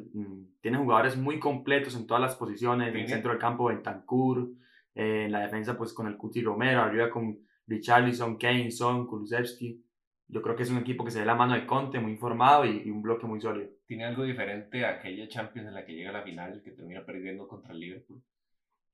tiene 0.62 0.78
jugadores 0.78 1.18
muy 1.18 1.40
completos 1.40 1.96
en 1.96 2.06
todas 2.06 2.22
las 2.22 2.36
posiciones, 2.36 2.90
en 2.90 2.98
el 2.98 3.08
centro 3.08 3.32
del 3.32 3.40
campo 3.40 3.66
Bentancur, 3.66 4.52
eh, 4.94 5.24
en 5.26 5.32
la 5.32 5.40
defensa 5.40 5.76
pues 5.76 5.94
con 5.94 6.06
el 6.08 6.16
Cuti 6.16 6.44
Romero, 6.44 6.82
arriba 6.82 7.10
con 7.10 7.40
Richarlison, 7.66 8.38
Kane, 8.38 8.70
Son, 8.70 9.08
Kulusevski. 9.08 9.84
Yo 10.28 10.42
creo 10.42 10.56
que 10.56 10.64
es 10.64 10.70
un 10.70 10.78
equipo 10.78 11.04
que 11.04 11.12
se 11.12 11.20
ve 11.20 11.26
la 11.26 11.36
mano 11.36 11.56
de 11.56 11.66
Conte, 11.66 12.00
muy 12.00 12.12
informado 12.12 12.66
y, 12.66 12.84
y, 12.86 12.92
un 12.92 13.02
bloque 13.02 13.26
muy 13.26 13.42
sólido. 13.42 13.70
Tiene 13.88 14.06
algo 14.06 14.24
diferente 14.24 14.86
a 14.86 14.92
aquella 14.92 15.28
Champions 15.28 15.68
en 15.70 15.74
la 15.74 15.86
que 15.86 15.94
llega 15.94 16.12
a 16.12 16.14
la 16.14 16.24
final, 16.24 16.62
que 16.64 16.72
termina 16.72 17.04
perdiendo 17.04 17.48
contra 17.48 17.74
el 17.74 17.80
Liverpool, 17.80 18.22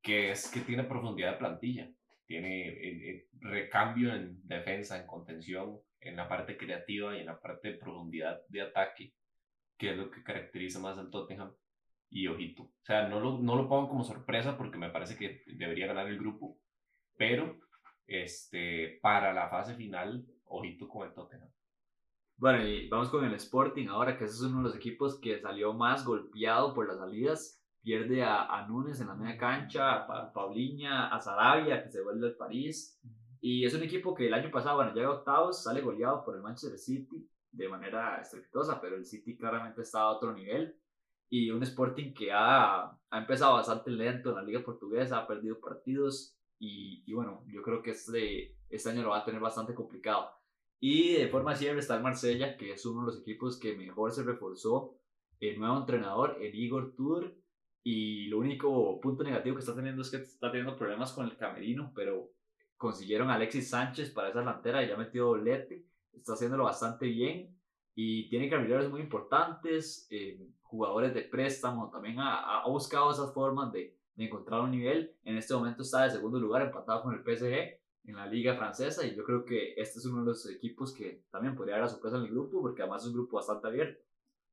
que 0.01 0.31
es 0.31 0.49
que 0.49 0.61
tiene 0.61 0.83
profundidad 0.83 1.33
de 1.33 1.37
plantilla 1.37 1.89
tiene 2.31 2.69
el, 2.69 3.27
recambio 3.41 4.15
en 4.15 4.39
defensa, 4.47 4.97
en 4.97 5.05
contención, 5.05 5.81
en 5.99 6.15
la 6.15 6.29
parte 6.29 6.55
creativa 6.55 7.13
y 7.13 7.19
en 7.19 7.25
la 7.25 7.41
parte 7.41 7.73
de 7.73 7.77
profundidad 7.77 8.39
de 8.47 8.61
ataque, 8.61 9.13
que 9.77 9.91
es 9.91 9.97
lo 9.97 10.09
que 10.09 10.23
caracteriza 10.23 10.79
más 10.79 10.97
al 10.97 11.09
Tottenham. 11.09 11.51
Y 12.09 12.27
ojito, 12.27 12.63
o 12.63 12.85
sea, 12.85 13.09
no 13.09 13.19
lo, 13.19 13.39
no 13.39 13.57
lo 13.57 13.67
pongo 13.67 13.89
como 13.89 14.05
sorpresa 14.05 14.57
porque 14.57 14.77
me 14.77 14.89
parece 14.89 15.17
que 15.17 15.43
debería 15.45 15.87
ganar 15.87 16.07
el 16.07 16.19
grupo, 16.19 16.57
pero 17.17 17.59
este, 18.07 18.99
para 19.01 19.33
la 19.33 19.49
fase 19.49 19.75
final, 19.75 20.25
ojito 20.45 20.87
con 20.87 21.05
el 21.05 21.13
Tottenham. 21.13 21.51
Bueno, 22.37 22.65
y 22.65 22.87
vamos 22.87 23.09
con 23.09 23.25
el 23.25 23.33
Sporting 23.33 23.87
ahora, 23.87 24.17
que 24.17 24.23
ese 24.23 24.35
es 24.35 24.41
uno 24.41 24.59
de 24.59 24.63
los 24.63 24.75
equipos 24.77 25.19
que 25.19 25.41
salió 25.41 25.73
más 25.73 26.05
golpeado 26.05 26.73
por 26.73 26.87
las 26.87 26.97
salidas 26.97 27.60
pierde 27.81 28.23
a, 28.23 28.45
a 28.45 28.67
Núñez 28.67 29.01
en 29.01 29.07
la 29.07 29.15
media 29.15 29.37
cancha, 29.37 30.03
a 30.03 30.31
Paulinha, 30.31 31.07
a 31.07 31.19
Sarabia, 31.19 31.83
que 31.83 31.89
se 31.89 32.01
vuelve 32.01 32.27
al 32.27 32.35
París. 32.35 32.99
Y 33.39 33.65
es 33.65 33.73
un 33.73 33.83
equipo 33.83 34.13
que 34.13 34.27
el 34.27 34.33
año 34.33 34.51
pasado, 34.51 34.77
bueno, 34.77 34.93
llega 34.93 35.07
a 35.07 35.13
octavos, 35.13 35.63
sale 35.63 35.81
goleado 35.81 36.23
por 36.23 36.35
el 36.35 36.43
Manchester 36.43 36.77
City 36.77 37.27
de 37.51 37.67
manera 37.67 38.21
estrepitosa, 38.21 38.79
pero 38.79 38.95
el 38.95 39.05
City 39.05 39.35
claramente 39.35 39.81
está 39.81 40.01
a 40.01 40.11
otro 40.11 40.33
nivel. 40.33 40.75
Y 41.29 41.49
un 41.49 41.63
Sporting 41.63 42.13
que 42.13 42.31
ha, 42.31 42.91
ha 42.91 43.17
empezado 43.17 43.53
bastante 43.53 43.89
lento 43.89 44.29
en 44.29 44.35
la 44.35 44.43
Liga 44.43 44.63
Portuguesa, 44.63 45.17
ha 45.17 45.27
perdido 45.27 45.59
partidos. 45.59 46.37
Y, 46.59 47.03
y 47.05 47.13
bueno, 47.13 47.43
yo 47.47 47.61
creo 47.63 47.81
que 47.81 47.91
este, 47.91 48.57
este 48.69 48.89
año 48.89 49.01
lo 49.01 49.09
va 49.09 49.19
a 49.19 49.25
tener 49.25 49.41
bastante 49.41 49.73
complicado. 49.73 50.29
Y 50.79 51.13
de 51.13 51.27
forma 51.27 51.55
cierre 51.55 51.79
está 51.79 51.95
el 51.95 52.03
Marsella, 52.03 52.57
que 52.57 52.73
es 52.73 52.85
uno 52.85 53.01
de 53.01 53.07
los 53.07 53.21
equipos 53.21 53.59
que 53.59 53.75
mejor 53.75 54.11
se 54.11 54.23
reforzó. 54.23 54.97
El 55.39 55.59
nuevo 55.59 55.77
entrenador, 55.77 56.37
el 56.39 56.53
Igor 56.53 56.93
Tudor, 56.95 57.35
y 57.83 58.27
lo 58.27 58.39
único 58.39 58.99
punto 59.01 59.23
negativo 59.23 59.55
que 59.55 59.61
está 59.61 59.75
teniendo 59.75 60.01
es 60.01 60.11
que 60.11 60.17
está 60.17 60.51
teniendo 60.51 60.75
problemas 60.75 61.11
con 61.13 61.25
el 61.25 61.35
camerino, 61.35 61.91
pero 61.95 62.31
consiguieron 62.77 63.29
a 63.29 63.35
Alexis 63.35 63.69
Sánchez 63.69 64.11
para 64.11 64.29
esa 64.29 64.39
delantera 64.39 64.83
ya 64.83 64.97
metió 64.97 65.25
doblete, 65.25 65.85
está 66.13 66.33
haciéndolo 66.33 66.65
bastante 66.65 67.07
bien 67.07 67.55
y 67.95 68.29
tiene 68.29 68.49
carrileros 68.49 68.89
muy 68.89 69.01
importantes, 69.01 70.07
eh, 70.09 70.47
jugadores 70.61 71.13
de 71.13 71.21
préstamo, 71.21 71.89
también 71.89 72.19
ha, 72.19 72.61
ha 72.61 72.67
buscado 72.67 73.11
esas 73.11 73.33
formas 73.33 73.71
de, 73.71 73.97
de, 74.15 74.25
encontrar 74.25 74.61
un 74.61 74.71
nivel. 74.71 75.15
En 75.23 75.37
este 75.37 75.53
momento 75.53 75.81
está 75.81 76.03
de 76.03 76.11
segundo 76.11 76.39
lugar 76.39 76.61
empatado 76.61 77.03
con 77.03 77.13
el 77.13 77.21
PSG 77.21 77.81
en 78.05 78.15
la 78.15 78.25
liga 78.25 78.55
francesa 78.55 79.05
y 79.05 79.15
yo 79.15 79.23
creo 79.23 79.43
que 79.43 79.73
este 79.75 79.99
es 79.99 80.05
uno 80.05 80.21
de 80.21 80.27
los 80.27 80.49
equipos 80.49 80.93
que 80.93 81.25
también 81.29 81.55
podría 81.55 81.75
dar 81.75 81.83
la 81.83 81.89
sorpresa 81.89 82.17
en 82.17 82.23
el 82.23 82.31
grupo 82.31 82.61
porque 82.61 82.81
además 82.81 83.01
es 83.03 83.09
un 83.09 83.15
grupo 83.15 83.37
bastante 83.37 83.67
abierto. 83.67 84.01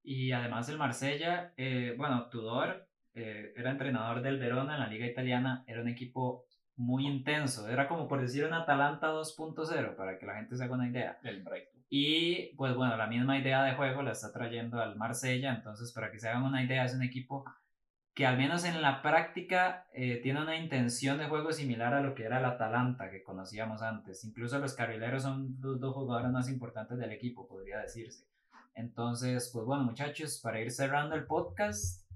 Y 0.02 0.32
además 0.32 0.68
el 0.68 0.78
Marsella, 0.78 1.52
eh, 1.56 1.94
bueno, 1.96 2.28
Tudor 2.30 2.88
eh, 3.18 3.52
era 3.57 3.70
entrenador 3.70 4.22
del 4.22 4.38
Verona 4.38 4.74
en 4.74 4.81
la 4.81 4.88
liga 4.88 5.07
italiana, 5.07 5.64
era 5.66 5.81
un 5.81 5.88
equipo 5.88 6.44
muy 6.76 7.07
intenso, 7.07 7.68
era 7.68 7.88
como 7.88 8.07
por 8.07 8.20
decir 8.20 8.44
un 8.44 8.52
Atalanta 8.52 9.09
2.0 9.09 9.96
para 9.96 10.18
que 10.18 10.26
la 10.26 10.37
gente 10.37 10.57
se 10.57 10.64
haga 10.64 10.74
una 10.74 10.88
idea. 10.88 11.18
El. 11.24 11.44
Y 11.90 12.54
pues 12.57 12.76
bueno, 12.76 12.96
la 12.96 13.07
misma 13.07 13.38
idea 13.38 13.64
de 13.64 13.74
juego 13.74 14.02
la 14.02 14.12
está 14.12 14.33
trayendo 14.33 14.81
al 14.81 14.96
Marsella, 14.96 15.54
entonces 15.54 15.92
para 15.92 16.12
que 16.12 16.18
se 16.18 16.28
hagan 16.28 16.44
una 16.44 16.62
idea 16.62 16.85
es 16.85 16.94
un 16.94 17.02
equipo 17.02 17.44
que 18.14 18.26
al 18.26 18.37
menos 18.37 18.64
en 18.64 18.83
la 18.83 19.00
práctica 19.00 19.87
eh, 19.92 20.20
tiene 20.22 20.42
una 20.42 20.57
intención 20.57 21.18
de 21.18 21.28
juego 21.28 21.52
similar 21.52 21.94
a 21.94 22.00
lo 22.00 22.14
que 22.14 22.24
era 22.24 22.38
el 22.38 22.44
Atalanta 22.44 23.11
que 23.11 23.22
conocíamos 23.22 23.81
antes. 23.81 24.24
Incluso 24.24 24.59
los 24.59 24.74
carrileros 24.74 25.22
son 25.22 25.57
los 25.61 25.81
dos 25.81 25.94
jugadores 25.94 26.33
más 26.33 26.48
importantes 26.48 26.98
del 26.98 27.12
equipo, 27.12 27.46
podría 27.46 27.78
decirse. 27.78 28.26
Entonces, 28.74 29.50
pues 29.52 29.64
bueno, 29.64 29.85
muchachos, 29.85 30.40
para 30.42 30.61
ir 30.61 30.70
cerrando 30.70 31.14
el 31.14 31.26
podcast, 31.26 32.07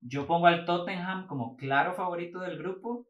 yo 0.00 0.26
pongo 0.26 0.46
al 0.46 0.64
Tottenham 0.64 1.26
como 1.26 1.56
claro 1.56 1.94
favorito 1.94 2.40
del 2.40 2.58
grupo. 2.58 3.08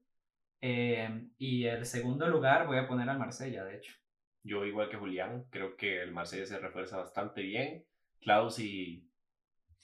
eh, 0.61 1.29
y 1.39 1.65
el 1.65 1.85
segundo 1.85 2.27
lugar 2.29 2.67
voy 2.67 2.79
a 2.79 2.89
poner 2.89 3.09
al 3.09 3.19
Marsella, 3.19 3.65
de 3.65 3.77
hecho. 3.77 3.93
Yo, 4.43 4.65
igual 4.65 4.89
que 4.89 4.97
Julián, 4.97 5.45
creo 5.51 5.77
que 5.77 6.03
el 6.03 6.13
Marsella 6.13 6.47
se 6.47 6.59
refuerza 6.59 6.97
bastante 6.99 7.43
bien. 7.43 7.85
Klaus 8.21 8.59
y. 8.59 9.11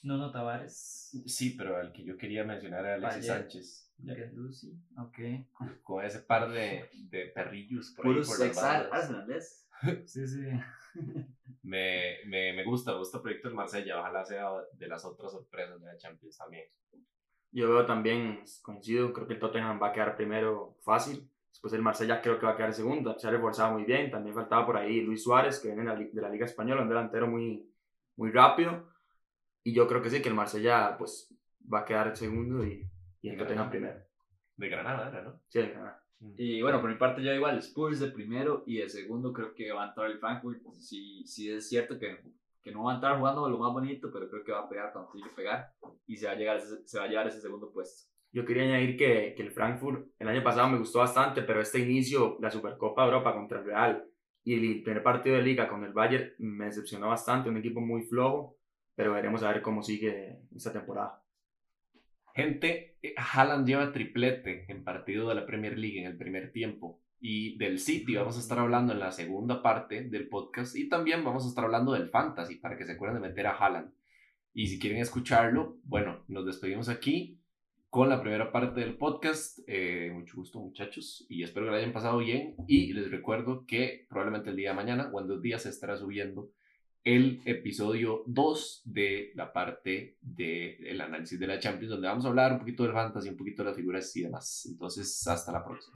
Nuno 0.03 0.31
Tavares. 0.33 1.11
Sí, 1.27 1.55
pero 1.57 1.81
el 1.81 1.93
que 1.93 2.05
yo 2.05 2.17
quería 2.17 2.45
mencionar 2.45 2.85
era 2.85 2.95
Alexis. 2.95 3.27
Sánchez. 3.27 3.93
Ok. 4.99 5.19
Con 5.83 6.05
ese 6.05 6.21
par 6.21 6.51
de, 6.51 6.89
de 7.11 7.27
perrillos 7.27 7.93
por 7.97 8.07
ahí 8.07 8.15
por. 8.25 8.37
Sí, 10.07 10.27
sí. 10.27 10.47
Me, 11.63 12.17
me, 12.27 12.53
me 12.53 12.65
gusta, 12.65 12.93
me 12.93 12.99
gusta 12.99 13.19
el 13.19 13.23
proyecto 13.23 13.49
del 13.49 13.57
Marsella. 13.57 14.01
Ojalá 14.01 14.25
sea 14.25 14.51
de 14.73 14.89
las 14.89 15.05
otras 15.05 15.33
sorpresas 15.33 15.81
de 15.81 15.87
la 15.87 15.97
Champions 15.97 16.37
también. 16.37 16.65
Yo 17.53 17.69
veo 17.71 17.87
también, 17.87 18.45
coincido, 18.63 19.13
creo 19.13 19.27
que 19.27 19.35
el 19.35 19.41
Tottenham 19.41 19.81
va 19.83 19.89
a 19.89 19.93
quedar 19.93 20.17
primero 20.17 20.77
fácil. 20.83 21.29
Después 21.51 21.73
el 21.75 21.83
Marsella 21.83 22.21
creo 22.23 22.39
que 22.39 22.47
va 22.47 22.53
a 22.53 22.57
quedar 22.57 22.73
segundo. 22.73 23.19
Se 23.19 23.29
ha 23.29 23.31
reforzado 23.31 23.73
muy 23.73 23.85
bien. 23.85 24.11
También 24.11 24.35
faltaba 24.35 24.67
por 24.67 24.77
ahí 24.77 25.01
Luis 25.03 25.23
Suárez, 25.23 25.61
que 25.61 25.69
viene 25.69 25.83
de 25.83 25.89
la, 25.89 25.95
li- 25.95 26.11
de 26.13 26.23
la 26.23 26.31
Liga 26.31 26.47
Española, 26.47 26.83
un 26.83 26.89
delantero 26.89 27.27
muy, 27.27 27.71
muy 28.17 28.31
rápido. 28.31 28.89
Y 29.65 29.75
yo 29.75 29.87
creo 29.89 30.03
que 30.03 30.11
sí, 30.11 30.23
que 30.23 30.29
el 30.31 30.35
Marsella 30.35 30.97
pues, 30.99 31.35
va 31.73 31.81
a 31.81 31.85
quedar 31.85 32.17
segundo 32.17 32.65
y, 32.67 32.89
y 33.23 33.29
el 33.31 33.37
Tottenham 33.39 33.71
primero. 33.71 34.01
De 34.57 34.69
Granada 34.69 35.09
era, 35.09 35.23
¿no? 35.23 35.43
Sí, 35.49 35.61
nada. 35.75 36.02
Y 36.37 36.63
bueno, 36.63 36.81
por 36.81 36.91
mi 36.91 36.97
parte 36.97 37.23
yo 37.23 37.33
igual 37.33 37.59
Spurs 37.59 37.99
de 37.99 38.09
primero 38.09 38.63
y 38.67 38.79
de 38.79 38.89
segundo 38.89 39.33
creo 39.33 39.55
que 39.55 39.73
va 39.73 39.85
a 39.85 39.89
entrar 39.89 40.11
el 40.11 40.19
Frankfurt. 40.19 40.61
Sí, 40.79 41.25
sí 41.27 41.51
es 41.51 41.69
cierto 41.69 41.99
que, 41.99 42.19
que 42.63 42.71
no 42.71 42.85
va 42.85 42.93
a 42.93 42.95
entrar 42.97 43.19
jugando 43.19 43.49
lo 43.49 43.59
más 43.59 43.73
bonito, 43.73 44.11
pero 44.13 44.29
creo 44.29 44.45
que 44.45 44.53
va 44.53 44.61
a 44.61 44.69
pegar 44.69 44.93
cuando 44.93 45.11
tiene 45.11 45.29
que 45.29 45.35
pegar 45.35 45.73
y 46.07 46.17
se 46.17 46.27
va 46.27 46.33
a, 46.33 46.37
llegar, 46.37 46.61
se 46.61 46.99
va 46.99 47.05
a 47.05 47.09
llevar 47.09 47.27
ese 47.27 47.41
segundo 47.41 47.73
puesto. 47.73 48.09
Yo 48.31 48.47
quería 48.47 48.63
añadir 48.63 48.97
que, 48.97 49.35
que 49.37 49.43
el 49.43 49.51
Frankfurt 49.51 50.07
el 50.19 50.29
año 50.29 50.43
pasado 50.43 50.69
me 50.69 50.79
gustó 50.79 51.01
bastante, 51.01 51.43
pero 51.43 51.61
este 51.61 51.81
inicio, 51.81 52.39
la 52.41 52.51
Supercopa 52.51 53.03
de 53.03 53.09
Europa 53.09 53.35
contra 53.35 53.59
el 53.59 53.65
Real 53.65 54.09
y 54.45 54.55
el 54.55 54.83
primer 54.83 55.03
partido 55.03 55.37
de 55.37 55.43
liga 55.43 55.69
con 55.69 55.85
el 55.85 55.93
Bayern 55.93 56.33
me 56.39 56.67
decepcionó 56.67 57.09
bastante, 57.09 57.51
un 57.51 57.57
equipo 57.57 57.81
muy 57.81 58.03
flojo, 58.03 58.57
pero 58.95 59.13
veremos 59.13 59.43
a 59.43 59.53
ver 59.53 59.61
cómo 59.61 59.83
sigue 59.83 60.41
esta 60.55 60.73
temporada. 60.73 61.23
Gente, 62.35 62.92
Haaland 63.17 63.67
lleva 63.67 63.93
triplete 63.93 64.65
en 64.69 64.85
partido 64.85 65.29
de 65.29 65.35
la 65.35 65.47
Premier 65.47 65.79
League 65.79 65.99
en 65.99 66.07
el 66.07 66.17
primer 66.17 66.53
tiempo. 66.53 67.01
Y 67.21 67.57
del 67.57 67.79
City 67.79 68.17
vamos 68.17 68.37
a 68.37 68.41
estar 68.41 68.59
hablando 68.59 68.93
en 68.93 68.99
la 68.99 69.13
segunda 69.13 69.63
parte 69.63 70.05
del 70.05 70.29
podcast. 70.29 70.77
Y 70.77 70.89
también 70.89 71.25
vamos 71.25 71.45
a 71.45 71.49
estar 71.49 71.65
hablando 71.65 71.93
del 71.93 72.09
Fantasy 72.09 72.57
para 72.57 72.77
que 72.77 72.85
se 72.85 72.93
acuerden 72.93 73.23
de 73.23 73.29
meter 73.29 73.47
a 73.47 73.57
Haaland. 73.57 73.93
Y 74.55 74.67
si 74.67 74.79
quieren 74.79 75.01
escucharlo, 75.01 75.79
bueno, 75.85 76.25
nos 76.29 76.45
despedimos 76.45 76.89
aquí 76.89 77.39
con 77.91 78.09
la 78.09 78.21
primera 78.21 78.51
parte 78.51 78.81
del 78.81 78.97
podcast. 78.97 79.61
Eh, 79.67 80.11
mucho 80.13 80.37
gusto, 80.37 80.61
muchachos. 80.61 81.27
Y 81.29 81.43
espero 81.43 81.67
que 81.67 81.73
lo 81.73 81.77
hayan 81.77 81.93
pasado 81.93 82.19
bien. 82.19 82.57
Y 82.67 82.93
les 82.93 83.11
recuerdo 83.11 83.67
que 83.67 84.07
probablemente 84.09 84.51
el 84.51 84.57
día 84.57 84.71
de 84.71 84.77
mañana 84.77 85.11
o 85.13 85.21
en 85.21 85.29
dos 85.29 85.43
días 85.43 85.63
se 85.63 85.69
estará 85.69 85.97
subiendo 85.97 86.51
el 87.05 87.43
episodio 87.45 88.23
2 88.27 88.83
de 88.85 89.33
la 89.35 89.53
parte 89.53 90.19
del 90.21 91.01
análisis 91.01 91.39
de 91.39 91.47
la 91.47 91.59
Champions, 91.59 91.91
donde 91.91 92.07
vamos 92.07 92.25
a 92.25 92.29
hablar 92.29 92.53
un 92.53 92.59
poquito 92.61 92.85
del 92.85 92.93
fantasy, 92.93 93.29
un 93.29 93.37
poquito 93.37 93.63
de 93.63 93.71
las 93.71 93.77
figuras 93.77 94.17
y 94.17 94.23
demás. 94.23 94.67
Entonces, 94.67 95.27
hasta 95.27 95.53
la 95.53 95.65
próxima. 95.65 95.91